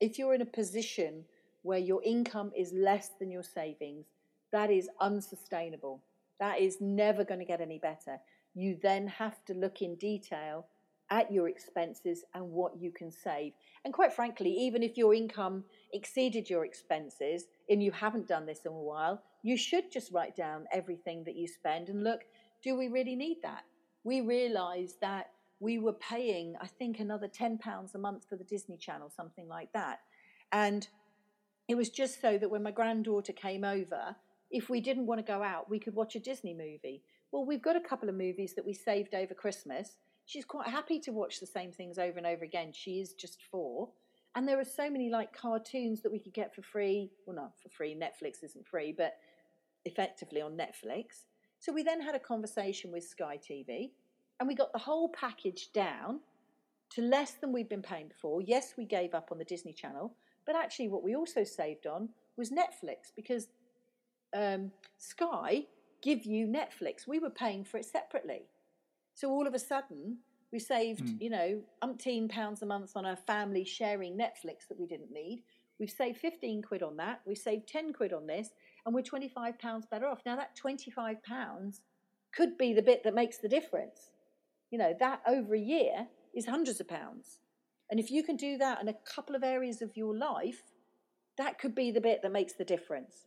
if 0.00 0.18
you're 0.18 0.34
in 0.34 0.42
a 0.42 0.46
position 0.46 1.24
where 1.62 1.78
your 1.78 2.02
income 2.02 2.52
is 2.56 2.72
less 2.72 3.10
than 3.18 3.30
your 3.30 3.42
savings, 3.42 4.06
that 4.52 4.70
is 4.70 4.88
unsustainable. 5.00 6.02
That 6.38 6.60
is 6.60 6.78
never 6.80 7.24
going 7.24 7.40
to 7.40 7.46
get 7.46 7.60
any 7.60 7.78
better. 7.78 8.18
You 8.54 8.78
then 8.82 9.06
have 9.06 9.44
to 9.44 9.54
look 9.54 9.82
in 9.82 9.94
detail 9.96 10.66
at 11.10 11.32
your 11.32 11.48
expenses 11.48 12.24
and 12.34 12.50
what 12.50 12.80
you 12.80 12.90
can 12.90 13.10
save. 13.10 13.52
And 13.84 13.92
quite 13.92 14.12
frankly, 14.12 14.50
even 14.50 14.82
if 14.82 14.96
your 14.96 15.12
income 15.12 15.64
exceeded 15.92 16.48
your 16.48 16.64
expenses 16.64 17.44
and 17.68 17.82
you 17.82 17.90
haven't 17.90 18.28
done 18.28 18.46
this 18.46 18.60
in 18.64 18.72
a 18.72 18.74
while, 18.74 19.22
you 19.42 19.56
should 19.56 19.90
just 19.90 20.12
write 20.12 20.36
down 20.36 20.66
everything 20.72 21.24
that 21.24 21.36
you 21.36 21.48
spend 21.48 21.88
and 21.88 22.04
look, 22.04 22.20
do 22.62 22.76
we 22.76 22.88
really 22.88 23.16
need 23.16 23.38
that? 23.42 23.64
We 24.04 24.20
realised 24.20 25.00
that 25.00 25.30
we 25.60 25.78
were 25.78 25.94
paying, 25.94 26.54
I 26.60 26.66
think, 26.66 26.98
another 26.98 27.28
£10 27.28 27.94
a 27.94 27.98
month 27.98 28.26
for 28.28 28.36
the 28.36 28.44
Disney 28.44 28.76
Channel, 28.76 29.10
something 29.10 29.46
like 29.48 29.72
that. 29.72 30.00
And 30.52 30.86
it 31.68 31.76
was 31.76 31.90
just 31.90 32.20
so 32.20 32.38
that 32.38 32.50
when 32.50 32.62
my 32.62 32.70
granddaughter 32.70 33.32
came 33.32 33.62
over, 33.64 34.16
if 34.50 34.68
we 34.68 34.80
didn't 34.80 35.06
want 35.06 35.24
to 35.24 35.32
go 35.32 35.42
out, 35.42 35.70
we 35.70 35.78
could 35.78 35.94
watch 35.94 36.16
a 36.16 36.20
Disney 36.20 36.54
movie. 36.54 37.02
Well, 37.30 37.44
we've 37.44 37.62
got 37.62 37.76
a 37.76 37.80
couple 37.80 38.08
of 38.08 38.16
movies 38.16 38.54
that 38.56 38.66
we 38.66 38.72
saved 38.72 39.14
over 39.14 39.34
Christmas. 39.34 39.96
She's 40.24 40.44
quite 40.44 40.66
happy 40.66 40.98
to 41.00 41.12
watch 41.12 41.38
the 41.38 41.46
same 41.46 41.70
things 41.70 41.98
over 41.98 42.18
and 42.18 42.26
over 42.26 42.44
again. 42.44 42.72
She 42.72 43.00
is 43.00 43.12
just 43.12 43.38
four. 43.50 43.90
And 44.34 44.48
there 44.48 44.58
are 44.58 44.64
so 44.64 44.88
many 44.88 45.10
like 45.10 45.36
cartoons 45.36 46.02
that 46.02 46.12
we 46.12 46.18
could 46.18 46.34
get 46.34 46.54
for 46.54 46.62
free. 46.62 47.10
Well, 47.26 47.36
not 47.36 47.52
for 47.62 47.68
free. 47.68 47.94
Netflix 47.94 48.42
isn't 48.42 48.66
free, 48.66 48.94
but 48.96 49.14
effectively 49.84 50.40
on 50.40 50.56
Netflix. 50.56 51.24
So 51.58 51.72
we 51.72 51.82
then 51.82 52.00
had 52.00 52.14
a 52.14 52.20
conversation 52.20 52.90
with 52.90 53.04
Sky 53.04 53.38
TV 53.38 53.90
and 54.38 54.48
we 54.48 54.54
got 54.54 54.72
the 54.72 54.78
whole 54.78 55.08
package 55.10 55.70
down 55.72 56.20
to 56.90 57.02
less 57.02 57.32
than 57.32 57.52
we'd 57.52 57.68
been 57.68 57.82
paying 57.82 58.08
before. 58.08 58.42
Yes, 58.42 58.74
we 58.76 58.84
gave 58.84 59.14
up 59.14 59.28
on 59.30 59.38
the 59.38 59.44
Disney 59.44 59.72
Channel, 59.72 60.12
but 60.46 60.56
actually, 60.56 60.88
what 60.88 61.04
we 61.04 61.14
also 61.14 61.44
saved 61.44 61.86
on 61.86 62.08
was 62.36 62.50
Netflix 62.50 63.12
because 63.14 63.48
um, 64.34 64.72
Sky 64.98 65.66
give 66.02 66.24
you 66.24 66.46
Netflix. 66.46 67.06
We 67.06 67.18
were 67.18 67.30
paying 67.30 67.64
for 67.64 67.76
it 67.76 67.84
separately, 67.84 68.42
so 69.14 69.30
all 69.30 69.46
of 69.46 69.54
a 69.54 69.58
sudden 69.58 70.18
we 70.52 70.58
saved, 70.58 71.04
mm. 71.04 71.20
you 71.20 71.30
know, 71.30 71.60
umpteen 71.84 72.28
pounds 72.28 72.62
a 72.62 72.66
month 72.66 72.92
on 72.96 73.06
our 73.06 73.16
family 73.16 73.64
sharing 73.64 74.16
Netflix 74.16 74.66
that 74.68 74.78
we 74.78 74.86
didn't 74.86 75.12
need. 75.12 75.44
We've 75.78 75.90
saved 75.90 76.18
15 76.18 76.62
quid 76.62 76.82
on 76.82 76.96
that. 76.96 77.20
We 77.24 77.34
saved 77.34 77.68
10 77.68 77.92
quid 77.92 78.12
on 78.12 78.26
this, 78.26 78.50
and 78.84 78.94
we're 78.94 79.02
25 79.02 79.58
pounds 79.58 79.86
better 79.90 80.06
off. 80.06 80.20
Now, 80.24 80.36
that 80.36 80.56
25 80.56 81.22
pounds 81.22 81.80
could 82.34 82.56
be 82.58 82.72
the 82.72 82.82
bit 82.82 83.02
that 83.04 83.14
makes 83.14 83.38
the 83.38 83.48
difference 83.48 84.10
you 84.70 84.78
know, 84.78 84.94
that 85.00 85.20
over 85.26 85.54
a 85.54 85.60
year 85.60 86.06
is 86.34 86.46
hundreds 86.46 86.80
of 86.80 86.88
pounds. 86.88 87.40
And 87.90 87.98
if 87.98 88.10
you 88.10 88.22
can 88.22 88.36
do 88.36 88.56
that 88.58 88.80
in 88.80 88.88
a 88.88 88.94
couple 89.04 89.34
of 89.34 89.42
areas 89.42 89.82
of 89.82 89.96
your 89.96 90.16
life, 90.16 90.62
that 91.38 91.58
could 91.58 91.74
be 91.74 91.90
the 91.90 92.00
bit 92.00 92.20
that 92.22 92.32
makes 92.32 92.52
the 92.52 92.64
difference. 92.64 93.26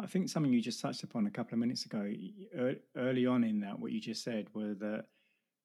I 0.00 0.06
think 0.06 0.28
something 0.28 0.52
you 0.52 0.60
just 0.60 0.80
touched 0.80 1.04
upon 1.04 1.26
a 1.26 1.30
couple 1.30 1.54
of 1.54 1.60
minutes 1.60 1.86
ago, 1.86 2.10
early 2.96 3.26
on 3.26 3.44
in 3.44 3.60
that, 3.60 3.78
what 3.78 3.92
you 3.92 4.00
just 4.00 4.24
said 4.24 4.48
were 4.52 4.74
that 4.74 5.04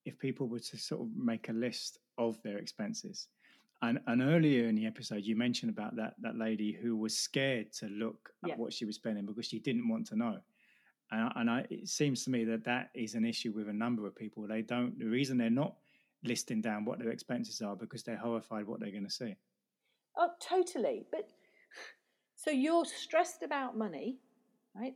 if 0.05 0.19
people 0.19 0.47
were 0.47 0.59
to 0.59 0.77
sort 0.77 1.01
of 1.01 1.07
make 1.15 1.49
a 1.49 1.53
list 1.53 1.97
of 2.19 2.39
their 2.43 2.57
expenses, 2.57 3.27
and, 3.81 3.99
and 4.07 4.21
earlier 4.21 4.67
in 4.67 4.75
the 4.75 4.85
episode, 4.85 5.23
you 5.23 5.35
mentioned 5.35 5.71
about 5.71 5.95
that 5.95 6.15
that 6.21 6.37
lady 6.37 6.77
who 6.81 6.97
was 6.97 7.17
scared 7.17 7.71
to 7.73 7.87
look 7.87 8.31
at 8.43 8.49
yeah. 8.49 8.55
what 8.57 8.73
she 8.73 8.85
was 8.85 8.95
spending 8.95 9.25
because 9.25 9.45
she 9.45 9.59
didn't 9.59 9.87
want 9.87 10.07
to 10.07 10.17
know. 10.17 10.37
And, 11.11 11.31
and 11.35 11.49
I, 11.49 11.65
it 11.69 11.87
seems 11.87 12.23
to 12.25 12.29
me 12.29 12.43
that 12.45 12.65
that 12.65 12.89
is 12.93 13.15
an 13.15 13.25
issue 13.25 13.53
with 13.53 13.69
a 13.69 13.73
number 13.73 14.05
of 14.05 14.15
people. 14.15 14.45
They 14.47 14.61
don't. 14.61 14.99
The 14.99 15.05
reason 15.05 15.37
they're 15.37 15.49
not 15.49 15.75
listing 16.23 16.61
down 16.61 16.83
what 16.83 16.99
their 16.99 17.11
expenses 17.11 17.61
are 17.61 17.75
because 17.75 18.03
they're 18.03 18.17
horrified 18.17 18.67
what 18.67 18.81
they're 18.81 18.91
going 18.91 19.05
to 19.05 19.09
see. 19.09 19.35
Oh, 20.17 20.31
totally. 20.41 21.05
But 21.09 21.29
so 22.35 22.51
you're 22.51 22.85
stressed 22.85 23.43
about 23.43 23.77
money, 23.77 24.17
right? 24.75 24.95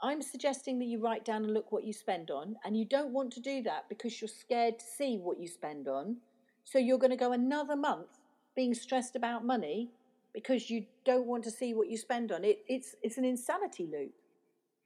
I'm 0.00 0.22
suggesting 0.22 0.78
that 0.78 0.86
you 0.86 1.00
write 1.00 1.24
down 1.26 1.44
and 1.44 1.52
look 1.52 1.70
what 1.70 1.84
you 1.84 1.92
spend 1.92 2.30
on, 2.30 2.56
and 2.64 2.76
you 2.76 2.86
don't 2.86 3.12
want 3.12 3.32
to 3.34 3.40
do 3.40 3.62
that 3.62 3.88
because 3.88 4.20
you're 4.20 4.28
scared 4.28 4.78
to 4.78 4.84
see 4.84 5.18
what 5.18 5.38
you 5.38 5.46
spend 5.46 5.86
on. 5.86 6.16
So 6.64 6.78
you're 6.78 6.98
going 6.98 7.10
to 7.10 7.16
go 7.16 7.32
another 7.32 7.76
month 7.76 8.08
being 8.54 8.74
stressed 8.74 9.16
about 9.16 9.44
money 9.44 9.90
because 10.34 10.70
you 10.70 10.84
don't 11.04 11.26
want 11.26 11.44
to 11.44 11.50
see 11.50 11.74
what 11.74 11.88
you 11.88 11.96
spend 11.96 12.32
on. 12.32 12.44
It, 12.44 12.60
it's 12.68 12.94
it's 13.02 13.18
an 13.18 13.24
insanity 13.24 13.88
loop. 13.90 14.12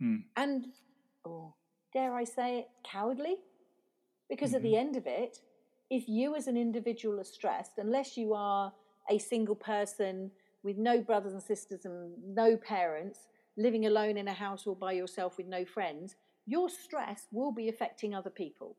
Hmm. 0.00 0.16
And, 0.36 0.66
oh, 1.24 1.54
dare 1.92 2.14
I 2.14 2.24
say 2.24 2.58
it, 2.58 2.68
cowardly? 2.84 3.36
Because 4.28 4.50
mm-hmm. 4.50 4.56
at 4.56 4.62
the 4.62 4.68
mm-hmm. 4.70 4.86
end 4.86 4.96
of 4.96 5.06
it, 5.06 5.40
if 5.90 6.08
you 6.08 6.34
as 6.34 6.46
an 6.48 6.56
individual 6.56 7.20
are 7.20 7.24
stressed, 7.24 7.78
unless 7.78 8.16
you 8.16 8.34
are 8.34 8.72
a 9.08 9.18
single 9.18 9.54
person 9.54 10.30
with 10.62 10.76
no 10.76 11.00
brothers 11.00 11.32
and 11.32 11.42
sisters 11.42 11.84
and 11.84 12.12
no 12.34 12.56
parents, 12.56 13.28
living 13.56 13.86
alone 13.86 14.16
in 14.16 14.28
a 14.28 14.32
house 14.32 14.66
or 14.66 14.74
by 14.74 14.92
yourself 14.92 15.36
with 15.38 15.46
no 15.46 15.64
friends, 15.64 16.16
your 16.44 16.68
stress 16.68 17.28
will 17.30 17.52
be 17.52 17.68
affecting 17.68 18.14
other 18.14 18.30
people. 18.30 18.76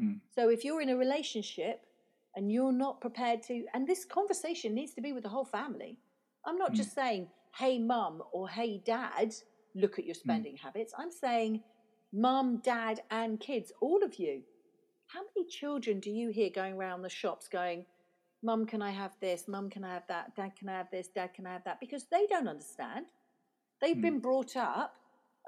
Mm. 0.00 0.18
So 0.34 0.50
if 0.50 0.64
you're 0.64 0.82
in 0.82 0.88
a 0.88 0.96
relationship 0.96 1.86
and 2.36 2.50
you're 2.50 2.72
not 2.72 3.00
prepared 3.00 3.42
to, 3.44 3.64
and 3.74 3.86
this 3.86 4.04
conversation 4.04 4.74
needs 4.74 4.94
to 4.94 5.00
be 5.00 5.12
with 5.12 5.22
the 5.22 5.28
whole 5.28 5.44
family. 5.44 5.98
I'm 6.44 6.58
not 6.58 6.72
mm. 6.72 6.76
just 6.76 6.94
saying 6.94 7.28
hey, 7.56 7.78
mum 7.78 8.20
or 8.32 8.48
hey, 8.48 8.82
dad, 8.84 9.32
look 9.76 9.98
at 9.98 10.04
your 10.04 10.14
Hmm. 10.14 10.20
spending 10.20 10.56
habits. 10.56 10.92
I'm 10.98 11.10
saying, 11.10 11.62
mum, 12.12 12.60
dad, 12.64 13.02
and 13.10 13.38
kids, 13.38 13.72
all 13.80 14.02
of 14.02 14.16
you. 14.18 14.42
How 15.06 15.20
many 15.20 15.46
children 15.48 16.00
do 16.00 16.10
you 16.10 16.30
hear 16.30 16.50
going 16.50 16.74
around 16.74 17.02
the 17.02 17.08
shops 17.08 17.48
going, 17.48 17.86
Mum, 18.42 18.66
can 18.66 18.82
I 18.82 18.90
have 18.90 19.12
this? 19.20 19.48
Mum, 19.48 19.70
can 19.70 19.84
I 19.84 19.94
have 19.94 20.06
that? 20.08 20.36
Dad, 20.36 20.52
can 20.58 20.68
I 20.68 20.72
have 20.76 20.90
this? 20.90 21.08
Dad, 21.08 21.32
can 21.32 21.46
I 21.46 21.52
have 21.52 21.64
that? 21.64 21.80
Because 21.80 22.04
they 22.10 22.26
don't 22.26 22.46
understand. 22.46 23.06
They've 23.80 23.94
Hmm. 23.94 24.02
been 24.02 24.18
brought 24.20 24.56
up, 24.56 24.94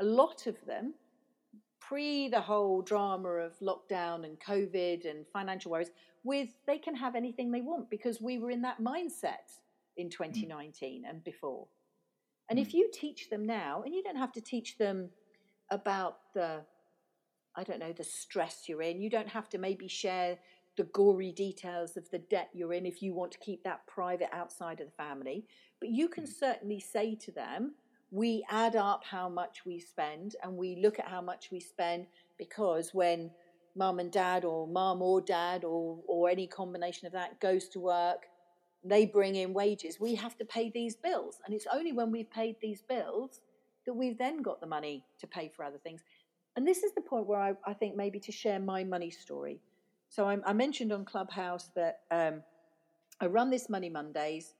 a 0.00 0.04
lot 0.04 0.46
of 0.46 0.64
them, 0.64 0.94
pre 1.78 2.28
the 2.28 2.40
whole 2.40 2.80
drama 2.80 3.28
of 3.28 3.58
lockdown 3.60 4.24
and 4.24 4.40
COVID 4.40 5.04
and 5.08 5.26
financial 5.28 5.70
worries, 5.72 5.90
with 6.26 6.48
they 6.66 6.76
can 6.76 6.96
have 6.96 7.14
anything 7.14 7.52
they 7.52 7.60
want 7.60 7.88
because 7.88 8.20
we 8.20 8.36
were 8.36 8.50
in 8.50 8.62
that 8.62 8.82
mindset 8.82 9.60
in 9.96 10.06
hmm. 10.06 10.24
2019 10.24 11.04
and 11.08 11.22
before. 11.24 11.68
And 12.50 12.58
if 12.58 12.72
hmm. 12.72 12.78
you 12.78 12.90
teach 12.92 13.30
them 13.30 13.46
now, 13.46 13.82
and 13.84 13.94
you 13.94 14.02
don't 14.02 14.16
have 14.16 14.32
to 14.32 14.40
teach 14.40 14.76
them 14.76 15.08
about 15.70 16.18
the, 16.34 16.62
I 17.56 17.62
don't 17.62 17.78
know, 17.78 17.92
the 17.92 18.04
stress 18.04 18.64
you're 18.68 18.82
in, 18.82 19.00
you 19.00 19.08
don't 19.08 19.28
have 19.28 19.48
to 19.50 19.58
maybe 19.58 19.88
share 19.88 20.38
the 20.76 20.84
gory 20.84 21.32
details 21.32 21.96
of 21.96 22.10
the 22.10 22.18
debt 22.18 22.50
you're 22.52 22.74
in 22.74 22.84
if 22.84 23.00
you 23.00 23.14
want 23.14 23.32
to 23.32 23.38
keep 23.38 23.64
that 23.64 23.86
private 23.86 24.28
outside 24.32 24.80
of 24.80 24.88
the 24.88 24.92
family. 24.92 25.46
But 25.80 25.90
you 25.90 26.08
can 26.08 26.24
hmm. 26.24 26.30
certainly 26.30 26.80
say 26.80 27.14
to 27.14 27.30
them, 27.30 27.74
we 28.10 28.44
add 28.50 28.76
up 28.76 29.04
how 29.04 29.28
much 29.28 29.64
we 29.64 29.80
spend 29.80 30.36
and 30.42 30.56
we 30.56 30.76
look 30.76 30.98
at 30.98 31.08
how 31.08 31.20
much 31.20 31.50
we 31.50 31.60
spend 31.60 32.06
because 32.38 32.94
when 32.94 33.30
mum 33.76 33.98
and 33.98 34.10
dad 34.10 34.44
or 34.44 34.66
mum 34.66 35.02
or 35.02 35.20
dad 35.20 35.64
or, 35.64 35.98
or 36.06 36.28
any 36.28 36.46
combination 36.46 37.06
of 37.06 37.12
that 37.12 37.40
goes 37.40 37.68
to 37.68 37.80
work, 37.80 38.26
they 38.84 39.06
bring 39.06 39.36
in 39.36 39.52
wages. 39.52 40.00
We 40.00 40.14
have 40.16 40.36
to 40.38 40.44
pay 40.44 40.70
these 40.70 40.96
bills. 40.96 41.38
And 41.44 41.54
it's 41.54 41.66
only 41.72 41.92
when 41.92 42.10
we've 42.10 42.30
paid 42.30 42.56
these 42.60 42.82
bills 42.82 43.40
that 43.86 43.94
we've 43.94 44.18
then 44.18 44.42
got 44.42 44.60
the 44.60 44.66
money 44.66 45.04
to 45.20 45.26
pay 45.26 45.48
for 45.54 45.64
other 45.64 45.78
things. 45.78 46.02
And 46.56 46.66
this 46.66 46.82
is 46.82 46.94
the 46.94 47.00
point 47.00 47.26
where 47.26 47.40
I, 47.40 47.54
I 47.66 47.74
think 47.74 47.96
maybe 47.96 48.18
to 48.20 48.32
share 48.32 48.58
my 48.58 48.84
money 48.84 49.10
story. 49.10 49.60
So 50.08 50.28
I, 50.28 50.38
I 50.46 50.52
mentioned 50.52 50.92
on 50.92 51.04
Clubhouse 51.04 51.70
that 51.74 52.00
um, 52.10 52.42
I 53.20 53.26
run 53.26 53.50
this 53.50 53.68
Money 53.68 53.90
Mondays. 53.90 54.54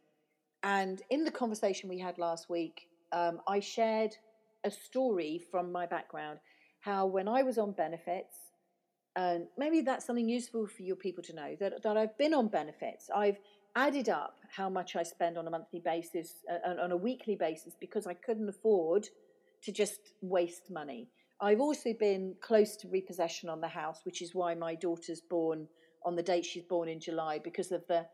And 0.63 1.03
in 1.11 1.25
the 1.25 1.31
conversation 1.31 1.89
we 1.89 1.99
had 1.99 2.19
last 2.19 2.51
week, 2.51 2.89
um, 3.13 3.41
I 3.49 3.61
shared 3.61 4.17
a 4.65 4.71
story 4.71 5.41
from 5.51 5.71
my 5.73 5.87
background 5.87 6.41
how 6.81 7.07
when 7.07 7.29
I 7.29 7.43
was 7.43 7.59
on 7.59 7.73
benefits, 7.73 8.37
and 9.17 9.47
maybe 9.57 9.81
that's 9.81 10.07
something 10.07 10.29
useful 10.29 10.67
for 10.67 10.83
your 10.83 10.97
people 10.97 11.25
to 11.25 11.35
know 11.35 11.57
that, 11.59 11.83
that 11.83 11.97
I've 11.97 12.17
been 12.19 12.35
on 12.35 12.49
benefits. 12.49 13.09
I've 13.15 13.39
added 13.75 14.09
up 14.09 14.39
how 14.55 14.69
much 14.69 14.95
I 14.95 15.03
spend 15.03 15.39
on 15.39 15.47
a 15.47 15.51
monthly 15.51 15.81
basis, 15.81 16.45
uh, 16.51 16.81
on 16.81 16.93
a 16.93 16.97
weekly 16.97 17.35
basis, 17.35 17.75
because 17.81 18.07
I 18.07 18.15
couldn't 18.15 18.49
afford 18.49 19.09
to 19.63 19.73
just 19.73 20.13
waste 20.21 20.71
money. 20.71 21.09
I've 21.41 21.61
also 21.61 21.93
been 21.99 22.35
close 22.41 22.77
to 22.77 22.89
repossession 22.89 23.49
on 23.49 23.61
the 23.61 23.69
house, 23.69 24.01
which 24.05 24.23
is 24.23 24.35
why 24.35 24.55
my 24.55 24.75
daughter's 24.75 25.21
born 25.21 25.67
on 26.05 26.15
the 26.15 26.23
date 26.23 26.45
she's 26.45 26.63
born 26.63 26.89
in 26.89 27.01
July, 27.01 27.41
because 27.43 27.73
of 27.73 27.87
the 27.89 28.07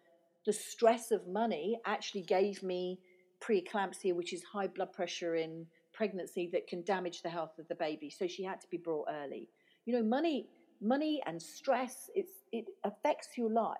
the 0.45 0.53
stress 0.53 1.13
of 1.13 1.29
money 1.29 1.79
actually 1.87 2.23
gave 2.23 2.65
me 2.65 2.99
preeclampsia, 3.41 4.15
which 4.15 4.33
is 4.33 4.43
high 4.43 4.67
blood 4.67 4.93
pressure 4.93 5.37
in 5.37 5.67
pregnancy 5.93 6.49
that 6.53 6.67
can 6.67 6.83
damage 6.83 7.23
the 7.23 7.29
health 7.29 7.59
of 7.61 7.69
the 7.69 7.77
baby. 7.77 8.11
So 8.11 8.27
she 8.27 8.43
had 8.43 8.61
to 8.61 8.67
be 8.69 8.77
brought 8.77 9.07
early. 9.09 9.49
You 9.85 9.95
know, 9.95 10.03
money, 10.03 10.49
money 10.83 11.23
and 11.27 11.41
stress, 11.41 12.11
it's, 12.15 12.33
it 12.53 12.67
affects 12.85 13.31
your 13.37 13.51
life. 13.51 13.77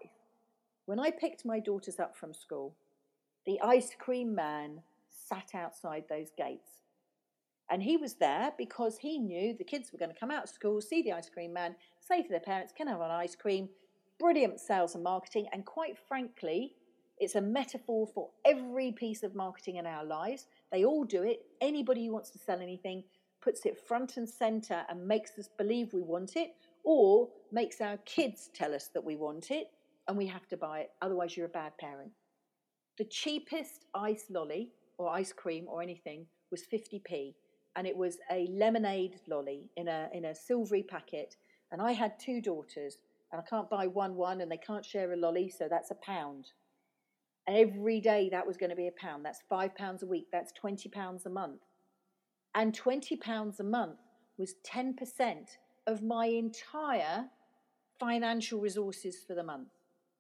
When 0.87 0.99
I 0.99 1.11
picked 1.11 1.45
my 1.45 1.61
daughters 1.61 1.99
up 1.99 2.17
from 2.17 2.33
school, 2.33 2.75
the 3.47 3.61
ice 3.61 3.95
cream 3.99 4.35
man 4.35 4.83
sat 5.09 5.51
outside 5.55 6.05
those 6.09 6.31
gates. 6.37 6.83
And 7.71 7.83
he 7.83 7.97
was 7.97 8.15
there 8.15 8.53
because 8.59 8.99
he 8.99 9.19
knew 9.19 9.55
the 9.57 9.65
kids 9.65 9.93
were 9.93 9.99
going 9.99 10.13
to 10.13 10.19
come 10.19 10.31
out 10.31 10.45
of 10.45 10.51
school, 10.51 10.81
see 10.81 11.03
the 11.03 11.13
ice 11.13 11.31
cream 11.31 11.53
man, 11.53 11.75
say 12.01 12.23
to 12.23 12.29
their 12.29 12.41
parents, 12.41 12.73
Can 12.77 12.89
I 12.89 12.93
have 12.93 13.01
an 13.01 13.11
ice 13.11 13.35
cream? 13.35 13.69
Brilliant 14.19 14.61
sales 14.61 14.95
and 14.95 15.03
marketing. 15.03 15.47
And 15.53 15.65
quite 15.65 15.97
frankly, 15.97 16.75
it's 17.19 17.35
a 17.35 17.41
metaphor 17.41 18.07
for 18.13 18.29
every 18.45 18.93
piece 18.93 19.23
of 19.23 19.35
marketing 19.35 19.77
in 19.77 19.87
our 19.87 20.05
lives. 20.05 20.47
They 20.71 20.85
all 20.85 21.05
do 21.05 21.23
it. 21.23 21.47
Anybody 21.61 22.07
who 22.07 22.13
wants 22.13 22.31
to 22.31 22.39
sell 22.39 22.61
anything 22.61 23.05
puts 23.41 23.65
it 23.65 23.79
front 23.79 24.17
and 24.17 24.29
center 24.29 24.85
and 24.89 25.07
makes 25.07 25.39
us 25.39 25.49
believe 25.57 25.93
we 25.93 26.03
want 26.03 26.37
it, 26.37 26.55
or 26.85 27.29
makes 27.51 27.81
our 27.81 27.97
kids 27.99 28.51
tell 28.55 28.75
us 28.75 28.89
that 28.95 29.05
we 29.05 29.17
want 29.17 29.51
it 29.51 29.69
and 30.09 30.17
we 30.17 30.27
have 30.27 30.49
to 30.49 30.57
buy 30.57 30.81
it. 30.81 30.91
Otherwise, 31.01 31.37
you're 31.37 31.47
a 31.47 31.51
bad 31.51 31.77
parent. 31.79 32.11
The 32.99 33.05
cheapest 33.05 33.87
ice 33.95 34.25
lolly 34.31 34.71
or 34.99 35.09
ice 35.09 35.33
cream 35.33 35.67
or 35.69 35.83
anything 35.83 36.27
was 36.51 36.65
50p, 36.73 37.35
and 37.77 37.87
it 37.87 37.97
was 37.97 38.19
a 38.31 38.49
lemonade 38.51 39.21
lolly 39.29 39.71
in 39.77 39.89
a 39.89 40.09
in 40.13 40.27
a 40.27 40.35
silvery 40.35 40.83
packet. 40.83 41.37
And 41.71 41.81
I 41.81 41.93
had 41.93 42.19
two 42.19 42.43
daughters, 42.43 42.99
and 43.31 43.41
I 43.41 43.49
can't 43.49 43.71
buy 43.71 43.87
one 43.87 44.15
one, 44.15 44.41
and 44.41 44.51
they 44.51 44.59
can't 44.59 44.85
share 44.85 45.13
a 45.13 45.17
lolly, 45.17 45.49
so 45.49 45.69
that's 45.69 45.91
a 45.91 45.97
pound. 45.97 46.51
Every 47.49 48.01
day 48.01 48.29
that 48.31 48.47
was 48.47 48.57
going 48.57 48.71
to 48.71 48.77
be 48.77 48.89
a 48.89 49.01
pound. 49.01 49.25
That's 49.25 49.43
five 49.49 49.75
pounds 49.75 50.03
a 50.03 50.07
week. 50.07 50.27
That's 50.31 50.53
twenty 50.53 50.89
pounds 50.89 51.25
a 51.25 51.31
month, 51.31 51.63
and 52.55 52.75
twenty 52.75 53.17
pounds 53.17 53.59
a 53.61 53.65
month 53.65 53.99
was 54.37 54.55
ten 54.65 54.95
percent 54.95 55.57
of 55.87 56.03
my 56.03 56.27
entire 56.27 57.27
financial 57.99 58.61
resources 58.61 59.17
for 59.27 59.35
the 59.35 59.43
month 59.43 59.69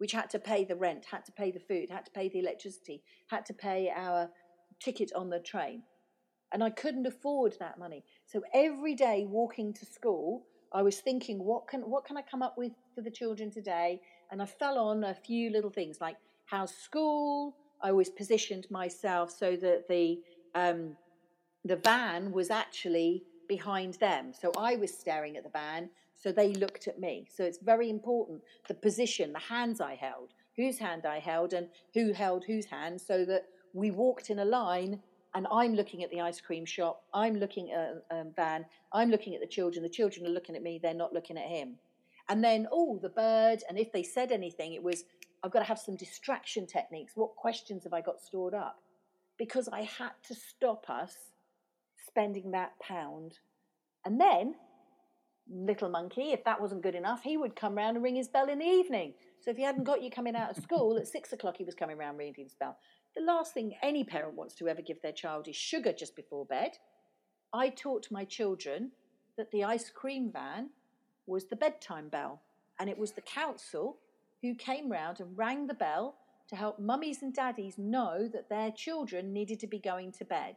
which 0.02 0.10
had 0.10 0.28
to 0.28 0.40
pay 0.40 0.64
the 0.64 0.74
rent, 0.74 1.04
had 1.04 1.24
to 1.24 1.30
pay 1.30 1.52
the 1.52 1.60
food, 1.60 1.88
had 1.88 2.04
to 2.04 2.10
pay 2.10 2.28
the 2.28 2.40
electricity, 2.40 3.00
had 3.28 3.46
to 3.46 3.54
pay 3.54 3.88
our 3.94 4.28
ticket 4.80 5.12
on 5.14 5.30
the 5.30 5.38
train. 5.38 5.80
And 6.52 6.64
I 6.64 6.70
couldn't 6.70 7.06
afford 7.06 7.54
that 7.60 7.78
money. 7.78 8.02
So 8.26 8.42
every 8.52 8.96
day 8.96 9.26
walking 9.28 9.72
to 9.74 9.86
school, 9.86 10.42
I 10.72 10.82
was 10.82 10.98
thinking, 10.98 11.38
what 11.44 11.68
can 11.68 11.82
what 11.82 12.04
can 12.04 12.16
I 12.16 12.22
come 12.22 12.42
up 12.42 12.58
with 12.58 12.72
for 12.96 13.00
the 13.00 13.12
children 13.12 13.48
today? 13.48 14.00
And 14.32 14.42
I 14.42 14.46
fell 14.46 14.76
on 14.76 15.04
a 15.04 15.14
few 15.14 15.50
little 15.50 15.70
things 15.70 16.00
like 16.00 16.16
how 16.46 16.66
school. 16.66 17.54
I 17.80 17.90
always 17.90 18.10
positioned 18.10 18.66
myself 18.72 19.30
so 19.30 19.54
that 19.54 19.86
the 19.88 20.18
um, 20.56 20.96
the 21.64 21.76
van 21.76 22.32
was 22.32 22.50
actually 22.50 23.22
behind 23.56 23.92
them. 23.94 24.32
So 24.32 24.50
I 24.56 24.76
was 24.76 24.90
staring 25.02 25.36
at 25.36 25.44
the 25.44 25.50
van, 25.50 25.90
so 26.16 26.32
they 26.32 26.54
looked 26.54 26.88
at 26.88 26.98
me. 26.98 27.26
So 27.34 27.44
it's 27.44 27.58
very 27.58 27.90
important 27.90 28.40
the 28.66 28.74
position, 28.88 29.30
the 29.34 29.46
hands 29.56 29.78
I 29.78 29.94
held, 29.94 30.30
whose 30.56 30.78
hand 30.78 31.04
I 31.04 31.18
held, 31.18 31.52
and 31.52 31.66
who 31.92 32.14
held 32.14 32.44
whose 32.46 32.64
hand, 32.64 32.98
so 32.98 33.26
that 33.26 33.44
we 33.74 33.90
walked 33.90 34.30
in 34.30 34.38
a 34.38 34.44
line. 34.60 35.00
And 35.34 35.46
I'm 35.52 35.74
looking 35.74 36.02
at 36.02 36.10
the 36.10 36.22
ice 36.22 36.40
cream 36.40 36.64
shop. 36.64 37.02
I'm 37.12 37.36
looking 37.38 37.72
at 37.72 38.04
um, 38.10 38.30
van. 38.34 38.64
I'm 38.92 39.10
looking 39.10 39.34
at 39.34 39.42
the 39.42 39.54
children. 39.56 39.82
The 39.82 39.98
children 40.00 40.26
are 40.26 40.36
looking 40.38 40.56
at 40.56 40.62
me. 40.62 40.80
They're 40.82 40.94
not 41.04 41.12
looking 41.12 41.36
at 41.36 41.48
him. 41.58 41.76
And 42.30 42.42
then, 42.42 42.66
oh, 42.72 42.98
the 43.02 43.10
bird. 43.10 43.58
And 43.68 43.78
if 43.78 43.92
they 43.92 44.02
said 44.02 44.32
anything, 44.32 44.72
it 44.72 44.82
was, 44.82 45.04
I've 45.42 45.52
got 45.52 45.58
to 45.58 45.70
have 45.72 45.78
some 45.78 45.96
distraction 45.96 46.66
techniques. 46.66 47.12
What 47.16 47.36
questions 47.36 47.84
have 47.84 47.92
I 47.92 48.00
got 48.00 48.20
stored 48.20 48.54
up? 48.54 48.78
Because 49.38 49.68
I 49.68 49.82
had 49.82 50.12
to 50.28 50.34
stop 50.34 50.88
us 50.88 51.31
spending 52.12 52.50
that 52.50 52.72
pound. 52.80 53.38
And 54.04 54.20
then, 54.20 54.54
little 55.50 55.88
monkey, 55.88 56.32
if 56.32 56.44
that 56.44 56.60
wasn't 56.60 56.82
good 56.82 56.94
enough, 56.94 57.22
he 57.22 57.36
would 57.36 57.56
come 57.56 57.74
round 57.74 57.96
and 57.96 58.04
ring 58.04 58.16
his 58.16 58.28
bell 58.28 58.48
in 58.48 58.58
the 58.58 58.64
evening. 58.64 59.14
So 59.40 59.50
if 59.50 59.56
he 59.56 59.62
hadn't 59.62 59.84
got 59.84 60.02
you 60.02 60.10
coming 60.10 60.36
out 60.36 60.56
of 60.56 60.62
school 60.62 60.98
at 60.98 61.08
six 61.08 61.32
o'clock, 61.32 61.56
he 61.56 61.64
was 61.64 61.74
coming 61.74 61.96
round 61.96 62.18
ringing 62.18 62.34
his 62.36 62.54
bell. 62.54 62.76
The 63.16 63.22
last 63.22 63.54
thing 63.54 63.74
any 63.82 64.04
parent 64.04 64.36
wants 64.36 64.54
to 64.56 64.68
ever 64.68 64.82
give 64.82 65.00
their 65.02 65.12
child 65.12 65.48
is 65.48 65.56
sugar 65.56 65.92
just 65.92 66.14
before 66.14 66.44
bed. 66.44 66.72
I 67.52 67.70
taught 67.70 68.08
my 68.10 68.24
children 68.24 68.92
that 69.36 69.50
the 69.50 69.64
ice 69.64 69.90
cream 69.90 70.30
van 70.32 70.70
was 71.26 71.46
the 71.46 71.56
bedtime 71.56 72.08
bell, 72.08 72.42
and 72.78 72.90
it 72.90 72.98
was 72.98 73.12
the 73.12 73.22
council 73.22 73.98
who 74.42 74.54
came 74.54 74.90
round 74.90 75.20
and 75.20 75.36
rang 75.36 75.66
the 75.66 75.74
bell 75.74 76.16
to 76.48 76.56
help 76.56 76.78
mummies 76.78 77.22
and 77.22 77.32
daddies 77.32 77.78
know 77.78 78.28
that 78.32 78.48
their 78.48 78.70
children 78.70 79.32
needed 79.32 79.60
to 79.60 79.66
be 79.66 79.78
going 79.78 80.12
to 80.12 80.24
bed. 80.24 80.56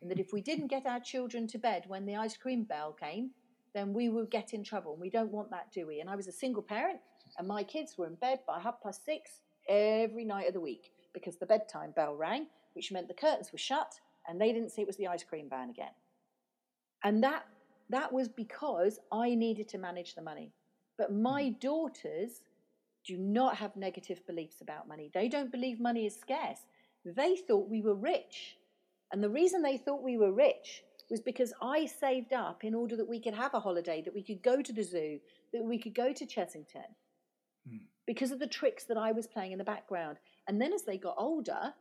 And 0.00 0.10
that 0.10 0.20
if 0.20 0.32
we 0.32 0.40
didn't 0.40 0.68
get 0.68 0.86
our 0.86 1.00
children 1.00 1.46
to 1.48 1.58
bed 1.58 1.84
when 1.86 2.04
the 2.06 2.16
ice 2.16 2.36
cream 2.36 2.64
bell 2.64 2.92
came, 2.92 3.30
then 3.74 3.92
we 3.92 4.08
would 4.08 4.30
get 4.30 4.54
in 4.54 4.62
trouble. 4.62 4.92
And 4.92 5.00
we 5.00 5.10
don't 5.10 5.32
want 5.32 5.50
that, 5.50 5.72
do 5.72 5.86
we? 5.86 6.00
And 6.00 6.08
I 6.08 6.16
was 6.16 6.28
a 6.28 6.32
single 6.32 6.62
parent, 6.62 6.98
and 7.38 7.48
my 7.48 7.62
kids 7.62 7.96
were 7.96 8.06
in 8.06 8.14
bed 8.16 8.40
by 8.46 8.60
half 8.60 8.82
past 8.82 9.04
six 9.04 9.42
every 9.68 10.24
night 10.24 10.48
of 10.48 10.54
the 10.54 10.60
week 10.60 10.92
because 11.12 11.36
the 11.36 11.46
bedtime 11.46 11.92
bell 11.96 12.14
rang, 12.14 12.46
which 12.74 12.92
meant 12.92 13.08
the 13.08 13.14
curtains 13.14 13.52
were 13.52 13.58
shut 13.58 13.98
and 14.28 14.40
they 14.40 14.52
didn't 14.52 14.70
see 14.70 14.82
it 14.82 14.86
was 14.86 14.96
the 14.96 15.06
ice 15.06 15.24
cream 15.24 15.48
van 15.48 15.70
again. 15.70 15.92
And 17.04 17.22
that 17.22 17.46
that 17.90 18.12
was 18.12 18.28
because 18.28 18.98
I 19.12 19.34
needed 19.34 19.68
to 19.68 19.78
manage 19.78 20.14
the 20.14 20.22
money. 20.22 20.52
But 20.98 21.12
my 21.12 21.44
mm. 21.44 21.60
daughters 21.60 22.42
do 23.06 23.16
not 23.16 23.56
have 23.56 23.76
negative 23.76 24.26
beliefs 24.26 24.60
about 24.60 24.88
money. 24.88 25.10
They 25.14 25.28
don't 25.28 25.52
believe 25.52 25.78
money 25.78 26.06
is 26.06 26.16
scarce. 26.16 26.58
They 27.04 27.36
thought 27.36 27.70
we 27.70 27.82
were 27.82 27.94
rich. 27.94 28.56
And 29.12 29.22
the 29.22 29.30
reason 29.30 29.62
they 29.62 29.76
thought 29.76 30.02
we 30.02 30.16
were 30.16 30.32
rich 30.32 30.82
was 31.10 31.20
because 31.20 31.52
I 31.62 31.86
saved 31.86 32.32
up 32.32 32.64
in 32.64 32.74
order 32.74 32.96
that 32.96 33.08
we 33.08 33.20
could 33.20 33.34
have 33.34 33.54
a 33.54 33.60
holiday, 33.60 34.02
that 34.02 34.14
we 34.14 34.22
could 34.22 34.42
go 34.42 34.60
to 34.60 34.72
the 34.72 34.82
zoo, 34.82 35.20
that 35.52 35.62
we 35.62 35.78
could 35.78 35.94
go 35.94 36.12
to 36.12 36.26
Chessington. 36.26 36.90
Hmm. 37.68 37.76
Because 38.06 38.30
of 38.30 38.38
the 38.38 38.46
tricks 38.46 38.84
that 38.84 38.96
I 38.96 39.12
was 39.12 39.26
playing 39.26 39.52
in 39.52 39.58
the 39.58 39.64
background. 39.64 40.18
And 40.48 40.60
then 40.60 40.72
as 40.72 40.82
they 40.82 40.98
got 40.98 41.16
older, 41.18 41.74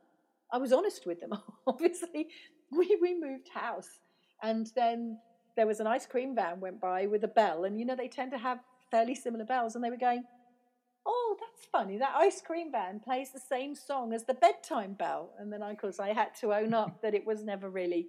I 0.52 0.58
was 0.58 0.72
honest 0.72 1.06
with 1.06 1.20
them. 1.20 1.32
Obviously, 1.68 2.28
we, 2.72 2.98
we 3.02 3.20
moved 3.20 3.50
house. 3.50 4.00
And 4.44 4.72
then 4.76 5.20
there 5.56 5.68
was 5.68 5.80
an 5.80 5.88
ice 5.88 6.06
cream 6.06 6.36
van 6.36 6.60
went 6.60 6.80
by 6.80 7.08
with 7.08 7.24
a 7.24 7.30
bell. 7.30 7.64
And, 7.64 7.80
you 7.80 7.86
know, 7.86 7.96
they 7.96 8.08
tend 8.08 8.32
to 8.32 8.38
have 8.38 8.60
fairly 8.92 9.16
similar 9.16 9.46
bells. 9.46 9.76
And 9.76 9.84
they 9.84 9.90
were 9.90 9.98
going, 9.98 10.24
oh, 11.06 11.38
that's 11.40 11.66
funny. 11.72 11.98
That 11.98 12.16
ice 12.16 12.42
cream 12.42 12.72
van 12.72 13.00
plays 13.00 13.32
the 13.32 13.40
same 13.40 13.76
song 13.76 14.14
as 14.14 14.24
the 14.24 14.34
bedtime 14.34 14.94
bell. 14.94 15.34
And 15.38 15.52
then, 15.52 15.62
of 15.62 15.78
course, 15.78 16.00
I 16.00 16.14
had 16.14 16.34
to 16.42 16.54
own 16.54 16.74
up 16.74 17.02
that 17.02 17.14
it 17.14 17.26
was 17.26 17.44
never 17.44 17.70
really 17.70 18.08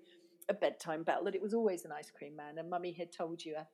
a 0.49 0.55
bedtime 0.55 1.03
bell, 1.03 1.25
that 1.25 1.35
it 1.35 1.43
was 1.43 1.55
always 1.55 1.85
an 1.85 1.93
ice 1.93 2.11
cream 2.17 2.37
man. 2.37 2.59
And 2.59 2.71
mummy 2.71 2.93
had 2.93 3.13
told 3.13 3.45
you 3.45 3.57
a, 3.57 3.67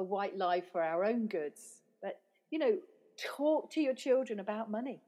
a 0.00 0.02
white 0.02 0.36
lie 0.36 0.60
for 0.60 0.82
our 0.82 1.04
own 1.04 1.26
goods. 1.26 1.82
But, 2.00 2.20
you 2.50 2.58
know, 2.58 2.78
talk 3.18 3.70
to 3.72 3.80
your 3.80 3.94
children 3.94 4.40
about 4.40 4.70
money. 4.70 5.02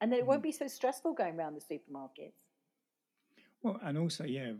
And 0.00 0.10
then 0.10 0.18
it 0.18 0.26
won't 0.26 0.40
mm. 0.40 0.44
be 0.44 0.52
so 0.52 0.66
stressful 0.66 1.12
going 1.14 1.36
around 1.36 1.54
the 1.54 1.74
supermarkets. 1.74 2.46
Well, 3.62 3.78
and 3.82 3.98
also, 3.98 4.24
yeah, 4.24 4.52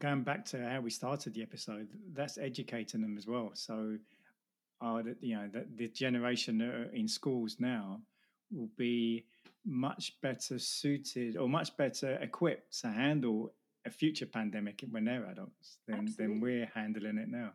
going 0.00 0.24
back 0.24 0.44
to 0.46 0.68
how 0.68 0.80
we 0.80 0.90
started 0.90 1.34
the 1.34 1.42
episode, 1.42 1.88
that's 2.12 2.36
educating 2.36 3.00
them 3.00 3.16
as 3.16 3.26
well. 3.26 3.52
So, 3.54 3.96
uh, 4.84 5.02
you 5.20 5.36
know, 5.36 5.48
the, 5.52 5.66
the 5.76 5.88
generation 5.88 6.60
in 6.92 7.08
schools 7.08 7.56
now 7.58 8.00
will 8.52 8.70
be 8.76 9.24
much 9.64 10.20
better 10.20 10.58
suited 10.58 11.36
or 11.36 11.48
much 11.48 11.76
better 11.76 12.18
equipped 12.20 12.80
to 12.80 12.88
handle 12.88 13.52
a 13.86 13.90
future 13.90 14.26
pandemic 14.26 14.84
when 14.90 15.04
they're 15.04 15.24
adults 15.26 15.78
than, 15.88 16.12
than 16.18 16.40
we're 16.40 16.70
handling 16.74 17.18
it 17.18 17.28
now. 17.28 17.50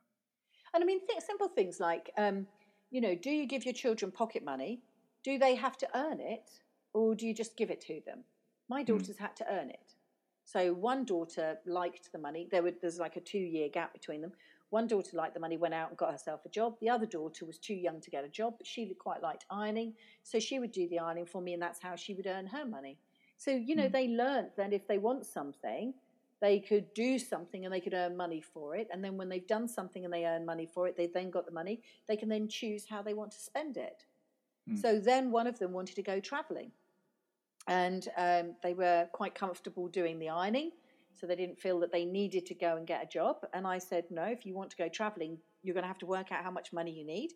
And 0.74 0.84
I 0.84 0.86
mean, 0.86 1.06
think 1.06 1.22
simple 1.22 1.48
things 1.48 1.80
like, 1.80 2.12
um, 2.18 2.48
you 2.92 3.02
know, 3.02 3.16
do 3.16 3.30
you 3.30 3.46
give 3.46 3.66
your 3.66 3.74
children 3.74 4.12
pocket 4.12 4.44
money? 4.44 4.82
Do 5.24 5.38
they 5.38 5.56
have 5.56 5.78
to 5.78 5.88
earn 5.96 6.20
it, 6.20 6.50
or 6.94 7.14
do 7.14 7.28
you 7.28 7.34
just 7.34 7.58
give 7.58 7.70
it 7.70 7.82
to 7.82 8.02
them? 8.06 8.24
My 8.70 8.82
hmm. 8.82 8.86
daughters 8.86 9.16
mm. 9.16 9.20
had 9.20 9.36
to 9.38 9.46
earn 9.52 9.70
it. 9.70 9.96
So 10.46 10.74
one 10.74 11.06
daughter 11.06 11.60
liked 11.66 12.12
the 12.12 12.18
money. 12.18 12.48
There 12.50 12.64
were, 12.64 12.74
there's 12.82 12.98
like 12.98 13.18
a 13.18 13.20
two 13.20 13.38
year 13.38 13.70
gap 13.70 13.94
between 13.94 14.22
them. 14.22 14.32
One 14.70 14.88
daughter 14.88 15.17
liked 15.17 15.34
the 15.34 15.39
money, 15.39 15.57
went 15.57 15.74
out 15.74 15.89
and 15.89 15.97
got 15.97 16.11
herself 16.11 16.41
a 16.45 16.49
job. 16.49 16.76
The 16.80 16.89
other 16.89 17.05
daughter 17.05 17.45
was 17.45 17.57
too 17.57 17.74
young 17.74 18.01
to 18.01 18.09
get 18.11 18.24
a 18.24 18.30
job, 18.30 18.55
but 18.57 18.67
she 18.67 18.93
quite 18.99 19.24
liked 19.24 19.45
ironing. 19.49 19.93
So 20.24 20.39
she 20.39 20.59
would 20.59 20.72
do 20.72 20.88
the 20.89 20.99
ironing 20.99 21.26
for 21.26 21.41
me, 21.41 21.53
and 21.53 21.61
that's 21.61 21.82
how 21.82 21.95
she 21.95 22.13
would 22.13 22.28
earn 22.28 22.47
her 22.47 22.65
money. 22.65 22.99
So, 23.38 23.51
you 23.51 23.76
know, 23.76 23.88
mm. 23.88 23.91
they 23.91 24.07
learned 24.09 24.49
that 24.57 24.74
if 24.74 24.88
they 24.88 24.97
want 24.97 25.26
something, 25.26 25.93
they 26.41 26.59
could 26.59 26.93
do 26.93 27.20
something 27.20 27.65
and 27.65 27.74
they 27.74 27.80
could 27.82 27.93
earn 27.93 28.15
money 28.15 28.41
for 28.41 28.76
it. 28.76 28.88
And 28.91 29.03
then 29.03 29.17
when 29.17 29.30
they've 29.30 29.47
done 29.47 29.67
something 29.67 30.05
and 30.05 30.13
they 30.13 30.26
earn 30.26 30.45
money 30.45 30.65
for 30.65 30.88
it, 30.88 30.95
they've 30.95 31.13
then 31.13 31.30
got 31.30 31.45
the 31.45 31.51
money. 31.51 31.82
They 32.07 32.15
can 32.15 32.30
then 32.30 32.47
choose 32.47 32.86
how 32.89 33.01
they 33.01 33.13
want 33.13 33.32
to 33.32 33.39
spend 33.39 33.78
it. 33.78 34.05
Mm. 34.70 34.82
So 34.82 34.99
then 34.99 35.32
one 35.32 35.47
of 35.47 35.59
them 35.59 35.74
wanted 35.74 35.95
to 35.95 36.03
go 36.03 36.20
traveling 36.20 36.72
and 37.67 38.07
um, 38.17 38.55
they 38.63 38.74
were 38.74 39.07
quite 39.11 39.36
comfortable 39.36 39.88
doing 39.88 40.17
the 40.17 40.30
ironing, 40.30 40.72
so 41.14 41.28
they 41.28 41.36
didn't 41.36 41.60
feel 41.60 41.80
that 41.80 41.91
they 41.91 42.05
needed 42.05 42.45
to 42.47 42.55
go 42.55 42.78
and 42.78 42.88
get 42.88 43.03
a 43.03 43.07
job. 43.07 43.38
And 43.53 43.68
I 43.68 43.78
said, 43.78 44.05
no, 44.10 44.24
if 44.24 44.45
you 44.45 44.53
want 44.53 44.70
to 44.72 44.78
go 44.78 44.88
traveling, 44.89 45.38
you're 45.64 45.74
going 45.74 45.84
to 45.84 45.88
have 45.88 45.99
to 45.99 46.05
work 46.05 46.32
out 46.32 46.43
how 46.43 46.51
much 46.51 46.72
money 46.72 46.91
you 46.91 47.05
need. 47.05 47.32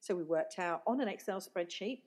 So 0.00 0.14
we 0.14 0.22
worked 0.22 0.58
out 0.58 0.82
on 0.86 1.00
an 1.00 1.08
Excel 1.08 1.40
spreadsheet 1.40 2.02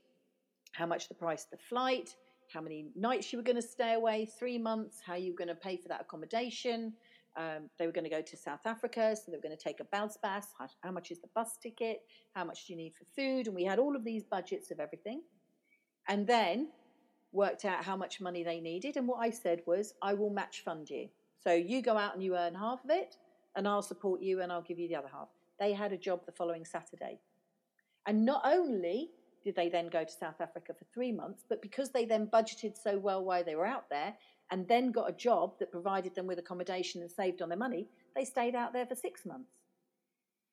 how 0.74 0.86
much 0.86 1.08
the 1.08 1.16
price 1.16 1.46
of 1.46 1.52
the 1.52 1.58
flight, 1.58 2.16
how 2.54 2.62
many 2.62 2.88
nights 2.96 3.32
you 3.32 3.40
were 3.40 3.44
going 3.44 3.56
to 3.56 3.62
stay 3.62 3.94
away, 3.94 4.30
three 4.38 4.58
months, 4.58 5.02
how 5.06 5.16
you 5.16 5.32
were 5.32 5.38
going 5.38 5.48
to 5.48 5.56
pay 5.56 5.76
for 5.76 5.88
that 5.90 6.02
accommodation. 6.02 6.94
Um, 7.36 7.70
they 7.78 7.86
were 7.86 7.92
going 7.92 8.04
to 8.04 8.10
go 8.10 8.22
to 8.22 8.38
South 8.38 8.66
Africa, 8.66 9.16
so 9.16 9.24
they 9.32 9.38
were 9.38 9.42
going 9.42 9.56
to 9.56 9.64
take 9.64 9.80
a 9.80 9.86
bounce 9.86 10.18
pass. 10.18 10.48
How, 10.58 10.68
how 10.82 10.92
much 10.92 11.12
is 11.12 11.20
the 11.20 11.28
bus 11.36 11.58
ticket? 11.62 12.02
How 12.34 12.44
much 12.44 12.66
do 12.66 12.74
you 12.74 12.78
need 12.78 12.94
for 12.96 13.06
food? 13.16 13.48
And 13.48 13.56
we 13.56 13.64
had 13.64 13.80
all 13.80 13.96
of 13.96 14.04
these 14.04 14.24
budgets 14.24 14.72
of 14.72 14.80
everything. 14.80 15.22
And 16.08 16.26
then 16.26 16.70
worked 17.38 17.64
out 17.64 17.86
how 17.86 17.96
much 17.96 18.20
money 18.20 18.44
they 18.44 18.60
needed. 18.60 18.98
And 18.98 19.08
what 19.08 19.20
I 19.20 19.30
said 19.30 19.62
was, 19.66 19.94
I 20.02 20.14
will 20.14 20.30
match 20.30 20.64
fund 20.66 20.90
you. 20.90 21.08
So 21.42 21.54
you 21.54 21.82
go 21.82 21.98
out 21.98 22.16
and 22.16 22.24
you 22.24 22.36
earn 22.36 22.56
half 22.56 22.84
of 22.84 22.90
it, 22.90 23.16
and 23.56 23.68
I'll 23.68 23.82
support 23.82 24.22
you 24.22 24.42
and 24.42 24.52
I'll 24.52 24.62
give 24.62 24.80
you 24.80 24.88
the 24.88 24.96
other 24.96 25.10
half. 25.12 25.30
They 25.60 25.74
had 25.74 25.94
a 25.94 25.98
job 25.98 26.26
the 26.26 26.32
following 26.32 26.66
Saturday. 26.66 27.20
And 28.06 28.26
not 28.26 28.42
only 28.46 29.12
did 29.44 29.56
they 29.56 29.70
then 29.70 29.88
go 29.88 30.04
to 30.04 30.12
South 30.12 30.40
Africa 30.42 30.74
for 30.78 30.86
three 30.94 31.12
months, 31.12 31.44
but 31.48 31.62
because 31.62 31.90
they 31.90 32.06
then 32.06 32.28
budgeted 32.28 32.76
so 32.82 32.98
well 32.98 33.24
while 33.24 33.44
they 33.44 33.56
were 33.56 33.66
out 33.66 33.90
there 33.90 34.14
and 34.52 34.68
then 34.68 34.92
got 34.92 35.10
a 35.10 35.14
job 35.14 35.54
that 35.60 35.72
provided 35.72 36.16
them 36.16 36.28
with 36.28 36.40
accommodation 36.40 37.02
and 37.02 37.12
saved 37.12 37.42
on 37.42 37.50
their 37.50 37.58
money, 37.58 37.88
they 38.16 38.26
stayed 38.26 38.56
out 38.56 38.74
there 38.74 38.86
for 38.86 38.96
six 38.96 39.26
months. 39.26 39.52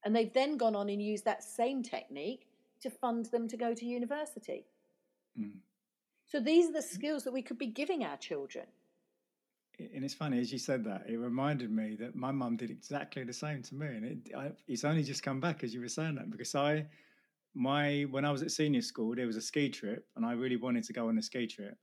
And 0.05 0.15
they've 0.15 0.33
then 0.33 0.57
gone 0.57 0.77
on 0.77 0.89
and 0.89 1.03
used 1.03 1.25
that 1.25 1.43
same 1.43 1.83
technique 1.83 2.47
to 2.83 2.91
fund 2.91 3.27
them 3.27 3.49
to 3.49 3.57
go 3.57 3.75
to 3.75 3.85
university. 3.85 4.65
Mm. 5.39 5.53
So 6.27 6.41
these 6.41 6.69
are 6.69 6.73
the 6.73 6.79
mm. 6.79 6.95
skills 6.95 7.25
that 7.25 7.33
we 7.33 7.43
could 7.43 7.59
be 7.59 7.67
giving 7.67 8.05
our 8.05 8.17
children. 8.17 8.67
And 9.79 10.05
it's 10.05 10.15
funny 10.15 10.39
as 10.39 10.53
you 10.53 10.59
said 10.59 10.85
that, 10.85 11.05
it 11.09 11.19
reminded 11.19 11.71
me 11.71 11.97
that 11.97 12.15
my 12.15 12.31
mum 12.31 12.57
did 12.57 12.71
exactly 12.71 13.25
the 13.25 13.33
same 13.33 13.61
to 13.63 13.75
me, 13.75 13.87
and 13.87 14.05
it, 14.05 14.19
I, 14.37 14.53
it's 14.69 14.85
only 14.85 15.03
just 15.03 15.25
come 15.25 15.41
back 15.41 15.65
as 15.65 15.75
you 15.75 15.81
were 15.81 15.89
saying 15.89 16.15
that 16.15 16.31
because 16.31 16.55
I, 16.55 16.87
my 17.55 18.03
when 18.03 18.25
I 18.25 18.31
was 18.31 18.43
at 18.43 18.53
senior 18.53 18.83
school, 18.83 19.17
there 19.17 19.27
was 19.27 19.37
a 19.37 19.43
ski 19.43 19.69
trip, 19.69 20.07
and 20.15 20.25
I 20.25 20.33
really 20.33 20.57
wanted 20.57 20.85
to 20.85 20.93
go 20.93 21.09
on 21.09 21.19
a 21.19 21.23
ski 21.23 21.49
trip, 21.49 21.77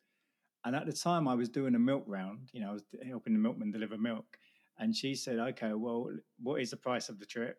and 0.63 0.73
at 0.73 0.85
the 0.85 0.93
time 0.93 1.27
I 1.27 1.35
was 1.35 1.49
doing 1.49 1.75
a 1.75 1.79
milk 1.79 2.05
round, 2.07 2.49
you 2.53 2.61
know, 2.61 2.69
I 2.69 2.73
was 2.73 2.83
helping 3.05 3.33
the 3.33 3.39
milkman 3.39 3.71
deliver 3.71 3.97
milk, 3.97 4.37
and 4.79 4.95
she 4.95 5.13
said, 5.13 5.39
"Okay, 5.39 5.73
well, 5.73 6.09
what 6.41 6.61
is 6.61 6.69
the 6.69 6.77
price 6.77 7.09
of 7.09 7.19
the 7.19 7.25
trip?" 7.25 7.57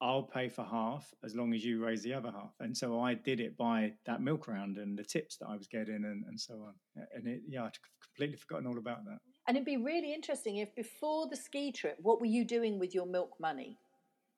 I'll 0.00 0.22
pay 0.22 0.48
for 0.48 0.62
half 0.62 1.14
as 1.24 1.34
long 1.34 1.54
as 1.54 1.64
you 1.64 1.82
raise 1.82 2.02
the 2.02 2.12
other 2.12 2.30
half. 2.30 2.52
And 2.60 2.76
so 2.76 3.00
I 3.00 3.14
did 3.14 3.40
it 3.40 3.56
by 3.56 3.92
that 4.04 4.20
milk 4.20 4.46
round 4.46 4.76
and 4.76 4.98
the 4.98 5.04
tips 5.04 5.38
that 5.38 5.46
I 5.48 5.56
was 5.56 5.66
getting 5.66 6.04
and, 6.04 6.24
and 6.26 6.38
so 6.38 6.54
on. 6.54 6.74
And 7.14 7.26
it, 7.26 7.42
yeah, 7.48 7.64
I'd 7.64 7.78
completely 8.04 8.36
forgotten 8.36 8.66
all 8.66 8.76
about 8.76 9.04
that. 9.06 9.18
And 9.48 9.56
it'd 9.56 9.64
be 9.64 9.78
really 9.78 10.12
interesting 10.12 10.58
if 10.58 10.74
before 10.74 11.28
the 11.28 11.36
ski 11.36 11.72
trip, 11.72 11.96
what 12.02 12.20
were 12.20 12.26
you 12.26 12.44
doing 12.44 12.78
with 12.78 12.94
your 12.94 13.06
milk 13.06 13.32
money, 13.40 13.78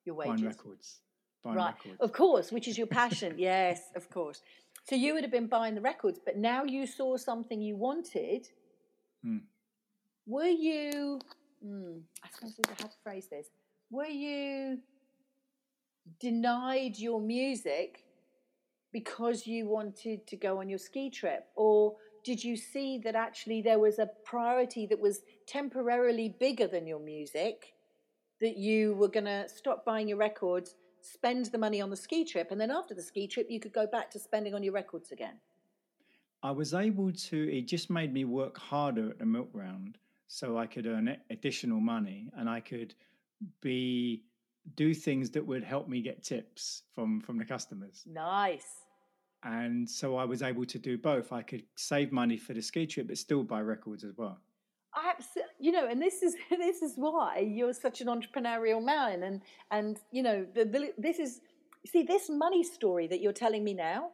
your 0.04 0.14
wages? 0.14 0.34
Buying 0.34 0.46
records. 0.46 0.98
Buying 1.42 1.56
right. 1.56 1.74
Records. 1.74 2.00
Of 2.00 2.12
course, 2.12 2.52
which 2.52 2.68
is 2.68 2.78
your 2.78 2.86
passion. 2.86 3.34
yes, 3.38 3.80
of 3.96 4.08
course. 4.10 4.42
So 4.84 4.94
you 4.94 5.14
would 5.14 5.24
have 5.24 5.32
been 5.32 5.48
buying 5.48 5.74
the 5.74 5.80
records, 5.80 6.20
but 6.24 6.36
now 6.36 6.64
you 6.64 6.86
saw 6.86 7.16
something 7.16 7.60
you 7.60 7.76
wanted. 7.76 8.48
Hmm. 9.24 9.38
Were 10.26 10.44
you, 10.44 11.20
hmm, 11.62 11.98
I 12.22 12.28
suppose 12.32 12.54
I 12.64 12.70
how 12.80 12.88
to 12.88 12.96
phrase 13.02 13.26
this, 13.30 13.48
were 13.90 14.06
you 14.06 14.78
denied 16.20 16.98
your 16.98 17.20
music 17.20 18.04
because 18.92 19.46
you 19.46 19.66
wanted 19.66 20.26
to 20.26 20.36
go 20.36 20.60
on 20.60 20.68
your 20.68 20.78
ski 20.78 21.10
trip? 21.10 21.46
Or 21.56 21.96
did 22.24 22.42
you 22.42 22.56
see 22.56 22.98
that 22.98 23.14
actually 23.14 23.62
there 23.62 23.78
was 23.78 23.98
a 23.98 24.10
priority 24.24 24.86
that 24.86 24.98
was 24.98 25.20
temporarily 25.46 26.34
bigger 26.40 26.66
than 26.66 26.86
your 26.86 27.00
music, 27.00 27.74
that 28.40 28.56
you 28.56 28.94
were 28.94 29.08
going 29.08 29.24
to 29.24 29.48
stop 29.48 29.84
buying 29.84 30.08
your 30.08 30.18
records, 30.18 30.76
spend 31.00 31.46
the 31.46 31.58
money 31.58 31.80
on 31.80 31.90
the 31.90 31.96
ski 31.96 32.24
trip, 32.24 32.50
and 32.50 32.60
then 32.60 32.70
after 32.70 32.94
the 32.94 33.02
ski 33.02 33.26
trip, 33.26 33.46
you 33.50 33.60
could 33.60 33.72
go 33.72 33.86
back 33.86 34.10
to 34.10 34.18
spending 34.18 34.54
on 34.54 34.62
your 34.62 34.72
records 34.72 35.12
again? 35.12 35.38
I 36.42 36.52
was 36.52 36.72
able 36.72 37.12
to, 37.12 37.56
it 37.56 37.66
just 37.66 37.90
made 37.90 38.12
me 38.12 38.24
work 38.24 38.58
harder 38.58 39.10
at 39.10 39.18
the 39.18 39.26
milk 39.26 39.48
round 39.52 39.98
so 40.28 40.56
I 40.56 40.66
could 40.66 40.86
earn 40.86 41.16
additional 41.30 41.80
money 41.80 42.30
and 42.36 42.48
I 42.48 42.60
could 42.60 42.94
be 43.60 44.22
do 44.76 44.94
things 44.94 45.30
that 45.30 45.46
would 45.46 45.64
help 45.64 45.88
me 45.88 46.00
get 46.00 46.22
tips 46.22 46.82
from 46.94 47.20
from 47.20 47.38
the 47.38 47.44
customers. 47.44 48.04
Nice. 48.06 48.84
And 49.44 49.88
so 49.88 50.16
I 50.16 50.24
was 50.24 50.42
able 50.42 50.64
to 50.66 50.78
do 50.78 50.98
both. 50.98 51.32
I 51.32 51.42
could 51.42 51.62
save 51.76 52.10
money 52.10 52.36
for 52.36 52.54
the 52.54 52.62
ski 52.62 52.86
trip, 52.86 53.06
but 53.06 53.18
still 53.18 53.44
buy 53.44 53.60
records 53.60 54.02
as 54.02 54.16
well. 54.16 54.40
Absolutely, 54.96 55.52
you 55.60 55.70
know, 55.70 55.86
and 55.86 56.02
this 56.02 56.22
is 56.22 56.34
this 56.50 56.82
is 56.82 56.94
why 56.96 57.38
you're 57.38 57.72
such 57.72 58.00
an 58.00 58.08
entrepreneurial 58.08 58.84
man, 58.84 59.22
and 59.22 59.42
and 59.70 59.98
you 60.10 60.22
know, 60.22 60.46
the, 60.54 60.64
the, 60.64 60.92
this 60.98 61.18
is 61.18 61.40
see 61.86 62.02
this 62.02 62.28
money 62.28 62.64
story 62.64 63.06
that 63.06 63.20
you're 63.20 63.32
telling 63.32 63.62
me 63.62 63.74
now, 63.74 64.10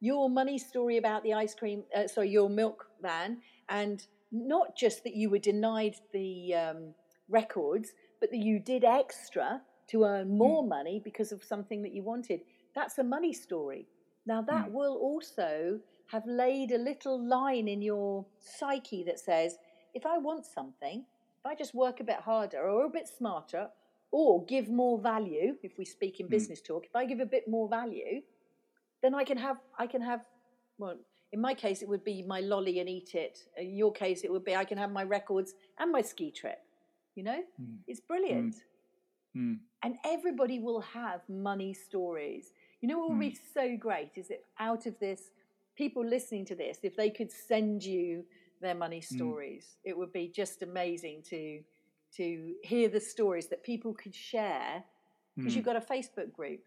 your 0.00 0.30
money 0.30 0.58
story 0.58 0.96
about 0.96 1.22
the 1.24 1.34
ice 1.34 1.54
cream, 1.54 1.82
uh, 1.96 2.06
sorry, 2.06 2.30
your 2.30 2.48
milk 2.48 2.86
van, 3.02 3.38
and 3.68 4.06
not 4.30 4.76
just 4.76 5.02
that 5.04 5.16
you 5.16 5.30
were 5.30 5.38
denied 5.38 5.96
the 6.12 6.54
um, 6.54 6.94
records, 7.28 7.92
but 8.20 8.30
that 8.30 8.38
you 8.38 8.60
did 8.60 8.84
extra 8.84 9.60
to 9.88 10.04
earn 10.04 10.28
hmm. 10.28 10.38
more 10.38 10.62
mm. 10.62 10.68
money 10.68 11.00
because 11.02 11.32
of 11.32 11.42
something 11.42 11.82
that 11.82 11.92
you 11.92 12.02
wanted. 12.02 12.40
That's 12.74 12.98
a 12.98 13.04
money 13.04 13.32
story. 13.32 13.86
Now, 14.26 14.42
that 14.42 14.68
mm. 14.68 14.72
will 14.72 14.96
also 14.96 15.80
have 16.08 16.26
laid 16.26 16.70
a 16.70 16.78
little 16.78 17.22
line 17.22 17.68
in 17.68 17.82
your 17.82 18.24
psyche 18.38 19.02
that 19.04 19.18
says, 19.18 19.56
if 19.94 20.04
I 20.06 20.18
want 20.18 20.44
something, 20.46 21.04
if 21.38 21.46
I 21.46 21.54
just 21.54 21.74
work 21.74 22.00
a 22.00 22.04
bit 22.04 22.20
harder 22.20 22.68
or 22.68 22.84
a 22.84 22.90
bit 22.90 23.08
smarter 23.08 23.68
or 24.10 24.44
give 24.44 24.68
more 24.68 24.98
value, 24.98 25.56
if 25.62 25.78
we 25.78 25.84
speak 25.84 26.20
in 26.20 26.26
mm. 26.26 26.30
business 26.30 26.60
talk, 26.60 26.84
if 26.86 26.94
I 26.94 27.04
give 27.04 27.20
a 27.20 27.26
bit 27.26 27.48
more 27.48 27.68
value, 27.68 28.22
then 29.02 29.14
I 29.14 29.24
can 29.24 29.38
have, 29.38 29.58
I 29.78 29.86
can 29.86 30.02
have, 30.02 30.20
well, 30.78 30.96
in 31.32 31.40
my 31.40 31.54
case, 31.54 31.82
it 31.82 31.88
would 31.88 32.04
be 32.04 32.22
my 32.22 32.40
lolly 32.40 32.80
and 32.80 32.88
eat 32.88 33.14
it. 33.14 33.40
In 33.56 33.76
your 33.76 33.92
case, 33.92 34.22
it 34.24 34.32
would 34.32 34.44
be 34.44 34.56
I 34.56 34.64
can 34.64 34.78
have 34.78 34.90
my 34.90 35.02
records 35.04 35.54
and 35.78 35.92
my 35.92 36.00
ski 36.00 36.30
trip. 36.30 36.60
You 37.14 37.24
know, 37.24 37.42
mm. 37.60 37.76
it's 37.86 38.00
brilliant. 38.00 38.56
Mm. 39.38 39.58
And 39.82 39.96
everybody 40.04 40.58
will 40.58 40.80
have 40.80 41.20
money 41.28 41.72
stories. 41.72 42.52
You 42.80 42.88
know 42.88 42.98
what 42.98 43.10
would 43.10 43.18
mm. 43.18 43.32
be 43.32 43.38
so 43.54 43.76
great 43.76 44.12
is 44.16 44.28
that 44.28 44.44
out 44.58 44.86
of 44.86 44.98
this, 44.98 45.30
people 45.76 46.04
listening 46.04 46.44
to 46.46 46.54
this, 46.54 46.78
if 46.82 46.96
they 46.96 47.10
could 47.10 47.30
send 47.30 47.84
you 47.84 48.24
their 48.60 48.74
money 48.74 49.00
stories. 49.00 49.64
Mm. 49.64 49.90
It 49.90 49.98
would 49.98 50.12
be 50.12 50.28
just 50.28 50.62
amazing 50.62 51.22
to 51.30 51.60
to 52.16 52.54
hear 52.62 52.88
the 52.88 53.00
stories 53.00 53.48
that 53.48 53.62
people 53.62 53.92
could 53.92 54.14
share 54.14 54.82
because 55.36 55.52
mm. 55.52 55.56
you've 55.56 55.64
got 55.64 55.76
a 55.76 55.80
Facebook 55.80 56.32
group. 56.32 56.60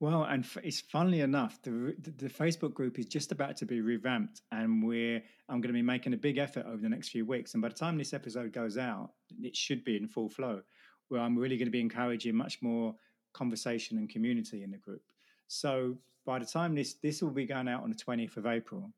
Well, 0.00 0.24
and 0.24 0.44
f- 0.44 0.58
it's 0.62 0.80
funnily 0.80 1.20
enough, 1.20 1.60
the, 1.62 1.94
the, 2.00 2.10
the 2.10 2.28
Facebook 2.28 2.74
group 2.74 2.98
is 2.98 3.06
just 3.06 3.32
about 3.32 3.56
to 3.58 3.66
be 3.66 3.80
revamped, 3.80 4.42
and 4.52 4.84
we're 4.84 5.22
I'm 5.48 5.60
going 5.60 5.72
to 5.72 5.78
be 5.78 5.82
making 5.82 6.12
a 6.12 6.16
big 6.16 6.38
effort 6.38 6.66
over 6.66 6.76
the 6.76 6.88
next 6.88 7.08
few 7.08 7.24
weeks. 7.24 7.54
And 7.54 7.62
by 7.62 7.68
the 7.68 7.74
time 7.74 7.98
this 7.98 8.12
episode 8.12 8.52
goes 8.52 8.78
out, 8.78 9.10
it 9.42 9.56
should 9.56 9.84
be 9.84 9.96
in 9.96 10.06
full 10.06 10.28
flow, 10.28 10.62
where 11.08 11.20
I'm 11.20 11.36
really 11.36 11.56
going 11.56 11.66
to 11.66 11.72
be 11.72 11.80
encouraging 11.80 12.34
much 12.34 12.60
more 12.62 12.94
conversation 13.32 13.98
and 13.98 14.08
community 14.08 14.62
in 14.62 14.70
the 14.70 14.78
group. 14.78 15.02
So 15.46 15.96
by 16.26 16.38
the 16.38 16.46
time 16.46 16.74
this 16.74 16.94
this 16.94 17.22
will 17.22 17.30
be 17.30 17.46
going 17.46 17.68
out 17.68 17.82
on 17.82 17.90
the 17.90 17.96
20th 17.96 18.36
of 18.36 18.46
April, 18.46 18.90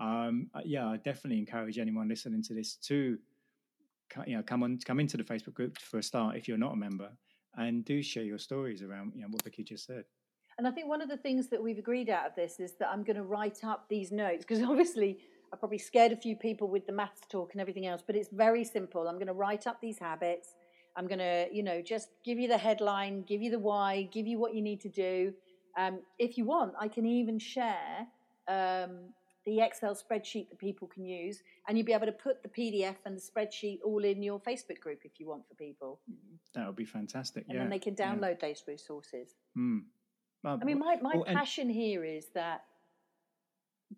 um, 0.00 0.48
uh, 0.54 0.60
yeah, 0.64 0.88
I 0.88 0.96
definitely 0.96 1.38
encourage 1.38 1.78
anyone 1.78 2.08
listening 2.08 2.42
to 2.44 2.54
this 2.54 2.76
to 2.76 3.18
you 4.26 4.36
know 4.36 4.42
come 4.42 4.62
on 4.62 4.78
come 4.84 4.98
into 4.98 5.16
the 5.16 5.24
Facebook 5.24 5.54
group 5.54 5.78
for 5.78 5.98
a 5.98 6.02
start 6.02 6.36
if 6.36 6.48
you're 6.48 6.58
not 6.58 6.72
a 6.72 6.76
member, 6.76 7.10
and 7.56 7.84
do 7.84 8.02
share 8.02 8.24
your 8.24 8.38
stories 8.38 8.82
around 8.82 9.12
you 9.14 9.22
know 9.22 9.28
what 9.28 9.42
Vicki 9.42 9.62
just 9.62 9.86
said. 9.86 10.04
And 10.58 10.66
I 10.66 10.70
think 10.70 10.88
one 10.88 11.00
of 11.00 11.08
the 11.08 11.16
things 11.16 11.48
that 11.48 11.62
we've 11.62 11.78
agreed 11.78 12.10
out 12.10 12.26
of 12.26 12.34
this 12.34 12.60
is 12.60 12.72
that 12.80 12.88
I'm 12.88 13.02
going 13.02 13.16
to 13.16 13.22
write 13.22 13.64
up 13.64 13.86
these 13.88 14.12
notes 14.12 14.44
because 14.46 14.62
obviously 14.72 15.18
I 15.52 15.56
probably 15.56 15.78
scared 15.78 16.12
a 16.12 16.16
few 16.16 16.36
people 16.36 16.68
with 16.68 16.86
the 16.86 16.92
maths 16.92 17.22
talk 17.28 17.52
and 17.52 17.60
everything 17.60 17.86
else, 17.86 18.02
but 18.06 18.14
it's 18.14 18.28
very 18.30 18.64
simple. 18.64 19.08
I'm 19.08 19.16
going 19.16 19.26
to 19.26 19.32
write 19.32 19.66
up 19.66 19.80
these 19.80 19.98
habits. 19.98 20.54
I'm 21.00 21.06
going 21.06 21.18
to, 21.18 21.46
you 21.50 21.62
know, 21.62 21.80
just 21.80 22.08
give 22.26 22.38
you 22.38 22.46
the 22.46 22.58
headline, 22.58 23.22
give 23.22 23.40
you 23.40 23.50
the 23.50 23.58
why, 23.58 24.06
give 24.12 24.26
you 24.26 24.38
what 24.38 24.54
you 24.54 24.60
need 24.60 24.82
to 24.82 24.90
do. 24.90 25.32
Um, 25.78 26.00
if 26.18 26.36
you 26.36 26.44
want, 26.44 26.74
I 26.78 26.88
can 26.88 27.06
even 27.06 27.38
share 27.38 28.06
um, 28.48 29.14
the 29.46 29.62
Excel 29.62 29.94
spreadsheet 29.94 30.50
that 30.50 30.58
people 30.58 30.86
can 30.86 31.06
use, 31.06 31.42
and 31.66 31.78
you'll 31.78 31.86
be 31.86 31.94
able 31.94 32.04
to 32.04 32.12
put 32.12 32.42
the 32.42 32.50
PDF 32.50 32.96
and 33.06 33.16
the 33.16 33.20
spreadsheet 33.22 33.78
all 33.82 34.04
in 34.04 34.22
your 34.22 34.40
Facebook 34.40 34.78
group 34.80 35.00
if 35.04 35.12
you 35.18 35.26
want 35.26 35.48
for 35.48 35.54
people. 35.54 36.00
That 36.54 36.66
would 36.66 36.76
be 36.76 36.84
fantastic. 36.84 37.46
And 37.48 37.54
yeah. 37.54 37.62
then 37.62 37.70
they 37.70 37.78
can 37.78 37.94
download 37.94 38.36
yeah. 38.42 38.48
those 38.48 38.64
resources. 38.68 39.36
Mm. 39.56 39.84
I 40.44 40.62
mean, 40.64 40.80
my, 40.80 40.96
my 41.00 41.22
passion 41.24 41.70
here 41.70 42.04
is 42.04 42.26
that 42.34 42.64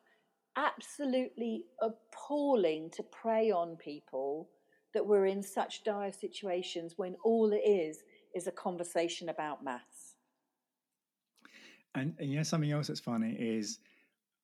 Absolutely 0.55 1.65
appalling 1.82 2.89
to 2.91 3.03
prey 3.03 3.51
on 3.51 3.76
people 3.78 4.49
that 4.93 5.05
we're 5.05 5.28
in 5.28 5.43
such 5.43 5.84
dire 5.84 6.11
situations 6.11 6.95
when 6.97 7.15
all 7.24 7.53
it 7.53 7.61
is 7.65 7.99
is 8.34 8.47
a 8.47 8.51
conversation 8.51 9.30
about 9.30 9.63
maths. 9.63 10.09
And, 11.96 12.14
and 12.20 12.30
you 12.30 12.38
know, 12.38 12.44
something 12.44 12.72
else 12.72 12.88
that's 12.88 13.00
funny 13.00 13.36
is 13.40 13.80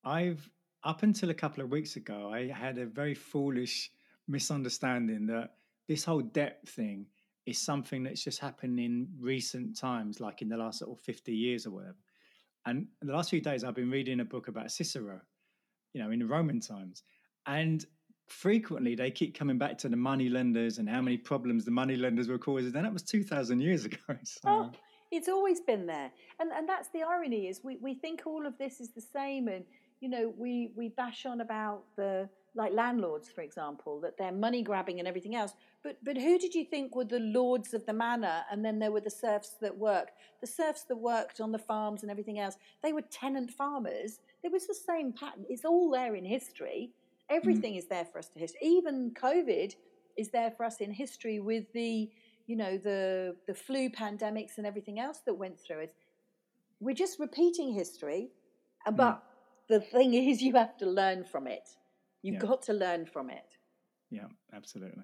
I've, 0.03 0.49
up 0.83 1.03
until 1.03 1.29
a 1.29 1.33
couple 1.33 1.63
of 1.63 1.71
weeks 1.71 1.95
ago, 1.95 2.31
I 2.33 2.47
had 2.47 2.77
a 2.77 2.85
very 2.85 3.15
foolish 3.15 3.91
misunderstanding 4.27 5.27
that 5.27 5.53
this 5.87 6.03
whole 6.03 6.21
debt 6.21 6.61
thing 6.67 7.05
is 7.45 7.59
something 7.59 8.03
that's 8.03 8.23
just 8.23 8.39
happened 8.39 8.79
in 8.79 9.07
recent 9.19 9.77
times, 9.77 10.19
like 10.19 10.41
in 10.41 10.49
the 10.49 10.57
last 10.57 10.79
sort 10.79 10.91
of 10.91 11.03
50 11.03 11.31
years 11.33 11.65
or 11.65 11.71
whatever. 11.71 11.97
And 12.65 12.87
the 13.01 13.13
last 13.13 13.29
few 13.29 13.41
days, 13.41 13.63
I've 13.63 13.75
been 13.75 13.91
reading 13.91 14.19
a 14.19 14.25
book 14.25 14.47
about 14.47 14.71
Cicero, 14.71 15.21
you 15.93 16.03
know, 16.03 16.09
in 16.09 16.19
the 16.19 16.25
Roman 16.25 16.59
times. 16.59 17.03
And 17.45 17.85
frequently 18.27 18.95
they 18.95 19.11
keep 19.11 19.37
coming 19.37 19.59
back 19.59 19.77
to 19.79 19.89
the 19.89 19.95
money 19.95 20.29
lenders 20.29 20.79
and 20.79 20.89
how 20.89 21.01
many 21.01 21.17
problems 21.17 21.63
the 21.63 21.71
money 21.71 21.95
lenders 21.95 22.27
were 22.27 22.39
causing. 22.39 22.75
And 22.75 22.85
that 22.85 22.93
was 22.93 23.03
2,000 23.03 23.59
years 23.59 23.85
ago. 23.89 23.97
So. 24.23 24.49
Oh, 24.49 24.71
it's 25.11 25.27
always 25.27 25.61
been 25.61 25.85
there. 25.85 26.11
And, 26.39 26.51
and 26.51 26.67
that's 26.67 26.89
the 26.89 27.03
irony 27.03 27.47
is 27.47 27.61
we, 27.63 27.77
we 27.77 27.93
think 27.93 28.23
all 28.25 28.45
of 28.45 28.57
this 28.57 28.79
is 28.79 28.89
the 28.89 29.01
same. 29.01 29.47
And, 29.47 29.65
you 30.01 30.09
know, 30.09 30.33
we, 30.37 30.71
we 30.75 30.89
bash 30.89 31.25
on 31.25 31.41
about 31.41 31.83
the, 31.95 32.29
like 32.55 32.71
landlords, 32.73 33.29
for 33.29 33.41
example, 33.41 33.99
that 33.99 34.17
they're 34.17 34.31
money 34.31 34.63
grabbing 34.63 34.99
and 34.99 35.07
everything 35.07 35.35
else. 35.35 35.51
But, 35.83 35.97
but 36.03 36.17
who 36.17 36.39
did 36.39 36.55
you 36.55 36.65
think 36.65 36.95
were 36.95 37.05
the 37.05 37.19
lords 37.19 37.73
of 37.73 37.85
the 37.85 37.93
manor? 37.93 38.43
And 38.49 38.63
then 38.63 38.79
there 38.79 38.91
were 38.91 39.01
the 39.01 39.09
serfs 39.09 39.55
that 39.61 39.77
worked. 39.77 40.13
The 40.41 40.47
serfs 40.47 40.83
that 40.83 40.95
worked 40.95 41.41
on 41.41 41.51
the 41.51 41.59
farms 41.59 42.01
and 42.01 42.09
everything 42.09 42.39
else, 42.39 42.55
they 42.81 42.93
were 42.93 43.01
tenant 43.01 43.51
farmers. 43.51 44.19
It 44.41 44.51
was 44.51 44.67
the 44.67 44.73
same 44.73 45.11
pattern. 45.11 45.45
It's 45.49 45.65
all 45.65 45.91
there 45.91 46.15
in 46.15 46.25
history. 46.25 46.91
Mm. 47.31 47.35
Everything 47.35 47.73
mm. 47.73 47.77
is 47.77 47.87
there 47.87 48.05
for 48.05 48.19
us 48.19 48.29
to 48.29 48.39
history. 48.39 48.61
Even 48.63 49.11
COVID 49.11 49.75
is 50.17 50.29
there 50.29 50.51
for 50.51 50.65
us 50.65 50.77
in 50.77 50.91
history 50.91 51.39
with 51.39 51.65
the, 51.73 52.09
you 52.47 52.55
know, 52.55 52.77
the 52.77 53.35
the 53.47 53.53
flu 53.53 53.89
pandemics 53.89 54.57
and 54.57 54.65
everything 54.65 54.99
else 54.99 55.19
that 55.25 55.33
went 55.33 55.59
through 55.59 55.79
it. 55.79 55.93
We're 56.79 56.95
just 56.95 57.19
repeating 57.19 57.73
history, 57.73 58.29
uh, 58.85 58.91
mm. 58.91 58.97
but 58.97 59.15
mm. 59.15 59.21
the 59.69 59.79
thing 59.79 60.13
is, 60.29 60.41
you 60.41 60.53
have 60.55 60.77
to 60.77 60.85
learn 60.85 61.23
from 61.23 61.47
it. 61.47 61.69
You've 62.21 62.35
yeah. 62.35 62.49
got 62.49 62.61
to 62.63 62.73
learn 62.73 63.05
from 63.05 63.29
it. 63.29 63.57
Yeah, 64.09 64.27
absolutely. 64.53 65.03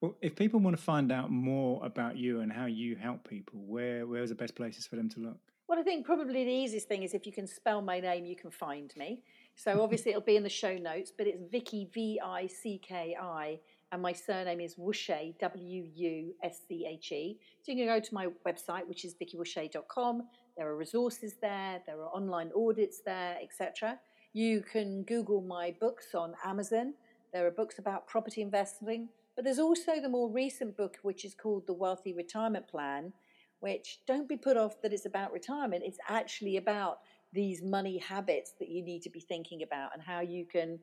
Well, 0.00 0.16
if 0.22 0.34
people 0.34 0.60
want 0.60 0.76
to 0.76 0.82
find 0.82 1.12
out 1.12 1.30
more 1.30 1.84
about 1.84 2.16
you 2.16 2.40
and 2.40 2.50
how 2.50 2.66
you 2.66 2.96
help 2.96 3.28
people, 3.28 3.60
where 3.66 4.06
where's 4.06 4.30
the 4.30 4.34
best 4.34 4.54
places 4.54 4.86
for 4.86 4.96
them 4.96 5.08
to 5.10 5.20
look? 5.20 5.38
Well, 5.68 5.78
I 5.78 5.82
think 5.82 6.04
probably 6.04 6.44
the 6.44 6.50
easiest 6.50 6.88
thing 6.88 7.04
is 7.04 7.14
if 7.14 7.26
you 7.26 7.32
can 7.32 7.46
spell 7.46 7.80
my 7.80 8.00
name, 8.00 8.24
you 8.24 8.34
can 8.34 8.50
find 8.50 8.92
me. 8.96 9.22
So 9.54 9.82
obviously 9.82 10.10
it'll 10.10 10.22
be 10.22 10.36
in 10.36 10.42
the 10.42 10.48
show 10.48 10.76
notes, 10.76 11.12
but 11.16 11.28
it's 11.28 11.38
Vicki 11.48 11.88
V 11.92 12.20
I 12.24 12.48
C 12.48 12.80
K 12.82 13.16
I, 13.20 13.60
and 13.92 14.00
my 14.00 14.12
surname 14.12 14.60
is 14.60 14.76
Wusche 14.76 15.38
W 15.38 15.86
U 15.94 16.34
S 16.42 16.60
C 16.68 16.86
H 16.88 17.12
E. 17.12 17.38
So 17.62 17.72
you 17.72 17.78
can 17.78 17.86
go 17.86 18.00
to 18.00 18.14
my 18.14 18.28
website, 18.46 18.86
which 18.86 19.04
is 19.04 19.14
vickiwusche.com. 19.14 20.22
There 20.56 20.68
are 20.68 20.76
resources 20.76 21.34
there, 21.40 21.80
there 21.86 22.00
are 22.00 22.08
online 22.08 22.50
audits 22.56 23.00
there, 23.04 23.36
etc. 23.42 23.98
You 24.32 24.62
can 24.62 25.02
Google 25.02 25.40
my 25.40 25.74
books 25.80 26.14
on 26.14 26.34
Amazon. 26.44 26.94
There 27.32 27.46
are 27.46 27.50
books 27.50 27.78
about 27.78 28.06
property 28.06 28.42
investing, 28.42 29.08
but 29.34 29.44
there's 29.44 29.58
also 29.58 30.00
the 30.00 30.08
more 30.08 30.30
recent 30.30 30.76
book, 30.76 30.98
which 31.02 31.24
is 31.24 31.34
called 31.34 31.66
The 31.66 31.72
Wealthy 31.72 32.12
Retirement 32.12 32.68
Plan, 32.68 33.12
which 33.60 34.00
don't 34.06 34.28
be 34.28 34.36
put 34.36 34.56
off 34.56 34.80
that 34.82 34.92
it's 34.92 35.06
about 35.06 35.32
retirement. 35.32 35.82
It's 35.84 35.98
actually 36.08 36.56
about 36.56 36.98
these 37.32 37.62
money 37.62 37.98
habits 37.98 38.54
that 38.58 38.68
you 38.68 38.82
need 38.82 39.02
to 39.02 39.10
be 39.10 39.20
thinking 39.20 39.62
about 39.62 39.90
and 39.94 40.02
how 40.02 40.20
you 40.20 40.44
can, 40.44 40.78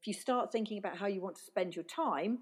if 0.00 0.06
you 0.06 0.14
start 0.14 0.52
thinking 0.52 0.78
about 0.78 0.96
how 0.96 1.06
you 1.06 1.20
want 1.20 1.36
to 1.36 1.42
spend 1.42 1.74
your 1.74 1.84
time, 1.84 2.38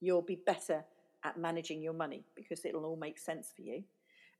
you'll 0.00 0.22
be 0.22 0.38
better 0.46 0.84
at 1.24 1.38
managing 1.38 1.82
your 1.82 1.92
money 1.92 2.24
because 2.34 2.64
it'll 2.64 2.84
all 2.84 2.96
make 2.96 3.18
sense 3.18 3.52
for 3.54 3.62
you. 3.62 3.82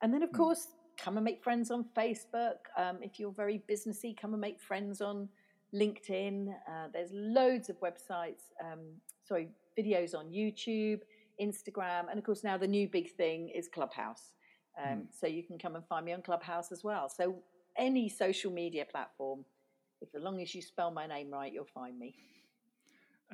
And 0.02 0.12
then, 0.12 0.22
of 0.22 0.30
mm. 0.30 0.36
course, 0.36 0.68
come 0.98 1.16
and 1.16 1.24
make 1.24 1.42
friends 1.42 1.70
on 1.70 1.84
Facebook. 1.96 2.56
Um, 2.76 2.98
if 3.02 3.20
you're 3.20 3.32
very 3.32 3.62
businessy, 3.70 4.16
come 4.18 4.32
and 4.32 4.40
make 4.40 4.60
friends 4.60 5.00
on 5.00 5.28
LinkedIn. 5.74 6.48
Uh, 6.68 6.88
there's 6.92 7.10
loads 7.12 7.68
of 7.68 7.76
websites, 7.80 8.50
um, 8.60 8.80
sorry, 9.24 9.48
videos 9.78 10.14
on 10.14 10.26
YouTube, 10.30 11.00
Instagram, 11.40 12.10
and 12.10 12.18
of 12.18 12.24
course, 12.24 12.44
now 12.44 12.58
the 12.58 12.66
new 12.66 12.88
big 12.88 13.14
thing 13.14 13.48
is 13.48 13.68
Clubhouse. 13.68 14.32
Um, 14.82 14.98
mm. 14.98 15.06
So 15.10 15.26
you 15.26 15.42
can 15.42 15.58
come 15.58 15.76
and 15.76 15.86
find 15.86 16.04
me 16.04 16.12
on 16.12 16.22
Clubhouse 16.22 16.72
as 16.72 16.82
well. 16.82 17.08
So 17.08 17.36
any 17.76 18.08
social 18.08 18.50
media 18.50 18.84
platform. 18.90 19.44
If 20.02 20.14
as 20.14 20.22
long 20.22 20.40
as 20.40 20.54
you 20.54 20.62
spell 20.62 20.90
my 20.90 21.06
name 21.06 21.30
right, 21.30 21.52
you'll 21.52 21.64
find 21.64 21.98
me. 21.98 22.14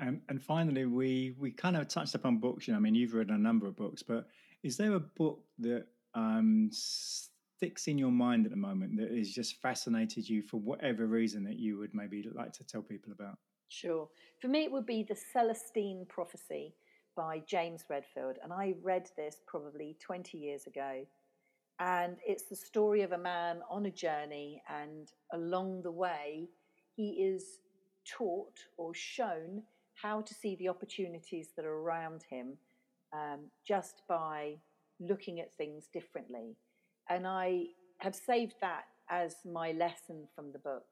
Um, 0.01 0.21
and 0.29 0.41
finally, 0.41 0.87
we 0.87 1.35
we 1.39 1.51
kind 1.51 1.77
of 1.77 1.89
touched 1.89 2.15
upon 2.15 2.39
books. 2.39 2.69
You 2.69 2.75
know, 2.75 2.79
I 2.79 2.81
mean, 2.81 2.95
you've 2.95 3.15
read 3.15 3.31
a 3.31 3.39
number 3.39 3.67
of 3.67 3.77
books, 3.77 4.03
but 4.03 4.27
is 4.63 4.77
there 4.77 4.95
a 4.95 5.01
book 5.01 5.41
that 5.59 5.87
um, 6.15 6.69
sticks 6.73 7.89
in 7.89 7.99
your 7.99 8.13
mind 8.13 8.45
at 8.47 8.51
the 8.51 8.57
moment 8.57 8.97
that 8.99 9.11
has 9.11 9.31
just 9.31 9.61
fascinated 9.61 10.29
you 10.29 10.43
for 10.43 10.59
whatever 10.59 11.07
reason 11.07 11.43
that 11.45 11.59
you 11.59 11.79
would 11.79 11.95
maybe 11.95 12.25
like 12.35 12.53
to 12.53 12.65
tell 12.65 12.83
people 12.83 13.13
about? 13.13 13.37
Sure. 13.69 14.09
For 14.41 14.49
me, 14.49 14.65
it 14.65 14.73
would 14.73 14.87
be 14.87 15.03
The 15.03 15.17
Celestine 15.17 16.07
Prophecy 16.09 16.75
by 17.17 17.43
James 17.47 17.85
Redfield. 17.91 18.39
And 18.43 18.53
I 18.53 18.75
read 18.83 19.11
this 19.17 19.43
probably 19.47 19.97
20 20.01 20.39
years 20.39 20.67
ago. 20.67 21.05
And 21.81 22.17
it's 22.27 22.45
the 22.45 22.57
story 22.57 23.03
of 23.03 23.13
a 23.13 23.19
man 23.19 23.61
on 23.71 23.87
a 23.87 23.91
journey, 23.91 24.63
and 24.69 25.09
along 25.33 25.83
the 25.83 25.93
way, 25.93 26.49
he 26.99 27.11
is 27.11 27.61
taught 28.05 28.59
or 28.77 28.93
shown 28.93 29.63
how 29.95 30.21
to 30.21 30.35
see 30.35 30.57
the 30.57 30.69
opportunities 30.69 31.51
that 31.55 31.65
are 31.65 31.79
around 31.79 32.25
him 32.29 32.59
um, 33.13 33.45
just 33.67 34.03
by 34.09 34.57
looking 34.99 35.39
at 35.39 35.57
things 35.57 35.89
differently. 35.93 36.57
And 37.09 37.25
I 37.25 37.67
have 37.99 38.17
saved 38.17 38.55
that 38.61 38.87
as 39.09 39.37
my 39.45 39.71
lesson 39.71 40.27
from 40.35 40.51
the 40.53 40.59
book 40.59 40.87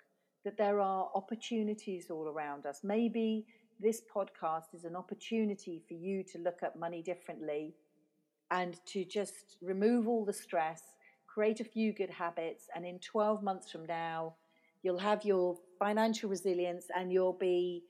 that 0.45 0.57
there 0.57 0.81
are 0.81 1.11
opportunities 1.17 2.07
all 2.09 2.29
around 2.29 2.67
us. 2.67 2.83
Maybe 2.85 3.47
this 3.81 4.03
podcast 4.15 4.75
is 4.75 4.85
an 4.85 4.95
opportunity 4.95 5.83
for 5.89 5.95
you 5.95 6.23
to 6.23 6.39
look 6.39 6.61
at 6.63 6.79
money 6.79 7.03
differently 7.03 7.75
and 8.53 8.79
to 8.87 9.05
just 9.05 9.57
remove 9.61 10.07
all 10.07 10.25
the 10.25 10.33
stress, 10.33 10.83
create 11.27 11.59
a 11.59 11.65
few 11.65 11.93
good 11.93 12.11
habits, 12.11 12.67
and 12.77 12.87
in 12.87 13.01
12 13.01 13.43
months 13.43 13.73
from 13.73 13.87
now, 13.87 14.35
you'll 14.87 15.07
have 15.13 15.25
your 15.25 15.57
financial 15.81 16.31
resilience 16.31 16.87
and 16.97 17.13
you'll 17.13 17.41
be 17.41 17.83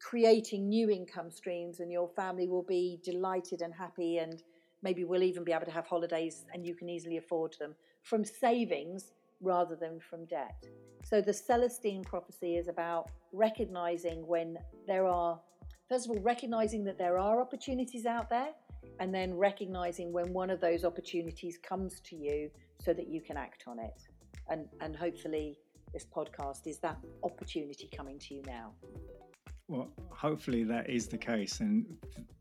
creating 0.00 0.68
new 0.68 0.90
income 0.90 1.30
streams 1.30 1.78
and 1.78 1.92
your 1.92 2.08
family 2.08 2.48
will 2.48 2.64
be 2.64 2.98
delighted 3.04 3.62
and 3.62 3.72
happy 3.72 4.18
and 4.18 4.42
maybe 4.82 5.04
we'll 5.04 5.22
even 5.22 5.44
be 5.44 5.52
able 5.52 5.64
to 5.64 5.70
have 5.70 5.86
holidays 5.86 6.44
and 6.52 6.66
you 6.66 6.74
can 6.74 6.88
easily 6.88 7.16
afford 7.16 7.54
them 7.60 7.76
from 8.02 8.24
savings 8.24 9.12
rather 9.40 9.76
than 9.76 10.00
from 10.00 10.24
debt. 10.24 10.66
So 11.04 11.20
the 11.20 11.32
Celestine 11.32 12.02
prophecy 12.02 12.56
is 12.56 12.66
about 12.66 13.12
recognizing 13.32 14.26
when 14.26 14.58
there 14.88 15.06
are 15.06 15.38
first 15.88 16.06
of 16.06 16.10
all 16.10 16.22
recognizing 16.22 16.82
that 16.82 16.98
there 16.98 17.18
are 17.18 17.40
opportunities 17.40 18.04
out 18.04 18.28
there 18.28 18.48
and 18.98 19.14
then 19.14 19.32
recognizing 19.34 20.12
when 20.12 20.32
one 20.32 20.50
of 20.50 20.60
those 20.60 20.84
opportunities 20.84 21.56
comes 21.62 22.00
to 22.00 22.16
you 22.16 22.50
so 22.84 22.92
that 22.92 23.06
you 23.06 23.20
can 23.20 23.36
act 23.36 23.62
on 23.68 23.78
it. 23.78 24.02
And 24.48 24.66
and 24.80 24.96
hopefully 24.96 25.58
this 25.92 26.06
podcast 26.06 26.66
is 26.66 26.78
that 26.78 26.98
opportunity 27.22 27.88
coming 27.94 28.18
to 28.18 28.34
you 28.34 28.42
now. 28.46 28.72
Well, 29.68 29.88
hopefully 30.10 30.64
that 30.64 30.90
is 30.90 31.06
the 31.06 31.18
case. 31.18 31.60
And 31.60 31.86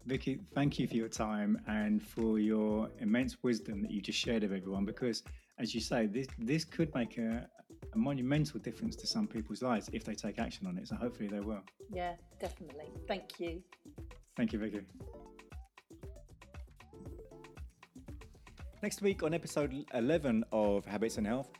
Vicki, 0.06 0.40
thank 0.54 0.80
you 0.80 0.88
for 0.88 0.96
your 0.96 1.08
time 1.08 1.62
and 1.68 2.02
for 2.02 2.40
your 2.40 2.90
immense 3.00 3.38
wisdom 3.44 3.82
that 3.84 3.92
you 3.92 4.02
just 4.02 4.20
shared 4.20 4.44
with 4.44 4.54
everyone. 4.54 4.86
Because, 4.86 5.24
as 5.60 5.74
you 5.74 5.82
say, 5.82 6.08
this 6.08 6.28
this 6.40 6.66
could 6.66 6.94
make 6.94 7.18
a, 7.18 7.48
a 7.94 7.98
monumental 7.98 8.60
difference 8.60 8.96
to 8.98 9.08
some 9.08 9.28
people's 9.28 9.62
lives 9.62 9.90
if 9.94 10.04
they 10.04 10.16
take 10.16 10.40
action 10.40 10.68
on 10.68 10.78
it. 10.78 10.88
So 10.88 10.96
hopefully 10.96 11.30
they 11.30 11.40
will. 11.40 11.62
Yeah, 11.94 12.16
definitely. 12.40 12.92
Thank 13.08 13.40
you. 13.40 13.62
Thank 14.36 14.54
you, 14.54 14.60
Vicki. 14.60 14.82
Next 18.82 19.04
week 19.04 19.22
on 19.22 19.34
episode 19.34 19.86
11 19.94 20.44
of 20.52 20.86
Habits 20.86 21.18
and 21.18 21.28
Health, 21.28 21.52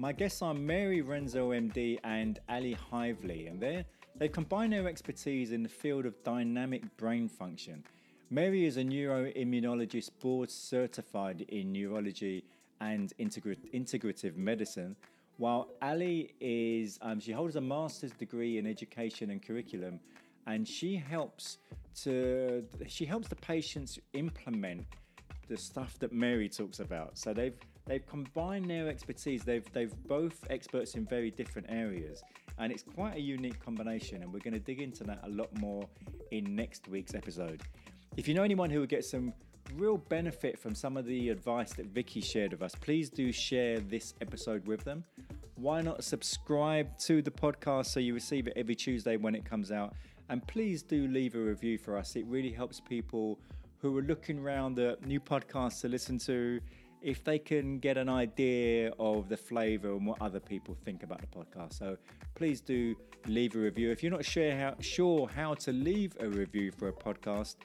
my 0.00 0.12
guests 0.12 0.40
are 0.40 0.54
Mary 0.54 1.02
Renzo, 1.02 1.50
MD, 1.50 1.98
and 2.04 2.38
Ali 2.48 2.72
Hively, 2.72 3.48
and 3.48 3.60
they 3.60 3.84
they 4.16 4.28
combine 4.28 4.70
their 4.70 4.88
expertise 4.88 5.52
in 5.52 5.62
the 5.62 5.68
field 5.68 6.06
of 6.06 6.14
dynamic 6.24 6.82
brain 6.96 7.28
function. 7.28 7.84
Mary 8.30 8.64
is 8.64 8.78
a 8.78 8.82
neuroimmunologist 8.82 10.10
board 10.20 10.50
certified 10.50 11.42
in 11.42 11.70
neurology 11.72 12.44
and 12.80 13.12
integrative 13.18 14.36
medicine, 14.36 14.96
while 15.36 15.68
Ali 15.82 16.34
is 16.40 16.98
um, 17.02 17.20
she 17.20 17.32
holds 17.32 17.56
a 17.56 17.60
master's 17.60 18.12
degree 18.12 18.56
in 18.56 18.66
education 18.66 19.28
and 19.28 19.42
curriculum, 19.42 20.00
and 20.46 20.66
she 20.66 20.96
helps 20.96 21.58
to 22.04 22.64
she 22.86 23.04
helps 23.04 23.28
the 23.28 23.36
patients 23.36 23.98
implement 24.14 24.86
the 25.48 25.58
stuff 25.58 25.98
that 25.98 26.10
Mary 26.10 26.48
talks 26.48 26.80
about. 26.80 27.18
So 27.18 27.34
they've 27.34 27.58
they've 27.86 28.06
combined 28.06 28.70
their 28.70 28.88
expertise. 28.88 29.42
They've 29.42 29.64
they've 29.72 29.94
both 30.06 30.44
experts 30.50 30.94
in 30.94 31.06
very 31.06 31.30
different 31.30 31.68
areas, 31.70 32.22
and 32.58 32.72
it's 32.72 32.82
quite 32.82 33.16
a 33.16 33.20
unique 33.20 33.62
combination. 33.64 34.22
And 34.22 34.32
we're 34.32 34.40
going 34.40 34.54
to 34.54 34.60
dig 34.60 34.80
into 34.80 35.04
that 35.04 35.20
a 35.24 35.28
lot 35.28 35.48
more 35.58 35.88
in 36.30 36.54
next 36.54 36.88
week's 36.88 37.14
episode. 37.14 37.62
If 38.16 38.26
you 38.28 38.34
know 38.34 38.42
anyone 38.42 38.70
who 38.70 38.80
would 38.80 38.88
get 38.88 39.04
some 39.04 39.32
real 39.76 39.96
benefit 39.96 40.58
from 40.58 40.74
some 40.74 40.96
of 40.96 41.04
the 41.06 41.28
advice 41.28 41.72
that 41.74 41.86
Vicki 41.86 42.20
shared 42.20 42.52
with 42.52 42.62
us, 42.62 42.74
please 42.74 43.08
do 43.08 43.32
share 43.32 43.80
this 43.80 44.14
episode 44.20 44.66
with 44.66 44.84
them. 44.84 45.04
Why 45.56 45.80
not 45.80 46.02
subscribe 46.02 46.96
to 47.00 47.22
the 47.22 47.30
podcast 47.30 47.86
so 47.86 48.00
you 48.00 48.14
receive 48.14 48.46
it 48.46 48.54
every 48.56 48.74
Tuesday 48.74 49.16
when 49.16 49.34
it 49.34 49.44
comes 49.44 49.70
out? 49.70 49.94
And 50.28 50.46
please 50.46 50.82
do 50.82 51.06
leave 51.08 51.34
a 51.34 51.38
review 51.38 51.76
for 51.76 51.96
us. 51.96 52.16
It 52.16 52.24
really 52.26 52.50
helps 52.50 52.80
people 52.80 53.38
who 53.78 53.96
are 53.96 54.02
looking 54.02 54.38
around 54.38 54.78
at 54.78 55.04
new 55.06 55.20
podcasts 55.20 55.80
to 55.80 55.88
listen 55.88 56.18
to, 56.18 56.60
if 57.02 57.24
they 57.24 57.38
can 57.38 57.78
get 57.78 57.96
an 57.96 58.08
idea 58.08 58.92
of 58.98 59.28
the 59.28 59.36
flavor 59.36 59.92
and 59.92 60.06
what 60.06 60.20
other 60.20 60.40
people 60.40 60.76
think 60.84 61.02
about 61.02 61.20
the 61.20 61.26
podcast. 61.26 61.74
So 61.74 61.96
please 62.34 62.60
do 62.60 62.94
leave 63.26 63.54
a 63.54 63.58
review. 63.58 63.90
If 63.90 64.02
you're 64.02 64.12
not 64.12 64.24
sure 64.24 64.54
how, 64.54 64.74
sure 64.80 65.28
how 65.28 65.54
to 65.54 65.72
leave 65.72 66.16
a 66.20 66.28
review 66.28 66.70
for 66.72 66.88
a 66.88 66.92
podcast, 66.92 67.56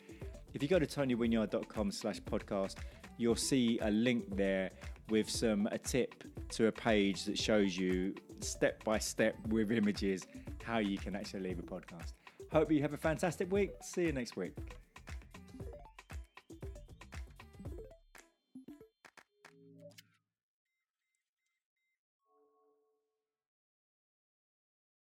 if 0.54 0.62
you 0.62 0.70
go 0.70 0.80
to 0.80 0.86
tonywinyard.com 0.86 1.92
slash 1.92 2.22
podcast, 2.22 2.76
you'll 3.18 3.36
see 3.36 3.80
a 3.82 3.92
link 3.92 4.36
there 4.36 4.72
with 5.10 5.30
some 5.30 5.68
a 5.72 5.78
tip 5.78 6.24
to 6.50 6.68
a 6.68 6.72
page 6.72 7.26
that 7.26 7.38
shows 7.38 7.78
you 7.78 8.16
step 8.40 8.84
by 8.84 8.98
step 8.98 9.36
with 9.50 9.72
images 9.72 10.26
how 10.64 10.80
you 10.80 10.98
can 10.98 11.16
actually 11.16 11.42
leave 11.42 11.60
a 11.60 11.62
podcast. 11.62 12.14
Hope 12.52 12.72
you 12.72 12.82
have 12.82 12.94
a 12.94 12.98
fantastic 12.98 13.52
week. 13.52 13.72
See 13.82 14.04
you 14.04 14.14
next 14.14 14.36
week. 14.36 14.54